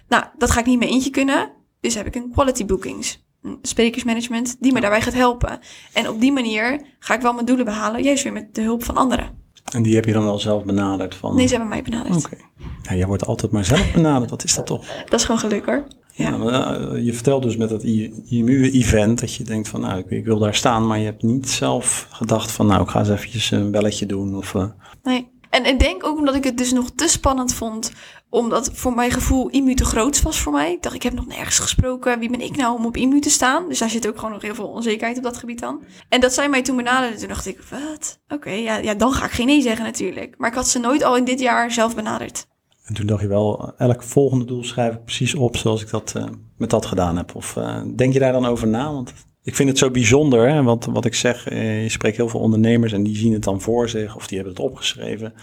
Nou, 0.07 0.23
dat 0.37 0.51
ga 0.51 0.59
ik 0.59 0.65
niet 0.65 0.79
meer 0.79 0.89
eentje 0.89 1.09
kunnen. 1.09 1.51
Dus 1.79 1.95
heb 1.95 2.05
ik 2.05 2.15
een 2.15 2.31
quality 2.31 2.65
bookings, 2.65 3.25
sprekersmanagement, 3.61 4.55
die 4.59 4.73
me 4.73 4.81
daarbij 4.81 5.01
gaat 5.01 5.13
helpen. 5.13 5.59
En 5.93 6.09
op 6.09 6.19
die 6.21 6.31
manier 6.31 6.81
ga 6.99 7.13
ik 7.13 7.21
wel 7.21 7.33
mijn 7.33 7.45
doelen 7.45 7.65
behalen, 7.65 8.03
juist 8.03 8.23
weer 8.23 8.33
met 8.33 8.55
de 8.55 8.61
hulp 8.61 8.83
van 8.83 8.95
anderen. 8.97 9.39
En 9.73 9.83
die 9.83 9.95
heb 9.95 10.05
je 10.05 10.13
dan 10.13 10.23
wel 10.23 10.39
zelf 10.39 10.63
benaderd 10.63 11.15
van... 11.15 11.35
Nee, 11.35 11.45
ze 11.45 11.51
hebben 11.51 11.69
mij 11.69 11.81
benaderd. 11.83 12.25
Oké. 12.25 12.37
Ja, 12.81 12.95
jij 12.95 13.07
wordt 13.07 13.25
altijd 13.25 13.51
maar 13.51 13.65
zelf 13.65 13.91
benaderd. 13.93 14.29
Wat 14.29 14.43
is 14.43 14.55
dat 14.55 14.65
toch? 14.65 14.85
Dat 15.05 15.19
is 15.19 15.25
gewoon 15.25 15.39
geluk 15.41 15.65
hoor. 15.65 15.83
Ja. 16.13 16.29
Ja. 16.29 16.37
maar, 16.37 16.81
eh, 16.91 17.05
je 17.05 17.13
vertelt 17.13 17.43
dus 17.43 17.57
met 17.57 17.69
dat 17.69 17.83
IMU-event 18.29 19.19
dat 19.19 19.33
je 19.35 19.43
denkt 19.43 19.67
van, 19.67 19.81
nou, 19.81 19.99
ik, 19.99 20.09
ik 20.09 20.25
wil 20.25 20.39
daar 20.39 20.55
staan, 20.55 20.87
maar 20.87 20.97
je 20.99 21.05
hebt 21.05 21.23
niet 21.23 21.49
zelf 21.49 22.07
gedacht 22.11 22.51
van, 22.51 22.65
nou, 22.67 22.81
ik 22.83 22.89
ga 22.89 22.99
eens 22.99 23.09
eventjes 23.09 23.51
een 23.51 23.71
belletje 23.71 24.05
doen 24.05 24.35
of... 24.35 24.55
eh, 24.55 24.65
Nee. 25.03 25.30
En 25.51 25.65
ik 25.65 25.79
denk 25.79 26.05
ook 26.05 26.17
omdat 26.17 26.35
ik 26.35 26.43
het 26.43 26.57
dus 26.57 26.71
nog 26.71 26.89
te 26.95 27.07
spannend 27.07 27.53
vond. 27.53 27.91
Omdat 28.29 28.69
voor 28.73 28.93
mijn 28.93 29.11
gevoel 29.11 29.49
IMU 29.49 29.73
te 29.73 29.85
groot 29.85 30.21
was 30.21 30.39
voor 30.39 30.51
mij. 30.51 30.71
Ik 30.71 30.83
dacht, 30.83 30.95
ik 30.95 31.03
heb 31.03 31.13
nog 31.13 31.27
nergens 31.27 31.59
gesproken. 31.59 32.19
Wie 32.19 32.29
ben 32.29 32.41
ik 32.41 32.55
nou 32.55 32.77
om 32.77 32.85
op 32.85 32.97
IMU 32.97 33.19
te 33.19 33.29
staan? 33.29 33.67
Dus 33.67 33.79
daar 33.79 33.89
zit 33.89 34.07
ook 34.07 34.15
gewoon 34.15 34.31
nog 34.31 34.41
heel 34.41 34.55
veel 34.55 34.67
onzekerheid 34.67 35.17
op 35.17 35.23
dat 35.23 35.37
gebied 35.37 35.59
dan. 35.59 35.83
En 36.09 36.21
dat 36.21 36.33
zij 36.33 36.49
mij 36.49 36.61
toen 36.61 36.75
benaderden. 36.75 37.19
Toen 37.19 37.27
dacht 37.27 37.45
ik, 37.45 37.61
wat? 37.69 38.19
Oké, 38.27 38.49
ja, 38.49 38.77
ja, 38.77 38.93
dan 38.93 39.11
ga 39.11 39.25
ik 39.25 39.31
geen 39.31 39.45
nee 39.45 39.61
zeggen 39.61 39.85
natuurlijk. 39.85 40.35
Maar 40.37 40.49
ik 40.49 40.55
had 40.55 40.67
ze 40.67 40.79
nooit 40.79 41.03
al 41.03 41.17
in 41.17 41.25
dit 41.25 41.39
jaar 41.39 41.71
zelf 41.71 41.95
benaderd. 41.95 42.47
En 42.85 42.93
toen 42.93 43.05
dacht 43.05 43.21
je 43.21 43.27
wel, 43.27 43.73
elk 43.77 44.03
volgende 44.03 44.45
doel 44.45 44.63
schrijf 44.63 44.93
ik 44.93 45.03
precies 45.03 45.35
op 45.35 45.57
zoals 45.57 45.81
ik 45.81 45.89
dat 45.89 46.13
eh, 46.15 46.23
met 46.57 46.69
dat 46.69 46.85
gedaan 46.85 47.17
heb. 47.17 47.35
Of 47.35 47.57
eh, 47.57 47.81
denk 47.95 48.13
je 48.13 48.19
daar 48.19 48.31
dan 48.31 48.45
over 48.45 48.67
na? 48.67 48.91
Want 48.91 49.13
ik 49.43 49.55
vind 49.55 49.69
het 49.69 49.77
zo 49.77 49.91
bijzonder, 49.91 50.49
hè? 50.49 50.63
want 50.63 50.85
wat 50.85 51.05
ik 51.05 51.13
zeg, 51.15 51.47
eh, 51.47 51.83
je 51.83 51.89
spreekt 51.89 52.17
heel 52.17 52.29
veel 52.29 52.39
ondernemers 52.39 52.93
en 52.93 53.03
die 53.03 53.15
zien 53.15 53.33
het 53.33 53.43
dan 53.43 53.61
voor 53.61 53.89
zich 53.89 54.15
of 54.15 54.27
die 54.27 54.37
hebben 54.37 54.55
het 54.55 54.63
opgeschreven. 54.65 55.33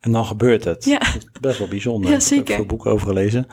En 0.00 0.12
dan 0.12 0.24
gebeurt 0.24 0.64
het. 0.64 0.84
Ja. 0.84 0.98
Dat 0.98 1.14
is 1.14 1.40
best 1.40 1.58
wel 1.58 1.68
bijzonder. 1.68 2.10
Ja, 2.10 2.16
Ik 2.16 2.22
heb 2.22 2.28
zeker. 2.28 2.54
veel 2.54 2.66
boeken 2.66 2.90
over 2.90 3.06
gelezen. 3.06 3.46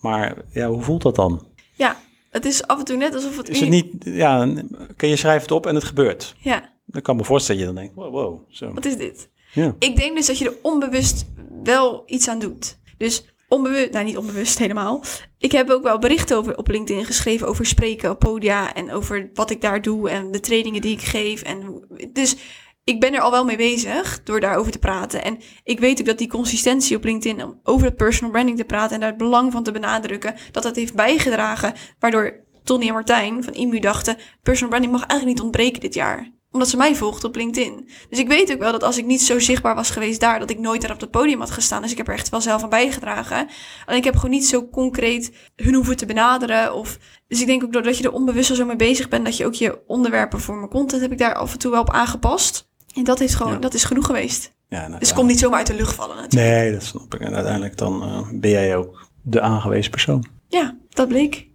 Maar 0.00 0.36
ja, 0.50 0.68
hoe 0.68 0.82
voelt 0.82 1.02
dat 1.02 1.14
dan? 1.14 1.46
Ja, 1.72 1.96
het 2.30 2.44
is 2.44 2.66
af 2.66 2.78
en 2.78 2.84
toe 2.84 2.96
net 2.96 3.14
alsof 3.14 3.36
het... 3.36 3.48
Is 3.48 3.60
het 3.60 3.68
niet, 3.68 3.86
ja, 4.04 4.48
oké, 4.90 5.06
je 5.06 5.16
schrijft 5.16 5.42
het 5.42 5.50
op 5.52 5.66
en 5.66 5.74
het 5.74 5.84
gebeurt. 5.84 6.34
Ja, 6.38 6.72
Dan 6.86 7.02
kan 7.02 7.16
me 7.16 7.24
voorstellen 7.24 7.60
dat 7.64 7.70
je 7.70 7.74
dan 7.74 7.84
denkt, 7.84 8.00
wow, 8.00 8.12
wow, 8.24 8.40
zo. 8.48 8.72
wat 8.72 8.84
is 8.84 8.96
dit? 8.96 9.28
Ja. 9.52 9.74
Ik 9.78 9.96
denk 9.96 10.16
dus 10.16 10.26
dat 10.26 10.38
je 10.38 10.44
er 10.44 10.56
onbewust 10.62 11.24
wel 11.62 12.02
iets 12.06 12.28
aan 12.28 12.38
doet. 12.38 12.78
Dus 12.98 13.24
onbewust, 13.48 13.90
nou 13.90 14.04
niet 14.04 14.16
onbewust 14.16 14.58
helemaal. 14.58 15.04
Ik 15.38 15.52
heb 15.52 15.70
ook 15.70 15.82
wel 15.82 15.98
berichten 15.98 16.36
over, 16.36 16.56
op 16.56 16.68
LinkedIn 16.68 17.04
geschreven 17.04 17.48
over 17.48 17.66
spreken 17.66 18.10
op 18.10 18.18
podia 18.18 18.74
en 18.74 18.92
over 18.92 19.30
wat 19.34 19.50
ik 19.50 19.60
daar 19.60 19.82
doe 19.82 20.10
en 20.10 20.30
de 20.30 20.40
trainingen 20.40 20.80
die 20.80 20.92
ik 20.92 21.02
geef. 21.02 21.42
En, 21.42 21.86
dus 22.12 22.36
ik 22.84 23.00
ben 23.00 23.14
er 23.14 23.20
al 23.20 23.30
wel 23.30 23.44
mee 23.44 23.56
bezig 23.56 24.22
door 24.22 24.40
daarover 24.40 24.72
te 24.72 24.78
praten. 24.78 25.24
En 25.24 25.38
ik 25.64 25.80
weet 25.80 26.00
ook 26.00 26.06
dat 26.06 26.18
die 26.18 26.28
consistentie 26.28 26.96
op 26.96 27.04
LinkedIn 27.04 27.44
om 27.44 27.60
over 27.62 27.86
het 27.86 27.96
personal 27.96 28.30
branding 28.30 28.58
te 28.58 28.64
praten 28.64 28.94
en 28.94 29.00
daar 29.00 29.08
het 29.08 29.18
belang 29.18 29.52
van 29.52 29.62
te 29.62 29.72
benadrukken, 29.72 30.34
dat 30.52 30.62
dat 30.62 30.76
heeft 30.76 30.94
bijgedragen, 30.94 31.74
waardoor 31.98 32.44
Tony 32.64 32.86
en 32.86 32.92
Martijn 32.92 33.44
van 33.44 33.52
IMU 33.52 33.78
dachten, 33.78 34.16
personal 34.42 34.68
branding 34.68 34.92
mag 34.92 35.06
eigenlijk 35.06 35.38
niet 35.38 35.46
ontbreken 35.46 35.80
dit 35.80 35.94
jaar 35.94 36.34
omdat 36.56 36.70
ze 36.70 36.76
mij 36.76 36.94
volgden 36.94 37.28
op 37.28 37.36
LinkedIn. 37.36 37.88
Dus 38.08 38.18
ik 38.18 38.28
weet 38.28 38.52
ook 38.52 38.58
wel 38.58 38.72
dat 38.72 38.82
als 38.82 38.98
ik 38.98 39.04
niet 39.06 39.22
zo 39.22 39.38
zichtbaar 39.38 39.74
was 39.74 39.90
geweest 39.90 40.20
daar, 40.20 40.38
dat 40.38 40.50
ik 40.50 40.58
nooit 40.58 40.80
daar 40.80 40.90
op 40.92 41.00
het 41.00 41.10
podium 41.10 41.38
had 41.40 41.50
gestaan. 41.50 41.82
Dus 41.82 41.90
ik 41.90 41.96
heb 41.96 42.08
er 42.08 42.14
echt 42.14 42.28
wel 42.28 42.40
zelf 42.40 42.62
aan 42.62 42.68
bijgedragen. 42.68 43.48
Alleen 43.86 43.98
ik 43.98 44.04
heb 44.04 44.14
gewoon 44.16 44.30
niet 44.30 44.46
zo 44.46 44.68
concreet 44.68 45.32
hun 45.56 45.74
hoeven 45.74 45.96
te 45.96 46.06
benaderen. 46.06 46.74
Of... 46.74 46.98
Dus 47.28 47.40
ik 47.40 47.46
denk 47.46 47.64
ook 47.64 47.72
doordat 47.72 47.98
je 47.98 48.04
er 48.04 48.12
onbewust 48.12 48.50
al 48.50 48.56
zo 48.56 48.64
mee 48.64 48.76
bezig 48.76 49.08
bent, 49.08 49.24
dat 49.24 49.36
je 49.36 49.46
ook 49.46 49.54
je 49.54 49.78
onderwerpen 49.86 50.40
voor 50.40 50.56
mijn 50.56 50.68
content 50.70 51.02
heb 51.02 51.12
ik 51.12 51.18
daar 51.18 51.34
af 51.34 51.52
en 51.52 51.58
toe 51.58 51.70
wel 51.70 51.80
op 51.80 51.90
aangepast. 51.90 52.68
En 52.94 53.04
dat 53.04 53.20
is 53.20 53.34
gewoon, 53.34 53.52
Ja. 53.52 53.58
dat 53.58 53.74
is 53.74 53.84
genoeg 53.84 54.06
geweest. 54.06 54.54
Ja, 54.68 54.86
nou, 54.88 54.98
Dus 54.98 55.12
komt 55.12 55.28
niet 55.28 55.38
zomaar 55.38 55.58
uit 55.58 55.66
de 55.66 55.74
lucht 55.74 55.94
vallen 55.94 56.16
natuurlijk. 56.16 56.50
Nee, 56.50 56.72
dat 56.72 56.82
snap 56.82 57.14
ik. 57.14 57.20
En 57.20 57.34
uiteindelijk 57.34 57.76
dan 57.78 58.02
eh, 58.02 58.28
ben 58.32 58.50
jij 58.50 58.76
ook 58.76 59.08
de 59.22 59.40
aangewezen 59.40 59.90
persoon. 59.90 60.24
Ja, 60.48 60.76
dat 60.88 61.08
bleek. 61.08 61.46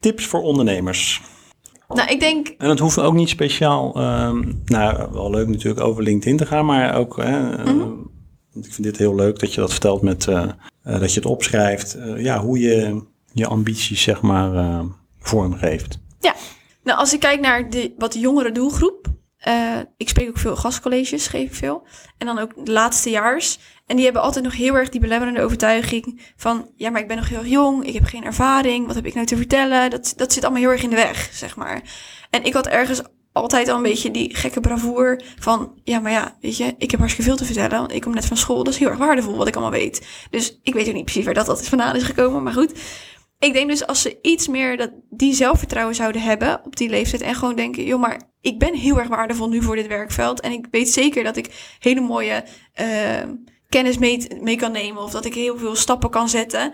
Tips 0.00 0.26
voor 0.26 0.40
ondernemers. 0.42 1.22
Nou, 1.88 2.08
ik 2.10 2.20
denk, 2.20 2.48
En 2.48 2.68
het 2.68 2.78
hoeft 2.78 2.98
ook 2.98 3.14
niet 3.14 3.28
speciaal, 3.28 3.94
ehm, 3.94 4.52
nou 4.64 5.08
wel 5.12 5.30
leuk 5.30 5.48
natuurlijk 5.48 5.80
over 5.86 6.02
LinkedIn 6.02 6.36
te 6.36 6.46
gaan, 6.46 6.66
maar 6.66 6.94
ook, 6.94 7.16
hè, 7.16 7.56
eh, 7.56 7.64
Mhm. 7.64 7.78
want 8.52 8.66
ik 8.66 8.72
vind 8.72 8.82
dit 8.86 8.96
heel 8.96 9.14
leuk 9.14 9.38
dat 9.38 9.54
je 9.54 9.60
dat 9.60 9.70
vertelt 9.70 10.02
met, 10.02 10.26
eh, 10.28 10.42
eh, 10.82 11.00
dat 11.00 11.12
je 11.12 11.20
het 11.20 11.28
opschrijft, 11.28 11.98
ja, 12.16 12.40
hoe 12.40 12.58
je 12.58 13.02
je 13.32 13.46
ambities 13.46 14.02
zeg 14.02 14.20
maar 14.20 14.84
vormgeeft. 15.18 16.04
Nou, 16.82 16.98
als 16.98 17.14
ik 17.14 17.20
kijk 17.20 17.40
naar 17.40 17.70
de 17.70 17.94
wat 17.98 18.14
jongere 18.14 18.52
doelgroep. 18.52 19.06
ik 19.96 20.08
spreek 20.08 20.28
ook 20.28 20.38
veel 20.38 20.56
gastcolleges, 20.56 21.26
geef 21.26 21.42
ik 21.48 21.54
veel. 21.54 21.86
En 22.18 22.26
dan 22.26 22.38
ook 22.38 22.66
de 22.66 22.72
laatste 22.72 23.10
jaars. 23.10 23.58
En 23.86 23.96
die 23.96 24.04
hebben 24.04 24.22
altijd 24.22 24.44
nog 24.44 24.56
heel 24.56 24.74
erg 24.74 24.88
die 24.88 25.00
belemmerende 25.00 25.42
overtuiging 25.42 26.20
van... 26.36 26.70
ja, 26.76 26.90
maar 26.90 27.00
ik 27.00 27.08
ben 27.08 27.16
nog 27.16 27.28
heel 27.28 27.44
jong, 27.44 27.86
ik 27.86 27.94
heb 27.94 28.04
geen 28.04 28.24
ervaring, 28.24 28.86
wat 28.86 28.94
heb 28.94 29.06
ik 29.06 29.14
nou 29.14 29.26
te 29.26 29.36
vertellen? 29.36 29.90
Dat, 29.90 30.12
dat 30.16 30.32
zit 30.32 30.44
allemaal 30.44 30.62
heel 30.62 30.70
erg 30.70 30.82
in 30.82 30.90
de 30.90 30.96
weg, 30.96 31.28
zeg 31.32 31.56
maar. 31.56 31.82
En 32.30 32.44
ik 32.44 32.52
had 32.52 32.66
ergens 32.66 33.02
altijd 33.32 33.68
al 33.68 33.76
een 33.76 33.82
beetje 33.82 34.10
die 34.10 34.36
gekke 34.36 34.60
bravoer 34.60 35.20
van... 35.38 35.80
ja, 35.84 35.98
maar 35.98 36.12
ja, 36.12 36.36
weet 36.40 36.56
je, 36.56 36.74
ik 36.78 36.90
heb 36.90 37.00
hartstikke 37.00 37.30
veel 37.30 37.38
te 37.38 37.44
vertellen... 37.44 37.78
want 37.78 37.92
ik 37.92 38.00
kom 38.00 38.14
net 38.14 38.26
van 38.26 38.36
school, 38.36 38.64
dat 38.64 38.72
is 38.72 38.78
heel 38.78 38.88
erg 38.88 38.98
waardevol 38.98 39.36
wat 39.36 39.48
ik 39.48 39.56
allemaal 39.56 39.78
weet. 39.80 40.06
Dus 40.30 40.58
ik 40.62 40.74
weet 40.74 40.88
ook 40.88 40.94
niet 40.94 41.04
precies 41.04 41.24
waar 41.24 41.34
dat, 41.34 41.46
dat 41.46 41.68
vandaan 41.68 41.96
is 41.96 42.02
gekomen, 42.02 42.42
maar 42.42 42.52
goed... 42.52 42.72
Ik 43.38 43.52
denk 43.52 43.68
dus 43.68 43.86
als 43.86 44.02
ze 44.02 44.18
iets 44.22 44.48
meer 44.48 44.76
dat, 44.76 44.90
die 45.10 45.34
zelfvertrouwen 45.34 45.94
zouden 45.94 46.22
hebben 46.22 46.64
op 46.64 46.76
die 46.76 46.88
leeftijd 46.88 47.22
en 47.22 47.34
gewoon 47.34 47.56
denken, 47.56 47.84
joh, 47.84 48.00
maar 48.00 48.20
ik 48.40 48.58
ben 48.58 48.74
heel 48.74 48.98
erg 48.98 49.08
waardevol 49.08 49.48
nu 49.48 49.62
voor 49.62 49.76
dit 49.76 49.86
werkveld 49.86 50.40
en 50.40 50.52
ik 50.52 50.66
weet 50.70 50.88
zeker 50.88 51.24
dat 51.24 51.36
ik 51.36 51.76
hele 51.78 52.00
mooie 52.00 52.44
eh, 52.72 53.22
kennis 53.68 53.98
mee, 53.98 54.56
kan 54.56 54.72
nemen 54.72 55.02
of 55.02 55.10
dat 55.10 55.24
ik 55.24 55.34
heel 55.34 55.58
veel 55.58 55.76
stappen 55.76 56.10
kan 56.10 56.28
zetten. 56.28 56.72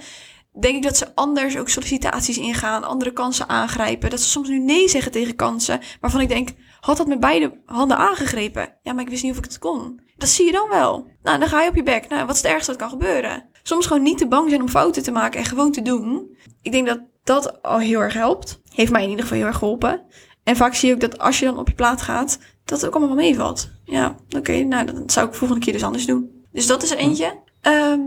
Denk 0.60 0.76
ik 0.76 0.82
dat 0.82 0.96
ze 0.96 1.14
anders 1.14 1.56
ook 1.56 1.68
sollicitaties 1.68 2.38
ingaan, 2.38 2.84
andere 2.84 3.12
kansen 3.12 3.48
aangrijpen. 3.48 4.10
Dat 4.10 4.20
ze 4.20 4.28
soms 4.28 4.48
nu 4.48 4.58
nee 4.58 4.88
zeggen 4.88 5.12
tegen 5.12 5.36
kansen 5.36 5.80
waarvan 6.00 6.20
ik 6.20 6.28
denk, 6.28 6.48
had 6.80 6.96
dat 6.96 7.06
met 7.06 7.20
beide 7.20 7.60
handen 7.66 7.96
aangegrepen? 7.96 8.74
Ja, 8.82 8.92
maar 8.92 9.02
ik 9.02 9.10
wist 9.10 9.22
niet 9.22 9.32
of 9.32 9.38
ik 9.38 9.44
het 9.44 9.58
kon. 9.58 10.00
Dat 10.16 10.28
zie 10.28 10.46
je 10.46 10.52
dan 10.52 10.68
wel. 10.68 11.06
Nou, 11.22 11.38
dan 11.38 11.48
ga 11.48 11.62
je 11.62 11.68
op 11.68 11.74
je 11.74 11.82
bek. 11.82 12.08
Nou, 12.08 12.26
wat 12.26 12.34
is 12.34 12.42
het 12.42 12.50
ergste 12.50 12.70
dat 12.70 12.80
kan 12.80 12.90
gebeuren? 12.90 13.48
Soms 13.62 13.86
gewoon 13.86 14.02
niet 14.02 14.18
te 14.18 14.28
bang 14.28 14.48
zijn 14.48 14.60
om 14.60 14.68
fouten 14.68 15.02
te 15.02 15.10
maken 15.10 15.40
en 15.40 15.46
gewoon 15.46 15.72
te 15.72 15.82
doen. 15.82 16.36
Ik 16.62 16.72
denk 16.72 16.86
dat 16.86 17.00
dat 17.24 17.62
al 17.62 17.78
heel 17.78 18.00
erg 18.00 18.14
helpt. 18.14 18.60
Heeft 18.74 18.92
mij 18.92 19.02
in 19.02 19.08
ieder 19.08 19.24
geval 19.24 19.38
heel 19.38 19.46
erg 19.46 19.58
geholpen. 19.58 20.02
En 20.44 20.56
vaak 20.56 20.74
zie 20.74 20.88
je 20.88 20.94
ook 20.94 21.00
dat 21.00 21.18
als 21.18 21.38
je 21.38 21.44
dan 21.44 21.58
op 21.58 21.68
je 21.68 21.74
plaat 21.74 22.02
gaat, 22.02 22.38
dat 22.64 22.80
het 22.80 22.86
ook 22.86 22.96
allemaal 22.96 23.16
meevalt. 23.16 23.70
Ja, 23.84 24.16
oké, 24.36 24.62
nou, 24.62 24.86
dat 24.86 25.12
zou 25.12 25.28
ik 25.28 25.34
volgende 25.34 25.64
keer 25.64 25.72
dus 25.72 25.84
anders 25.84 26.06
doen. 26.06 26.41
Dus 26.52 26.66
dat 26.66 26.82
is 26.82 26.90
er 26.90 26.96
eentje. 26.96 27.38
Ehm, 27.60 28.00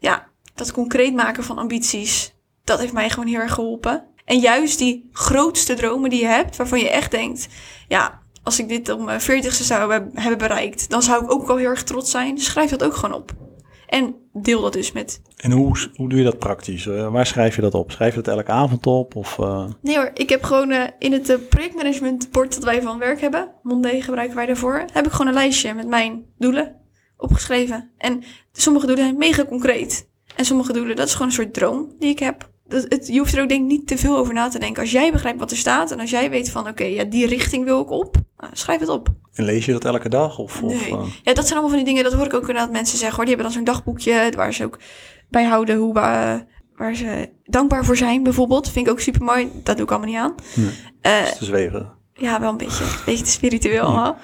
ja, 0.00 0.26
dat 0.54 0.72
concreet 0.72 1.14
maken 1.14 1.44
van 1.44 1.58
ambities, 1.58 2.34
dat 2.64 2.78
heeft 2.80 2.92
mij 2.92 3.10
gewoon 3.10 3.28
heel 3.28 3.40
erg 3.40 3.54
geholpen. 3.54 4.04
En 4.24 4.38
juist 4.38 4.78
die 4.78 5.08
grootste 5.12 5.74
dromen 5.74 6.10
die 6.10 6.20
je 6.20 6.26
hebt, 6.26 6.56
waarvan 6.56 6.78
je 6.78 6.90
echt 6.90 7.10
denkt, 7.10 7.48
ja, 7.88 8.20
als 8.42 8.58
ik 8.58 8.68
dit 8.68 8.88
op 8.88 9.00
mijn 9.00 9.20
veertigste 9.20 9.64
zou 9.64 9.92
heb- 9.92 10.08
hebben 10.14 10.38
bereikt, 10.38 10.90
dan 10.90 11.02
zou 11.02 11.24
ik 11.24 11.32
ook 11.32 11.48
al 11.48 11.56
heel 11.56 11.68
erg 11.68 11.82
trots 11.82 12.10
zijn. 12.10 12.34
Dus 12.34 12.44
schrijf 12.44 12.70
dat 12.70 12.84
ook 12.84 12.94
gewoon 12.94 13.14
op. 13.16 13.32
En 13.86 14.14
deel 14.32 14.60
dat 14.62 14.72
dus 14.72 14.92
met. 14.92 15.22
En 15.36 15.50
hoe, 15.52 15.76
hoe 15.94 16.08
doe 16.08 16.18
je 16.18 16.24
dat 16.24 16.38
praktisch? 16.38 16.86
Eh, 16.86 17.08
waar 17.12 17.26
schrijf 17.26 17.54
je 17.56 17.60
dat 17.62 17.74
op? 17.74 17.90
Schrijf 17.90 18.14
je 18.14 18.20
dat 18.22 18.34
elke 18.36 18.50
avond 18.50 18.86
op? 18.86 19.16
Of, 19.16 19.38
eh, 19.38 19.64
Nee 19.80 19.96
hoor, 19.96 20.10
ik 20.14 20.28
heb 20.28 20.42
gewoon 20.42 20.70
eh, 20.70 20.88
in 20.98 21.12
het 21.12 21.48
projectmanagementbord 21.48 22.54
dat 22.54 22.64
wij 22.64 22.82
van 22.82 22.98
werk 22.98 23.20
hebben, 23.20 23.50
Monday 23.62 24.00
gebruiken 24.00 24.36
wij 24.36 24.46
daarvoor, 24.46 24.84
heb 24.92 25.06
ik 25.06 25.12
gewoon 25.12 25.26
een 25.26 25.34
lijstje 25.34 25.74
met 25.74 25.86
mijn 25.88 26.24
doelen 26.38 26.76
opgeschreven. 27.22 27.90
En 27.98 28.22
sommige 28.52 28.86
doelen 28.86 29.04
zijn 29.04 29.18
mega 29.18 29.44
concreet. 29.44 30.08
En 30.36 30.44
sommige 30.44 30.72
doelen, 30.72 30.96
dat 30.96 31.06
is 31.06 31.12
gewoon 31.12 31.26
een 31.28 31.34
soort 31.34 31.54
droom 31.54 31.88
die 31.98 32.10
ik 32.10 32.18
heb. 32.18 32.50
Dat, 32.68 32.86
het, 32.88 33.06
je 33.06 33.18
hoeft 33.18 33.34
er 33.36 33.42
ook 33.42 33.48
denk 33.48 33.60
ik 33.60 33.66
niet 33.66 33.86
te 33.86 33.98
veel 33.98 34.16
over 34.16 34.34
na 34.34 34.48
te 34.48 34.58
denken. 34.58 34.82
Als 34.82 34.90
jij 34.92 35.12
begrijpt 35.12 35.38
wat 35.38 35.50
er 35.50 35.56
staat 35.56 35.90
en 35.90 36.00
als 36.00 36.10
jij 36.10 36.30
weet 36.30 36.50
van 36.50 36.68
oké, 36.68 36.84
ja, 36.84 37.04
die 37.04 37.26
richting 37.26 37.64
wil 37.64 37.80
ik 37.80 37.90
op, 37.90 38.16
nou, 38.38 38.50
schrijf 38.54 38.80
het 38.80 38.88
op. 38.88 39.08
en 39.34 39.44
lees 39.44 39.64
je 39.64 39.72
dat 39.72 39.84
elke 39.84 40.08
dag? 40.08 40.38
Of, 40.38 40.62
of, 40.62 40.72
Nee. 40.72 40.90
eh, 40.90 41.04
Ja, 41.22 41.32
dat 41.34 41.46
zijn 41.46 41.58
allemaal 41.58 41.68
van 41.76 41.84
die 41.84 41.84
dingen, 41.84 42.04
dat 42.04 42.12
hoor 42.12 42.26
ik 42.26 42.34
ook 42.34 42.40
inderdaad 42.48 42.70
mensen 42.72 42.98
zeggen 42.98 43.16
hoor. 43.16 43.24
Die 43.26 43.34
hebben 43.34 43.52
dan 43.52 43.62
zo'n 43.64 43.74
dagboekje 43.74 44.32
waar 44.36 44.54
ze 44.54 44.64
ook 44.64 44.78
bijhouden 45.30 45.76
hoe, 45.76 45.98
eh, 45.98 46.34
waar 46.76 46.94
ze 46.94 47.28
dankbaar 47.44 47.84
voor 47.84 47.96
zijn 47.96 48.22
bijvoorbeeld. 48.22 48.70
Vind 48.70 48.86
ik 48.86 48.92
ook 48.92 49.00
super 49.00 49.22
mooi. 49.22 49.50
Dat 49.62 49.76
doe 49.76 49.84
ik 49.84 49.90
allemaal 49.90 50.08
niet 50.08 50.18
aan. 50.18 50.34
Nee. 50.54 50.70
Eh, 51.00 51.26
is 51.30 51.36
te 51.38 51.44
zweven. 51.44 51.92
ja, 52.14 52.40
wel 52.40 52.50
een 52.50 52.56
beetje. 52.56 52.84
Een 52.84 52.90
beetje 53.06 53.24
te 53.24 53.30
spiritueel 53.30 53.82
allemaal. 53.84 54.16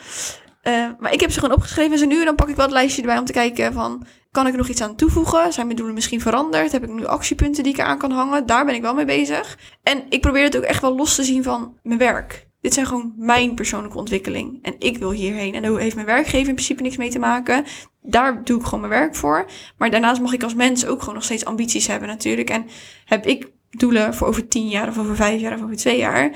Eh, 0.62 0.88
maar 0.99 1.12
ik 1.12 1.21
heb 1.21 1.31
ze 1.31 1.40
gewoon 1.40 1.55
opgeschreven. 1.55 1.92
En 1.92 1.99
zo 1.99 2.07
nu 2.07 2.25
dan 2.25 2.35
pak 2.35 2.49
ik 2.49 2.57
wel 2.57 2.64
het 2.64 2.75
lijstje 2.75 3.01
erbij 3.01 3.18
om 3.18 3.25
te 3.25 3.33
kijken 3.33 3.73
van... 3.73 4.07
Kan 4.31 4.47
ik 4.47 4.53
er 4.53 4.59
nog 4.59 4.68
iets 4.68 4.81
aan 4.81 4.97
toevoegen? 4.97 5.53
Zijn 5.53 5.66
mijn 5.66 5.79
doelen 5.79 5.94
misschien 5.94 6.21
veranderd? 6.21 6.73
Heb 6.73 6.83
ik 6.83 6.90
nu 6.90 7.07
actiepunten 7.07 7.62
die 7.62 7.73
ik 7.73 7.81
aan 7.81 7.99
kan 7.99 8.11
hangen? 8.11 8.47
Daar 8.47 8.64
ben 8.64 8.75
ik 8.75 8.83
wel 8.83 8.94
mee 8.94 9.05
bezig. 9.05 9.59
En 9.83 10.03
ik 10.09 10.21
probeer 10.21 10.44
het 10.44 10.57
ook 10.57 10.62
echt 10.62 10.81
wel 10.81 10.97
los 10.97 11.14
te 11.14 11.25
zien 11.25 11.42
van 11.42 11.79
mijn 11.83 11.99
werk. 11.99 12.47
Dit 12.61 12.75
zijn 12.75 12.87
gewoon 12.87 13.12
mijn 13.16 13.55
persoonlijke 13.55 13.99
ontwikkeling. 13.99 14.59
En 14.62 14.75
ik 14.79 14.99
wil 14.99 15.11
hierheen. 15.11 15.55
En 15.55 15.62
daar 15.62 15.79
heeft 15.79 15.94
mijn 15.94 16.07
werkgever 16.07 16.49
in 16.49 16.55
principe 16.55 16.83
niks 16.83 16.97
mee 16.97 17.11
te 17.11 17.18
maken. 17.18 17.64
Daar 18.03 18.44
doe 18.44 18.59
ik 18.59 18.64
gewoon 18.64 18.81
mijn 18.88 19.01
werk 19.01 19.16
voor. 19.16 19.47
Maar 19.79 19.90
daarnaast 19.90 20.21
mag 20.21 20.33
ik 20.33 20.42
als 20.42 20.55
mens 20.55 20.87
ook 20.87 21.01
gewoon 21.01 21.14
nog 21.14 21.25
steeds 21.25 21.44
ambities 21.44 21.87
hebben 21.87 22.09
natuurlijk. 22.09 22.51
En 22.51 22.66
heb 23.05 23.27
ik 23.27 23.51
doelen 23.71 24.14
voor 24.14 24.27
over 24.27 24.49
tien 24.49 24.68
jaar 24.68 24.88
of 24.88 24.99
over 24.99 25.16
vijf 25.16 25.40
jaar 25.40 25.55
of 25.55 25.62
over 25.62 25.77
twee 25.77 25.99
jaar. 25.99 26.31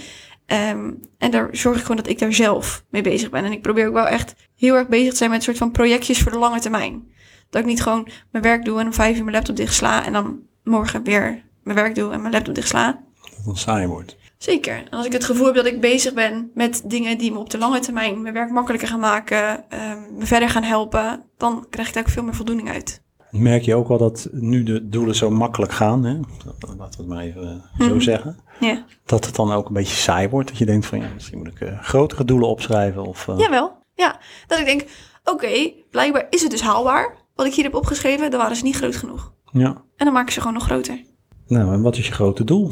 Ehm, 0.46 0.90
en 1.18 1.30
daar 1.30 1.48
zorg 1.52 1.76
ik 1.76 1.82
gewoon 1.82 1.96
dat 1.96 2.08
ik 2.08 2.18
daar 2.18 2.32
zelf 2.32 2.84
mee 2.90 3.02
bezig 3.02 3.30
ben. 3.30 3.44
En 3.44 3.52
ik 3.52 3.62
probeer 3.62 3.86
ook 3.86 3.92
wel 3.92 4.06
echt 4.06 4.34
heel 4.56 4.74
erg 4.74 4.88
bezig 4.88 5.10
te 5.10 5.16
zijn 5.16 5.30
met 5.30 5.38
een 5.38 5.44
soort 5.44 5.58
van 5.58 5.70
projectjes 5.70 6.18
voor 6.18 6.32
de 6.32 6.38
lange 6.38 6.60
termijn. 6.60 7.12
Dat 7.50 7.60
ik 7.60 7.66
niet 7.66 7.82
gewoon 7.82 8.08
mijn 8.30 8.44
werk 8.44 8.64
doe 8.64 8.80
en 8.80 8.86
om 8.86 8.92
vijf 8.92 9.16
uur 9.16 9.22
mijn 9.22 9.36
laptop 9.36 9.56
dichtsla. 9.56 10.04
En 10.04 10.12
dan 10.12 10.40
morgen 10.64 11.02
weer 11.02 11.44
mijn 11.62 11.76
werk 11.76 11.94
doe 11.94 12.12
en 12.12 12.20
mijn 12.20 12.32
laptop 12.32 12.54
dichtsla. 12.54 12.86
Dat 13.20 13.36
het 13.36 13.44
dan 13.44 13.56
saai 13.56 13.86
wordt. 13.86 14.16
Zeker. 14.38 14.76
En 14.76 14.90
als 14.90 15.06
ik 15.06 15.12
het 15.12 15.24
gevoel 15.24 15.46
heb 15.46 15.54
dat 15.54 15.66
ik 15.66 15.80
bezig 15.80 16.14
ben 16.14 16.50
met 16.54 16.82
dingen 16.84 17.18
die 17.18 17.32
me 17.32 17.38
op 17.38 17.50
de 17.50 17.58
lange 17.58 17.80
termijn 17.80 18.22
mijn 18.22 18.34
werk 18.34 18.50
makkelijker 18.50 18.88
gaan 18.88 19.00
maken, 19.00 19.70
ehm, 19.70 19.98
me 20.16 20.26
verder 20.26 20.48
gaan 20.48 20.62
helpen, 20.62 21.24
dan 21.36 21.66
krijg 21.70 21.88
ik 21.88 21.94
daar 21.94 22.02
ook 22.02 22.08
veel 22.08 22.22
meer 22.22 22.34
voldoening 22.34 22.70
uit. 22.70 23.01
Merk 23.32 23.62
je 23.62 23.74
ook 23.74 23.88
wel 23.88 23.98
dat 23.98 24.28
nu 24.32 24.62
de 24.62 24.88
doelen 24.88 25.14
zo 25.14 25.30
makkelijk 25.30 25.72
gaan, 25.72 26.04
hè? 26.04 26.12
laten 26.14 26.76
we 26.78 26.84
het 26.96 27.06
maar 27.06 27.22
even 27.24 27.62
eh, 27.78 27.86
zo 27.86 27.92
Mhm. 27.94 28.00
zeggen, 28.00 28.36
Ja. 28.60 28.84
dat 29.04 29.26
het 29.26 29.34
dan 29.36 29.52
ook 29.52 29.66
een 29.68 29.72
beetje 29.74 29.96
saai 29.96 30.28
wordt? 30.28 30.48
Dat 30.48 30.58
je 30.58 30.64
denkt 30.66 30.86
van, 30.86 31.00
ja, 31.00 31.08
misschien 31.14 31.38
moet 31.38 31.46
ik 31.48 31.60
eh, 31.60 31.80
grotere 31.82 32.24
doelen 32.24 32.48
opschrijven 32.48 33.04
of... 33.04 33.28
eh, 33.28 33.38
Jawel. 33.38 33.72
Ja. 33.94 34.20
Dat 34.46 34.58
ik 34.58 34.64
denk, 34.64 34.84
oké, 35.24 35.70
blijkbaar 35.90 36.26
is 36.30 36.42
het 36.42 36.50
dus 36.50 36.62
haalbaar. 36.62 37.16
Wat 37.34 37.46
ik 37.46 37.54
hier 37.54 37.64
heb 37.64 37.74
opgeschreven, 37.74 38.30
dan 38.30 38.40
waren 38.40 38.56
ze 38.56 38.62
niet 38.64 38.76
groot 38.76 38.96
genoeg. 38.96 39.32
ja. 39.52 39.82
En 39.96 40.04
dan 40.04 40.12
maak 40.12 40.26
ik 40.26 40.32
ze 40.32 40.38
gewoon 40.40 40.54
nog 40.54 40.64
groter. 40.64 41.02
Nou, 41.46 41.72
en 41.72 41.82
wat 41.82 41.96
is 41.96 42.06
je 42.06 42.12
grote 42.12 42.44
doel? 42.44 42.70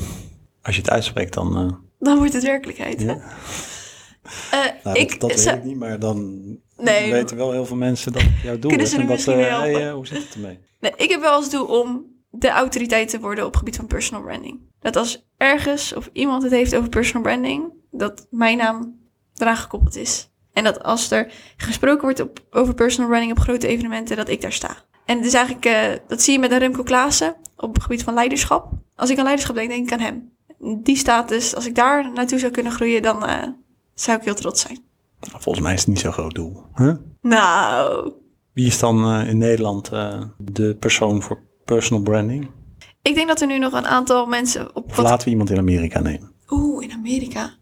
Als 0.63 0.75
je 0.75 0.81
het 0.81 0.91
uitspreekt, 0.91 1.35
dan... 1.35 1.79
Dan 1.99 2.19
wordt 2.19 2.33
het 2.33 2.43
werkelijkheid. 2.43 3.01
hè? 3.03 3.13
Ja. 3.13 3.21
Nou, 4.85 4.99
ik, 4.99 5.21
dat 5.21 5.31
dat 5.31 5.45
weet 5.45 5.55
ik 5.55 5.65
niet, 5.65 5.77
maar 5.79 5.99
dan 5.99 6.41
Nee. 6.83 7.13
weten 7.13 7.37
wel 7.37 7.53
heel 7.53 7.67
veel 7.67 7.77
mensen 7.77 8.13
dat 8.13 8.23
jouw 8.43 8.59
doel 8.59 8.71
Kunnen 8.71 8.87
is. 8.87 8.93
ze 8.93 9.01
en 9.01 9.07
dat, 9.07 9.25
helpen? 9.25 9.47
hey, 9.47 9.87
eh, 9.87 9.93
hoe 9.93 10.07
zit 10.07 10.23
het 10.23 10.35
ermee? 10.35 10.59
nee, 10.81 10.93
ik 10.97 11.11
heb 11.11 11.21
wel 11.21 11.33
als 11.33 11.51
doel 11.51 11.67
om 11.67 12.07
de 12.31 12.49
autoriteit 12.49 13.09
te 13.09 13.21
worden 13.21 13.45
op 13.45 13.51
het 13.51 13.59
gebied 13.59 13.77
van 13.77 13.87
personal 13.87 14.23
branding. 14.23 14.61
Dat 14.81 14.97
als 14.97 15.27
ergens 15.37 15.95
of 15.95 16.11
iemand 16.13 16.43
het 16.43 16.53
heeft 16.53 16.77
over 16.77 16.89
personal 16.89 17.23
branding, 17.23 17.73
dat 17.91 18.27
mijn 18.31 18.57
naam 18.57 18.99
eraan 19.37 19.57
gekoppeld 19.57 19.97
is. 19.97 20.29
En 20.53 20.65
dat 20.65 20.83
als 20.83 21.11
er 21.11 21.33
gesproken 21.57 22.03
wordt 22.03 22.21
op, 22.21 22.41
over 22.51 22.75
personal 22.75 23.09
branding 23.09 23.33
op 23.33 23.39
grote 23.39 23.67
evenementen, 23.67 24.17
dat 24.17 24.29
ik 24.29 24.41
daar 24.41 24.53
sta. 24.53 24.77
En 25.05 25.25
is 25.25 25.35
eigenlijk, 25.35 25.65
eh, 25.65 26.09
dat 26.09 26.23
zie 26.23 26.33
je 26.33 26.39
met 26.39 26.51
een 26.51 26.59
Remco 26.59 26.83
Klaassen 26.83 27.37
op 27.57 27.75
het 27.75 27.83
gebied 27.83 28.03
van 28.03 28.15
leiderschap. 28.15 28.73
Als 28.97 29.11
ik 29.11 29.17
aan 29.19 29.25
leiderschap 29.25 29.57
denk, 29.57 29.71
denk 29.71 29.87
ik 29.87 29.93
aan 29.93 30.01
hem. 30.01 30.33
Die 30.83 30.97
status, 30.97 31.55
als 31.55 31.67
ik 31.67 31.75
daar 31.75 32.13
naartoe 32.13 32.39
zou 32.39 32.53
kunnen 32.53 32.73
groeien, 32.73 33.03
dan 33.03 33.25
zou 33.95 34.19
ik 34.19 34.25
heel 34.25 34.35
trots 34.35 34.61
zijn. 34.61 34.90
Volgens 35.21 35.65
mij 35.65 35.73
is 35.75 35.81
het 35.81 35.89
niet 35.89 35.99
zo'n 35.99 36.13
groot 36.13 36.35
doel. 36.35 36.63
Huh? 36.75 36.95
Nou, 37.23 38.13
Wie 38.53 38.67
is 38.67 38.79
dan 38.79 39.05
eh, 39.05 39.29
in 39.29 39.39
Nederland 39.39 39.89
eh, 39.93 40.23
de 40.39 40.77
persoon 40.81 41.23
voor 41.23 41.43
personal 41.65 42.03
branding? 42.03 42.51
ik 43.03 43.15
denk 43.15 43.29
dat 43.29 43.41
er 43.41 43.47
nu 43.47 43.59
nog 43.59 43.73
een 43.73 43.87
aantal 43.87 44.27
mensen 44.27 44.77
op 44.77 44.89
Of 44.91 44.97
wat... 44.97 45.05
laten 45.05 45.25
we 45.25 45.31
iemand 45.31 45.51
in 45.51 45.59
Amerika 45.59 46.01
nemen? 46.01 46.33
Oeh, 46.49 46.85
in 46.85 46.93
Amerika. 46.93 47.55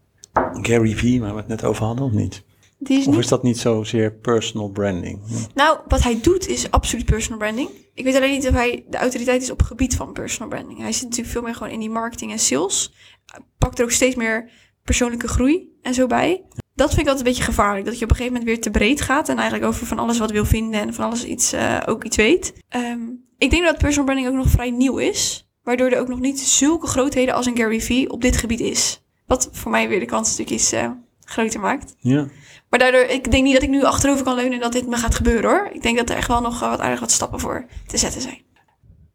Gary 0.62 0.96
Vee, 0.96 1.20
waar 1.20 1.32
we 1.32 1.38
het 1.38 1.48
net 1.48 1.64
over 1.64 1.84
hadden, 1.84 2.04
of 2.04 2.12
niet? 2.12 2.44
Die 2.78 2.98
is 2.98 3.06
Of 3.06 3.14
niet... 3.14 3.22
is 3.22 3.28
dat 3.28 3.42
niet 3.42 3.58
zozeer 3.58 4.12
personal 4.12 4.68
branding? 4.70 5.20
Nou, 5.54 5.78
wat 5.88 6.02
hij 6.02 6.20
doet 6.22 6.48
is 6.48 6.70
absoluut 6.70 7.04
personal 7.04 7.38
branding. 7.38 7.68
Ik 7.94 8.04
weet 8.04 8.14
alleen 8.14 8.30
niet 8.30 8.48
of 8.48 8.54
hij 8.54 8.84
de 8.88 8.96
autoriteit 8.96 9.42
is 9.42 9.50
op 9.50 9.58
het 9.58 9.66
gebied 9.66 9.96
van 9.96 10.12
personal 10.12 10.48
branding. 10.48 10.78
Hij 10.78 10.92
zit 10.92 11.02
natuurlijk 11.02 11.30
veel 11.30 11.42
meer 11.42 11.54
gewoon 11.54 11.72
in 11.72 11.80
die 11.80 11.90
marketing 11.90 12.30
en 12.32 12.38
sales. 12.38 12.94
Hij 13.26 13.40
Pakt 13.58 13.78
er 13.78 13.84
ook 13.84 13.90
steeds 13.90 14.14
meer 14.14 14.50
persoonlijke 14.82 15.28
groei 15.28 15.68
en 15.82 15.94
zo 15.94 16.06
bij. 16.06 16.44
Dat 16.78 16.88
vind 16.88 17.00
ik 17.00 17.08
altijd 17.08 17.26
een 17.26 17.32
beetje 17.32 17.52
gevaarlijk. 17.52 17.84
Dat 17.84 17.98
je 17.98 18.04
op 18.04 18.10
een 18.10 18.16
gegeven 18.16 18.38
moment 18.38 18.54
weer 18.54 18.62
te 18.62 18.70
breed 18.70 19.00
gaat. 19.00 19.28
En 19.28 19.36
eigenlijk 19.36 19.68
over 19.68 19.86
van 19.86 19.98
alles 19.98 20.18
wat 20.18 20.30
wil 20.30 20.44
vinden 20.44 20.80
en 20.80 20.94
van 20.94 21.04
alles 21.04 21.24
iets, 21.24 21.52
eh, 21.52 21.80
ook 21.86 22.04
iets 22.04 22.16
weet. 22.16 22.52
Ehm, 22.68 23.00
ik 23.38 23.50
denk 23.50 23.64
dat 23.64 23.78
personal 23.78 24.04
branding 24.04 24.28
ook 24.28 24.44
nog 24.44 24.50
vrij 24.50 24.70
nieuw 24.70 24.98
is. 24.98 25.48
Waardoor 25.62 25.90
er 25.90 26.00
ook 26.00 26.08
nog 26.08 26.20
niet 26.20 26.40
zulke 26.40 26.86
grootheden 26.86 27.34
als 27.34 27.46
een 27.46 27.56
Gary 27.56 27.80
Vee 27.80 28.10
op 28.10 28.20
dit 28.20 28.36
gebied 28.36 28.60
is. 28.60 29.02
Wat 29.26 29.48
voor 29.52 29.70
mij 29.70 29.88
weer 29.88 30.00
de 30.00 30.06
kans 30.06 30.28
natuurlijk 30.28 30.56
iets 30.56 30.72
eh, 30.72 30.90
groter 31.20 31.60
maakt. 31.60 31.94
Ja. 31.98 32.28
Maar 32.70 32.78
daardoor, 32.78 33.00
ik 33.00 33.30
denk 33.30 33.44
niet 33.44 33.54
dat 33.54 33.62
ik 33.62 33.68
nu 33.68 33.84
achterover 33.84 34.24
kan 34.24 34.34
leunen 34.34 34.52
en 34.52 34.60
dat 34.60 34.72
dit 34.72 34.86
me 34.86 34.96
gaat 34.96 35.14
gebeuren 35.14 35.50
hoor. 35.50 35.70
Ik 35.72 35.82
denk 35.82 35.96
dat 35.98 36.10
er 36.10 36.16
echt 36.16 36.28
wel 36.28 36.40
nog 36.40 36.62
eh, 36.62 36.68
wat 36.68 36.80
aardig 36.80 37.00
wat 37.00 37.10
stappen 37.10 37.40
voor 37.40 37.66
te 37.86 37.96
zetten 37.96 38.20
zijn. 38.20 38.42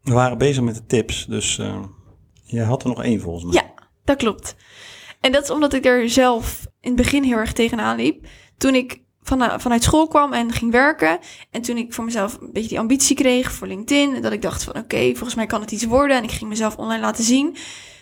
We 0.02 0.14
waren 0.14 0.38
bezig 0.38 0.64
met 0.64 0.76
de 0.76 0.86
tips, 0.86 1.26
dus 1.26 1.58
eh 1.60 1.84
jij 2.44 2.66
had 2.66 2.84
er 2.84 2.90
nog 2.90 3.04
één 3.04 3.22
volgens 3.22 3.44
mij. 3.44 3.54
Ja, 3.54 3.84
dat 4.04 4.18
klopt. 4.18 4.56
En 5.24 5.32
dat 5.32 5.44
is 5.44 5.50
omdat 5.50 5.74
ik 5.74 5.86
er 5.86 6.10
zelf 6.10 6.60
in 6.82 6.92
het 6.92 6.96
begin 7.02 7.24
heel 7.24 7.38
erg 7.38 7.54
tegenaan 7.54 7.96
liep. 7.96 8.26
Toen 8.58 8.76
ik 8.76 9.02
van, 9.22 9.62
vanuit 9.62 9.84
school 9.84 10.08
kwam 10.08 10.34
en 10.34 10.52
ging 10.52 10.72
werken. 10.72 11.20
En 11.52 11.62
toen 11.62 11.78
ik 11.78 11.94
voor 11.94 12.04
mezelf 12.04 12.38
een 12.42 12.52
beetje 12.52 12.70
die 12.70 12.80
ambitie 12.80 13.16
kreeg 13.16 13.52
voor 13.52 13.68
LinkedIn. 13.68 14.22
Dat 14.22 14.32
ik 14.32 14.42
dacht 14.42 14.64
van 14.64 14.78
oké, 14.78 15.10
volgens 15.12 15.36
mij 15.36 15.46
kan 15.46 15.62
het 15.62 15.72
iets 15.72 15.86
worden. 15.86 16.18
En 16.18 16.24
ik 16.24 16.32
ging 16.32 16.50
mezelf 16.50 16.78
online 16.78 17.02
laten 17.02 17.24
zien. 17.24 17.56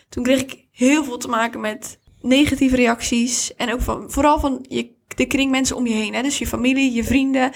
Toen 0.08 0.22
kreeg 0.22 0.40
ik 0.40 0.66
heel 0.70 1.04
veel 1.04 1.18
te 1.18 1.28
maken 1.28 1.60
met 1.60 1.98
negatieve 2.20 2.76
reacties. 2.76 3.54
En 3.54 3.72
ook 3.72 3.80
van, 3.80 4.10
vooral 4.10 4.40
van 4.40 4.64
je, 4.68 4.90
de 5.16 5.26
kring 5.26 5.50
mensen 5.50 5.76
om 5.76 5.86
je 5.86 5.94
heen. 5.94 6.14
Hè? 6.14 6.22
Dus 6.22 6.38
je 6.38 6.46
familie, 6.46 6.92
je 6.92 7.04
vrienden. 7.04 7.52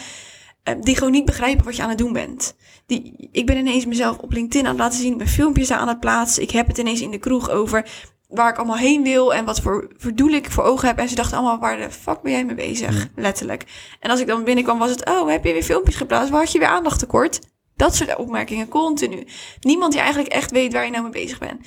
eh, 0.62 0.74
Die 0.80 0.94
gewoon 0.94 1.12
niet 1.12 1.24
begrijpen 1.24 1.64
wat 1.64 1.76
je 1.76 1.82
aan 1.82 1.88
het 1.88 1.98
doen 1.98 2.12
bent. 2.12 2.56
Die, 2.86 3.28
ik 3.32 3.46
ben 3.46 3.56
ineens 3.56 3.86
mezelf 3.86 4.18
op 4.18 4.32
LinkedIn 4.32 4.66
aan 4.66 4.72
het 4.72 4.80
laten 4.80 5.00
zien. 5.00 5.12
Ik 5.12 5.18
ben 5.18 5.28
filmpjes 5.28 5.70
aan 5.70 5.88
het 5.88 6.00
plaatsen. 6.00 6.42
Ik 6.42 6.50
heb 6.50 6.66
het 6.66 6.78
ineens 6.78 7.00
in 7.00 7.10
de 7.10 7.18
kroeg 7.18 7.50
over 7.50 7.88
waar 8.28 8.50
ik 8.50 8.56
allemaal 8.56 8.76
heen 8.76 9.02
wil. 9.02 9.34
En 9.34 9.44
wat 9.44 9.60
voor, 9.60 9.90
voor 9.96 10.14
doel 10.14 10.30
ik 10.30 10.50
voor 10.50 10.64
ogen 10.64 10.88
heb. 10.88 10.98
En 10.98 11.08
ze 11.08 11.14
dachten 11.14 11.38
allemaal, 11.38 11.58
waar 11.58 11.76
de 11.76 11.90
fuck 11.90 12.22
ben 12.22 12.32
jij 12.32 12.44
mee 12.44 12.54
bezig? 12.54 13.08
Letterlijk. 13.14 13.64
En 14.00 14.10
als 14.10 14.20
ik 14.20 14.26
dan 14.26 14.44
binnenkwam 14.44 14.78
was 14.78 14.90
het, 14.90 15.08
oh, 15.08 15.28
heb 15.28 15.44
je 15.44 15.52
weer 15.52 15.62
filmpjes 15.62 15.96
geplaatst? 15.96 16.30
Waar 16.30 16.40
had 16.40 16.52
je 16.52 16.58
weer 16.58 16.68
aandacht 16.68 16.98
tekort? 16.98 17.40
Dat 17.76 17.94
soort 17.94 18.16
opmerkingen 18.16 18.68
continu. 18.68 19.26
Niemand 19.60 19.92
die 19.92 20.00
eigenlijk 20.00 20.32
echt 20.32 20.50
weet 20.50 20.72
waar 20.72 20.84
je 20.84 20.90
nou 20.90 21.02
mee 21.02 21.12
bezig 21.12 21.38
bent. 21.38 21.66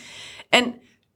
En 0.50 0.76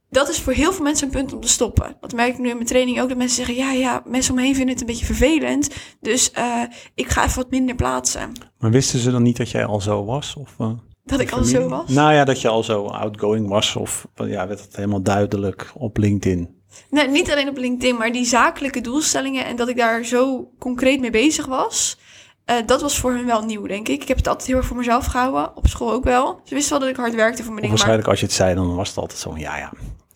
dat 0.09 0.29
is 0.29 0.39
voor 0.39 0.53
heel 0.53 0.73
veel 0.73 0.83
mensen 0.83 1.05
een 1.05 1.13
punt 1.13 1.33
om 1.33 1.39
te 1.39 1.47
stoppen. 1.47 1.97
Dat 1.99 2.13
merk 2.13 2.33
ik 2.33 2.39
nu 2.39 2.49
in 2.49 2.55
mijn 2.55 2.67
training 2.67 3.01
ook. 3.01 3.09
Dat 3.09 3.17
mensen 3.17 3.45
zeggen, 3.45 3.55
ja, 3.55 3.71
ja, 3.71 4.03
mensen 4.05 4.33
om 4.33 4.39
me 4.39 4.45
heen 4.45 4.55
vinden 4.55 4.73
het 4.73 4.81
een 4.81 4.87
beetje 4.89 5.05
vervelend. 5.05 5.69
Dus 6.01 6.31
eh, 6.31 6.61
ik 6.95 7.09
ga 7.09 7.23
even 7.23 7.35
wat 7.35 7.49
minder 7.49 7.75
plaatsen. 7.75 8.31
Maar 8.57 8.71
wisten 8.71 8.99
ze 8.99 9.11
dan 9.11 9.23
niet 9.23 9.37
dat 9.37 9.49
jij 9.49 9.65
al 9.65 9.81
zo 9.81 10.05
was? 10.05 10.35
Of, 10.35 10.55
eh, 10.57 10.71
Dat 11.03 11.19
ik 11.19 11.31
al 11.31 11.43
zo 11.43 11.69
was. 11.69 11.89
Nou 11.89 12.13
ja, 12.13 12.23
dat 12.23 12.41
je 12.41 12.47
al 12.47 12.63
zo 12.63 12.85
outgoing 12.85 13.47
was. 13.49 13.75
Of 13.75 14.07
ja, 14.15 14.47
werd 14.47 14.59
het 14.61 14.75
helemaal 14.75 15.01
duidelijk 15.01 15.71
op 15.73 15.97
LinkedIn. 15.97 16.61
Nee, 16.89 17.07
niet 17.07 17.31
alleen 17.31 17.49
op 17.49 17.57
LinkedIn, 17.57 17.97
maar 17.97 18.11
die 18.11 18.25
zakelijke 18.25 18.81
doelstellingen 18.81 19.45
en 19.45 19.55
dat 19.55 19.67
ik 19.69 19.77
daar 19.77 20.03
zo 20.03 20.49
concreet 20.59 20.99
mee 20.99 21.09
bezig 21.11 21.45
was. 21.45 21.97
eh, 22.45 22.55
dat 22.65 22.81
was 22.81 22.97
voor 22.99 23.11
hun 23.11 23.25
wel 23.25 23.43
nieuw, 23.45 23.67
denk 23.67 23.87
ik. 23.87 24.01
Ik 24.01 24.07
heb 24.07 24.17
het 24.17 24.27
altijd 24.27 24.47
heel 24.47 24.57
erg 24.57 24.65
voor 24.65 24.77
mezelf 24.77 25.05
gehouden. 25.05 25.57
Op 25.57 25.67
school 25.67 25.91
ook 25.91 26.03
wel. 26.03 26.39
Ze 26.43 26.53
wisten 26.53 26.71
wel 26.71 26.79
dat 26.79 26.89
ik 26.89 26.95
hard 26.95 27.15
werkte 27.15 27.43
voor 27.43 27.53
mijn 27.53 27.61
dingen. 27.61 27.77
Maar 27.77 27.77
waarschijnlijk 27.77 28.07
als 28.07 28.19
je 28.19 28.25
het 28.25 28.35
zei, 28.35 28.55
dan 28.55 28.75
was 28.75 28.87
het 28.87 28.97
altijd 28.97 29.19
zo 29.19 29.33
ja, 29.37 29.57
ja. 29.57 29.71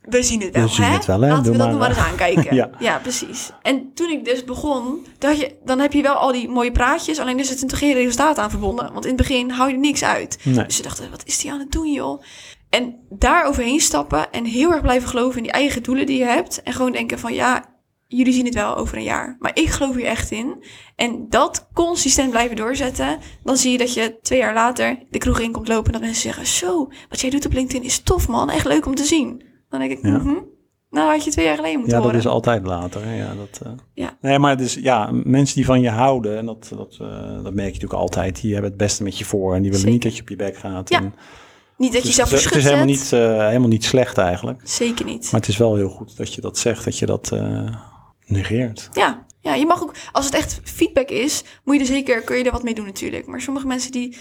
We 0.09 0.23
zien 0.23 0.41
het 0.41 0.53
wel, 0.53 0.63
We 0.63 0.69
zien 0.69 0.85
hè? 0.85 0.93
het 0.93 1.05
wel, 1.05 1.21
hè? 1.21 1.27
Laten 1.27 1.43
Doe 1.43 1.51
we 1.51 1.57
dat 1.57 1.67
maar, 1.67 1.77
nog 1.77 1.87
maar 1.87 1.97
eens 1.97 2.07
aankijken. 2.07 2.55
Ja. 2.55 2.69
ja. 2.79 2.97
precies. 2.97 3.51
En 3.61 3.93
toen 3.93 4.09
ik 4.09 4.25
dus 4.25 4.43
begon, 4.43 5.05
je, 5.19 5.55
dan 5.65 5.79
heb 5.79 5.93
je 5.93 6.01
wel 6.01 6.13
al 6.13 6.31
die 6.31 6.49
mooie 6.49 6.71
praatjes. 6.71 7.19
Alleen 7.19 7.39
er 7.39 7.45
zit 7.45 7.71
er 7.71 7.77
geen 7.77 7.93
resultaat 7.93 8.37
aan 8.37 8.49
verbonden. 8.49 8.93
Want 8.93 9.05
in 9.05 9.11
het 9.11 9.27
begin 9.27 9.49
hou 9.49 9.69
je 9.69 9.75
er 9.75 9.81
niks 9.81 10.03
uit. 10.03 10.39
Nee. 10.43 10.65
Dus 10.65 10.75
ze 10.75 10.81
dachten, 10.81 11.11
wat 11.11 11.25
is 11.25 11.39
die 11.39 11.51
aan 11.51 11.59
het 11.59 11.71
doen, 11.71 11.91
joh? 11.91 12.21
En 12.69 12.95
daar 13.09 13.45
overheen 13.45 13.79
stappen 13.79 14.31
en 14.31 14.45
heel 14.45 14.71
erg 14.71 14.81
blijven 14.81 15.09
geloven 15.09 15.37
in 15.37 15.43
die 15.43 15.51
eigen 15.51 15.83
doelen 15.83 16.05
die 16.05 16.17
je 16.17 16.25
hebt. 16.25 16.63
En 16.63 16.73
gewoon 16.73 16.91
denken 16.91 17.19
van, 17.19 17.33
ja, 17.33 17.65
jullie 18.07 18.33
zien 18.33 18.45
het 18.45 18.53
wel 18.53 18.75
over 18.75 18.97
een 18.97 19.03
jaar. 19.03 19.35
Maar 19.39 19.51
ik 19.53 19.69
geloof 19.69 19.95
hier 19.95 20.05
echt 20.05 20.31
in. 20.31 20.63
En 20.95 21.25
dat 21.29 21.67
consistent 21.73 22.29
blijven 22.29 22.55
doorzetten. 22.55 23.19
Dan 23.43 23.57
zie 23.57 23.71
je 23.71 23.77
dat 23.77 23.93
je 23.93 24.19
twee 24.21 24.39
jaar 24.39 24.53
later 24.53 24.99
de 25.09 25.17
kroeg 25.17 25.39
in 25.39 25.51
komt 25.51 25.67
lopen. 25.67 25.85
En 25.85 25.91
dat 25.91 26.01
mensen 26.01 26.21
zeggen, 26.21 26.45
zo, 26.45 26.91
wat 27.09 27.21
jij 27.21 27.29
doet 27.29 27.45
op 27.45 27.53
LinkedIn 27.53 27.83
is 27.83 27.99
tof, 27.99 28.27
man. 28.27 28.49
Echt 28.49 28.65
leuk 28.65 28.85
om 28.85 28.95
te 28.95 29.05
zien. 29.05 29.46
Dan 29.70 29.80
denk 29.80 29.91
ik, 29.91 29.99
Ja. 30.01 30.18
mhm. 30.18 30.34
Nou, 30.89 31.11
had 31.11 31.24
je 31.24 31.32
twee 31.32 31.45
jaar 31.45 31.55
geleden 31.55 31.80
moeten 31.80 31.95
Ja, 31.97 32.01
dat 32.03 32.11
horen. 32.11 32.26
is 32.26 32.32
altijd 32.34 32.65
later. 32.65 33.13
Ja, 33.15 33.34
dat, 33.36 33.59
eh. 33.63 33.72
Ja. 33.93 34.18
Nee, 34.22 34.39
maar 34.39 34.57
dus, 34.57 34.74
ja, 34.74 35.09
mensen 35.24 35.55
die 35.55 35.65
van 35.65 35.82
je 35.82 35.89
houden, 35.89 36.38
en 36.38 36.45
dat, 36.45 36.72
dat, 36.76 36.97
eh, 37.01 37.07
dat 37.43 37.53
merk 37.53 37.55
je 37.55 37.63
natuurlijk 37.74 37.93
altijd, 37.93 38.41
die 38.41 38.51
hebben 38.53 38.70
het 38.70 38.80
beste 38.80 39.03
met 39.03 39.18
je 39.18 39.26
voor 39.26 39.55
en 39.55 39.61
die 39.61 39.72
willen 39.72 39.78
Zeker. 39.80 39.91
niet 39.93 40.03
dat 40.03 40.15
je 40.15 40.22
op 40.22 40.30
je 40.30 40.36
bek 40.36 40.57
gaat. 40.57 40.89
Ja, 40.89 40.97
En 40.97 41.13
Niet 41.78 41.93
dat 41.93 42.01
je 42.01 42.07
dus 42.07 42.15
jezelf 42.18 42.30
het, 42.30 42.39
is- 42.39 42.45
het 42.45 42.55
is 42.55 42.63
helemaal 42.63 42.86
niet, 42.86 43.13
eh, 43.13 43.47
helemaal 43.47 43.68
niet 43.68 43.84
slecht 43.84 44.18
eigenlijk. 44.18 44.61
Zeker 44.63 45.05
niet. 45.05 45.32
Maar 45.32 45.39
het 45.39 45.49
is 45.49 45.57
wel 45.57 45.76
heel 45.76 45.89
goed 45.89 46.18
dat 46.18 46.34
je 46.34 46.41
dat 46.41 46.57
zegt, 46.57 46.84
dat 46.86 46.97
je 46.97 47.05
dat 47.05 47.32
negeert. 48.26 48.89
Ja, 48.91 49.26
ja, 49.41 49.53
je 49.55 49.65
mag 49.65 49.82
ook, 49.82 49.93
als 50.11 50.26
het 50.26 50.34
echt 50.36 50.59
feedback 50.63 51.09
is, 51.09 51.43
moet 51.63 51.76
je 51.76 51.82
er 51.82 51.88
zeker, 51.88 52.22
kun 52.22 52.38
je 52.38 52.43
er 52.43 52.51
wat 52.51 52.63
mee 52.63 52.74
doen 52.76 52.86
natuurlijk. 52.86 53.26
Maar 53.28 53.41
sommige 53.41 53.68
mensen 53.68 53.91
die, 53.91 54.18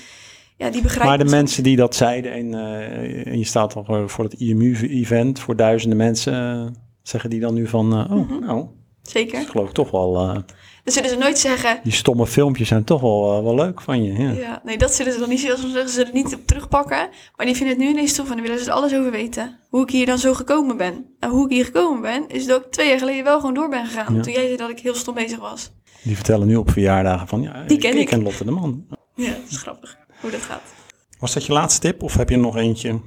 ja, 0.56 0.70
die 0.70 0.82
begrijpen 0.82 1.08
Maar 1.08 1.18
de 1.26 1.30
mensen 1.30 1.62
die 1.62 1.76
dat 1.76 1.94
zeiden, 1.94 2.32
en, 2.32 2.54
eh, 2.54 3.26
en 3.26 3.38
je 3.38 3.44
staat 3.44 3.74
al 3.76 4.08
voor, 4.08 4.24
het 4.24 4.32
IMU-event 4.32 5.38
voor 5.38 5.56
duizenden 5.56 5.98
mensen, 5.98 6.32
eh, 6.34 6.66
zeggen 7.02 7.30
die 7.30 7.40
dan 7.40 7.54
nu 7.54 7.66
van, 7.66 7.92
eh, 7.92 7.98
oh, 8.16 8.30
Mhm. 8.30 8.40
nou, 8.40 8.66
Zeker. 9.02 9.40
ik 9.40 9.48
geloof 9.48 9.72
toch 9.72 9.90
wel, 9.90 10.42
zullen 10.84 11.10
ze 11.10 11.16
nooit 11.16 11.38
zeggen, 11.38 11.80
die 11.82 11.92
stomme 11.92 12.26
filmpjes 12.26 12.68
zijn 12.68 12.84
toch 12.84 13.00
wel, 13.00 13.44
wel 13.44 13.54
leuk 13.54 13.80
van 13.80 14.02
je. 14.04 14.12
Ja. 14.22 14.30
ja, 14.30 14.60
nee, 14.64 14.78
dat 14.78 14.94
zullen 14.94 15.12
ze 15.12 15.18
dan 15.18 15.28
niet 15.28 15.40
zeggen. 15.40 15.58
Ze 15.60 15.68
zullen 15.68 15.88
ze 15.88 16.00
het 16.00 16.12
niet 16.12 16.38
terugpakken. 16.46 17.08
Maar 17.36 17.46
die 17.46 17.54
vinden 17.54 17.76
het 17.76 17.84
nu 17.84 17.90
ineens 17.90 18.14
tof 18.14 18.28
en 18.30 18.34
dan 18.36 18.42
willen 18.46 18.58
ze 18.58 18.70
er 18.70 18.76
alles 18.76 18.94
over 18.94 19.10
weten. 19.10 19.58
Hoe 19.70 19.82
ik 19.82 19.90
hier 19.90 20.06
dan 20.06 20.18
zo 20.18 20.34
gekomen 20.34 20.76
ben. 20.76 21.06
En 21.20 21.30
hoe 21.30 21.44
ik 21.44 21.50
hier 21.52 21.64
gekomen 21.64 22.00
ben, 22.02 22.24
is 22.28 22.46
dat 22.46 22.64
ik 22.64 22.70
twee 22.72 22.88
jaar 22.88 22.98
geleden 22.98 23.24
wel 23.24 23.38
gewoon 23.40 23.54
door 23.54 23.68
ben 23.68 23.86
gegaan. 23.86 24.14
Ja. 24.14 24.22
Toen 24.22 24.32
jij 24.32 24.44
zei 24.44 24.56
dat 24.56 24.70
ik 24.70 24.78
heel 24.78 24.94
stom 24.94 25.14
bezig 25.14 25.38
was. 25.38 25.70
Die 26.02 26.14
vertellen 26.14 26.46
nu 26.46 26.56
op 26.56 26.70
verjaardagen 26.70 27.28
van, 27.28 27.42
ja, 27.42 27.64
Die 27.66 27.78
ken 27.78 27.98
ik. 27.98 28.06
ken 28.06 28.22
Lotte 28.22 28.44
de 28.44 28.50
Man. 28.50 28.84
Ja, 29.14 29.30
dat 29.30 29.50
is 29.50 29.56
grappig 29.56 29.96
hoe 30.30 30.38
dat 30.38 30.46
gaat. 30.48 30.74
Was 31.18 31.34
dat 31.34 31.46
je 31.46 31.52
laatste 31.52 31.80
tip 31.80 32.02
of 32.02 32.14
heb 32.16 32.28
je 32.28 32.34
er 32.34 32.40
nog 32.40 32.56
eentje? 32.56 33.00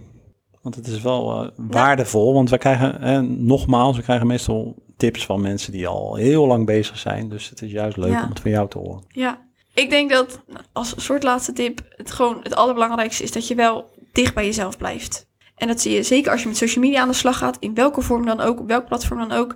Want 0.61 0.75
het 0.75 0.87
is 0.87 1.01
wel 1.01 1.41
eh, 1.43 1.49
waardevol, 1.55 2.33
want 2.33 2.49
we 2.49 2.57
krijgen, 2.57 3.01
eh, 3.01 3.19
nogmaals, 3.19 3.97
we 3.97 4.03
krijgen 4.03 4.27
meestal 4.27 4.75
tips 4.97 5.25
van 5.25 5.41
mensen 5.41 5.71
die 5.71 5.87
al 5.87 6.15
heel 6.15 6.47
lang 6.47 6.65
bezig 6.65 6.97
zijn. 6.97 7.29
Dus 7.29 7.49
het 7.49 7.61
is 7.61 7.71
juist 7.71 7.97
leuk 7.97 8.11
Ja. 8.11 8.23
om 8.23 8.29
het 8.29 8.39
van 8.39 8.51
jou 8.51 8.69
te 8.69 8.77
horen. 8.77 9.03
Ja, 9.07 9.47
ik 9.73 9.89
denk 9.89 10.09
dat 10.11 10.41
nou, 10.47 10.59
als 10.73 10.93
soort 10.97 11.23
laatste 11.23 11.53
tip, 11.53 11.81
het 11.89 12.11
gewoon 12.11 12.39
het 12.43 12.55
allerbelangrijkste 12.55 13.23
is 13.23 13.31
dat 13.31 13.47
je 13.47 13.55
wel 13.55 13.89
dicht 14.11 14.33
bij 14.33 14.45
jezelf 14.45 14.77
blijft. 14.77 15.27
En 15.55 15.67
dat 15.67 15.81
zie 15.81 15.93
je 15.93 16.03
zeker 16.03 16.31
als 16.31 16.41
je 16.41 16.47
met 16.47 16.57
social 16.57 16.83
media 16.83 17.01
aan 17.01 17.07
de 17.07 17.13
slag 17.13 17.37
gaat, 17.37 17.57
in 17.59 17.73
welke 17.73 18.01
vorm 18.01 18.25
dan 18.25 18.39
ook, 18.39 18.59
op 18.59 18.67
welk 18.67 18.85
platform 18.87 19.19
dan 19.19 19.31
ook, 19.31 19.55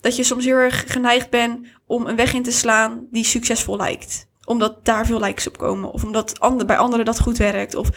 dat 0.00 0.16
je 0.16 0.22
soms 0.22 0.44
heel 0.44 0.56
erg 0.56 0.84
geneigd 0.92 1.30
bent 1.30 1.66
om 1.86 2.06
een 2.06 2.16
weg 2.16 2.32
in 2.34 2.42
te 2.42 2.52
slaan 2.52 3.06
die 3.10 3.24
succesvol 3.24 3.76
lijkt. 3.76 4.28
Omdat 4.44 4.84
daar 4.84 5.06
veel 5.06 5.20
likes 5.20 5.48
op 5.48 5.58
komen, 5.58 5.92
of 5.92 6.04
omdat 6.04 6.40
ander, 6.40 6.66
bij 6.66 6.78
anderen 6.78 7.04
dat 7.04 7.20
goed 7.20 7.36
werkt. 7.36 7.74
Of, 7.74 7.88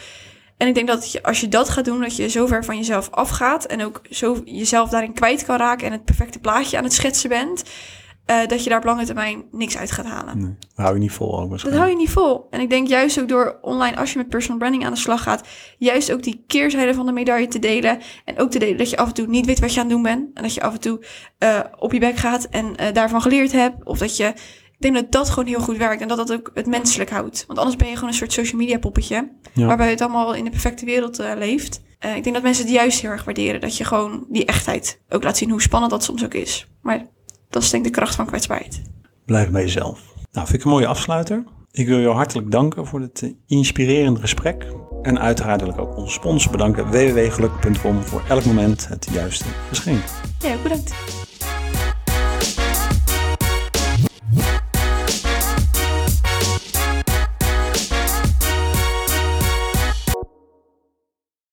en 0.56 0.68
ik 0.68 0.74
denk 0.74 0.86
dat 0.86 1.12
je, 1.12 1.22
als 1.22 1.40
je 1.40 1.48
dat 1.48 1.68
gaat 1.68 1.84
doen, 1.84 2.00
dat 2.00 2.16
je 2.16 2.28
zo 2.28 2.46
ver 2.46 2.64
van 2.64 2.76
jezelf 2.76 3.10
afgaat 3.10 3.64
en 3.64 3.84
ook 3.84 4.00
zo 4.10 4.40
jezelf 4.44 4.88
daarin 4.88 5.12
kwijt 5.12 5.44
kan 5.44 5.56
raken 5.56 5.86
en 5.86 5.92
het 5.92 6.04
perfecte 6.04 6.38
plaatje 6.38 6.76
aan 6.76 6.84
het 6.84 6.92
schetsen 6.92 7.28
bent, 7.28 7.62
eh, 8.28 8.46
dat 8.46 8.64
je 8.64 8.70
daar 8.70 8.78
op 8.78 8.84
lange 8.84 9.04
termijn 9.04 9.44
niks 9.50 9.76
uit 9.76 9.90
gaat 9.90 10.06
halen. 10.06 10.38
Nee, 10.38 10.56
dat 10.74 10.84
hou 10.84 10.94
je 10.94 11.00
niet 11.00 11.12
vol 11.12 11.40
ook 11.40 11.62
Dat 11.62 11.72
hou 11.74 11.88
je 11.88 11.96
niet 11.96 12.10
vol. 12.10 12.46
En 12.50 12.60
ik 12.60 12.70
denk 12.70 12.88
juist 12.88 13.20
ook 13.20 13.28
door 13.28 13.58
online, 13.62 13.96
als 13.96 14.12
je 14.12 14.18
met 14.18 14.28
personal 14.28 14.58
branding 14.58 14.84
aan 14.84 14.92
de 14.92 14.98
slag 14.98 15.22
gaat, 15.22 15.48
juist 15.78 16.12
ook 16.12 16.22
die 16.22 16.44
keerzijde 16.46 16.94
van 16.94 17.06
de 17.06 17.12
medaille 17.12 17.48
te 17.48 17.58
delen. 17.58 17.98
En 18.24 18.38
ook 18.38 18.50
te 18.50 18.58
delen 18.58 18.76
dat 18.76 18.90
je 18.90 18.96
af 18.96 19.08
en 19.08 19.14
toe 19.14 19.26
niet 19.26 19.46
weet 19.46 19.58
wat 19.58 19.74
je 19.74 19.80
aan 19.80 19.86
het 19.86 19.94
doen 19.94 20.02
bent. 20.02 20.30
En 20.34 20.42
dat 20.42 20.54
je 20.54 20.62
af 20.62 20.72
en 20.72 20.80
toe 20.80 21.04
eh, 21.38 21.60
op 21.78 21.92
je 21.92 22.00
bek 22.00 22.16
gaat 22.16 22.44
en 22.44 22.76
eh, 22.76 22.92
daarvan 22.92 23.22
geleerd 23.22 23.52
hebt. 23.52 23.84
Of 23.84 23.98
dat 23.98 24.16
je. 24.16 24.32
Ik 24.78 24.84
denk 24.84 24.94
dat 24.94 25.12
dat 25.12 25.30
gewoon 25.30 25.48
heel 25.48 25.60
goed 25.60 25.76
werkt 25.76 26.02
en 26.02 26.08
dat 26.08 26.16
dat 26.16 26.32
ook 26.32 26.50
het 26.54 26.66
menselijk 26.66 27.10
houdt. 27.10 27.44
Want 27.46 27.58
anders 27.58 27.76
ben 27.76 27.88
je 27.88 27.94
gewoon 27.94 28.08
een 28.08 28.14
soort 28.14 28.32
social 28.32 28.60
media 28.60 28.78
poppetje. 28.78 29.32
Ja. 29.54 29.66
Waarbij 29.66 29.90
het 29.90 30.00
allemaal 30.00 30.34
in 30.34 30.44
de 30.44 30.50
perfecte 30.50 30.84
wereld 30.84 31.18
eh, 31.18 31.32
leeft. 31.36 31.80
Eh, 31.98 32.16
ik 32.16 32.22
denk 32.22 32.34
dat 32.34 32.44
mensen 32.44 32.64
het 32.64 32.74
juist 32.74 33.00
heel 33.00 33.10
erg 33.10 33.24
waarderen. 33.24 33.60
Dat 33.60 33.76
je 33.76 33.84
gewoon 33.84 34.26
die 34.28 34.44
echtheid 34.44 35.00
ook 35.08 35.22
laat 35.22 35.36
zien, 35.36 35.50
hoe 35.50 35.62
spannend 35.62 35.92
dat 35.92 36.04
soms 36.04 36.24
ook 36.24 36.34
is. 36.34 36.68
Maar 36.82 37.06
dat 37.48 37.62
is 37.62 37.70
denk 37.70 37.86
ik 37.86 37.92
de 37.92 37.98
kracht 37.98 38.14
van 38.14 38.26
kwetsbaarheid. 38.26 38.82
Blijf 39.24 39.50
bij 39.50 39.62
jezelf. 39.62 40.00
Nou, 40.32 40.46
vind 40.46 40.58
ik 40.58 40.64
een 40.64 40.70
mooie 40.70 40.86
afsluiter. 40.86 41.44
Ik 41.70 41.86
wil 41.86 42.00
jou 42.00 42.14
hartelijk 42.14 42.50
danken 42.50 42.86
voor 42.86 43.00
dit 43.00 43.22
eh, 43.22 43.30
inspirerende 43.46 44.20
gesprek. 44.20 44.66
En 45.02 45.20
uiteraard 45.20 45.60
wil 45.60 45.70
ik 45.70 45.78
ook 45.78 45.96
onze 45.96 46.12
sponsor 46.12 46.50
bedanken, 46.50 46.90
www.geluk.com, 46.90 48.02
voor 48.02 48.22
elk 48.28 48.44
moment 48.44 48.88
het 48.88 49.08
juiste 49.12 49.44
geschenk. 49.68 50.04
Ja, 50.40 50.56
bedankt. 50.62 50.94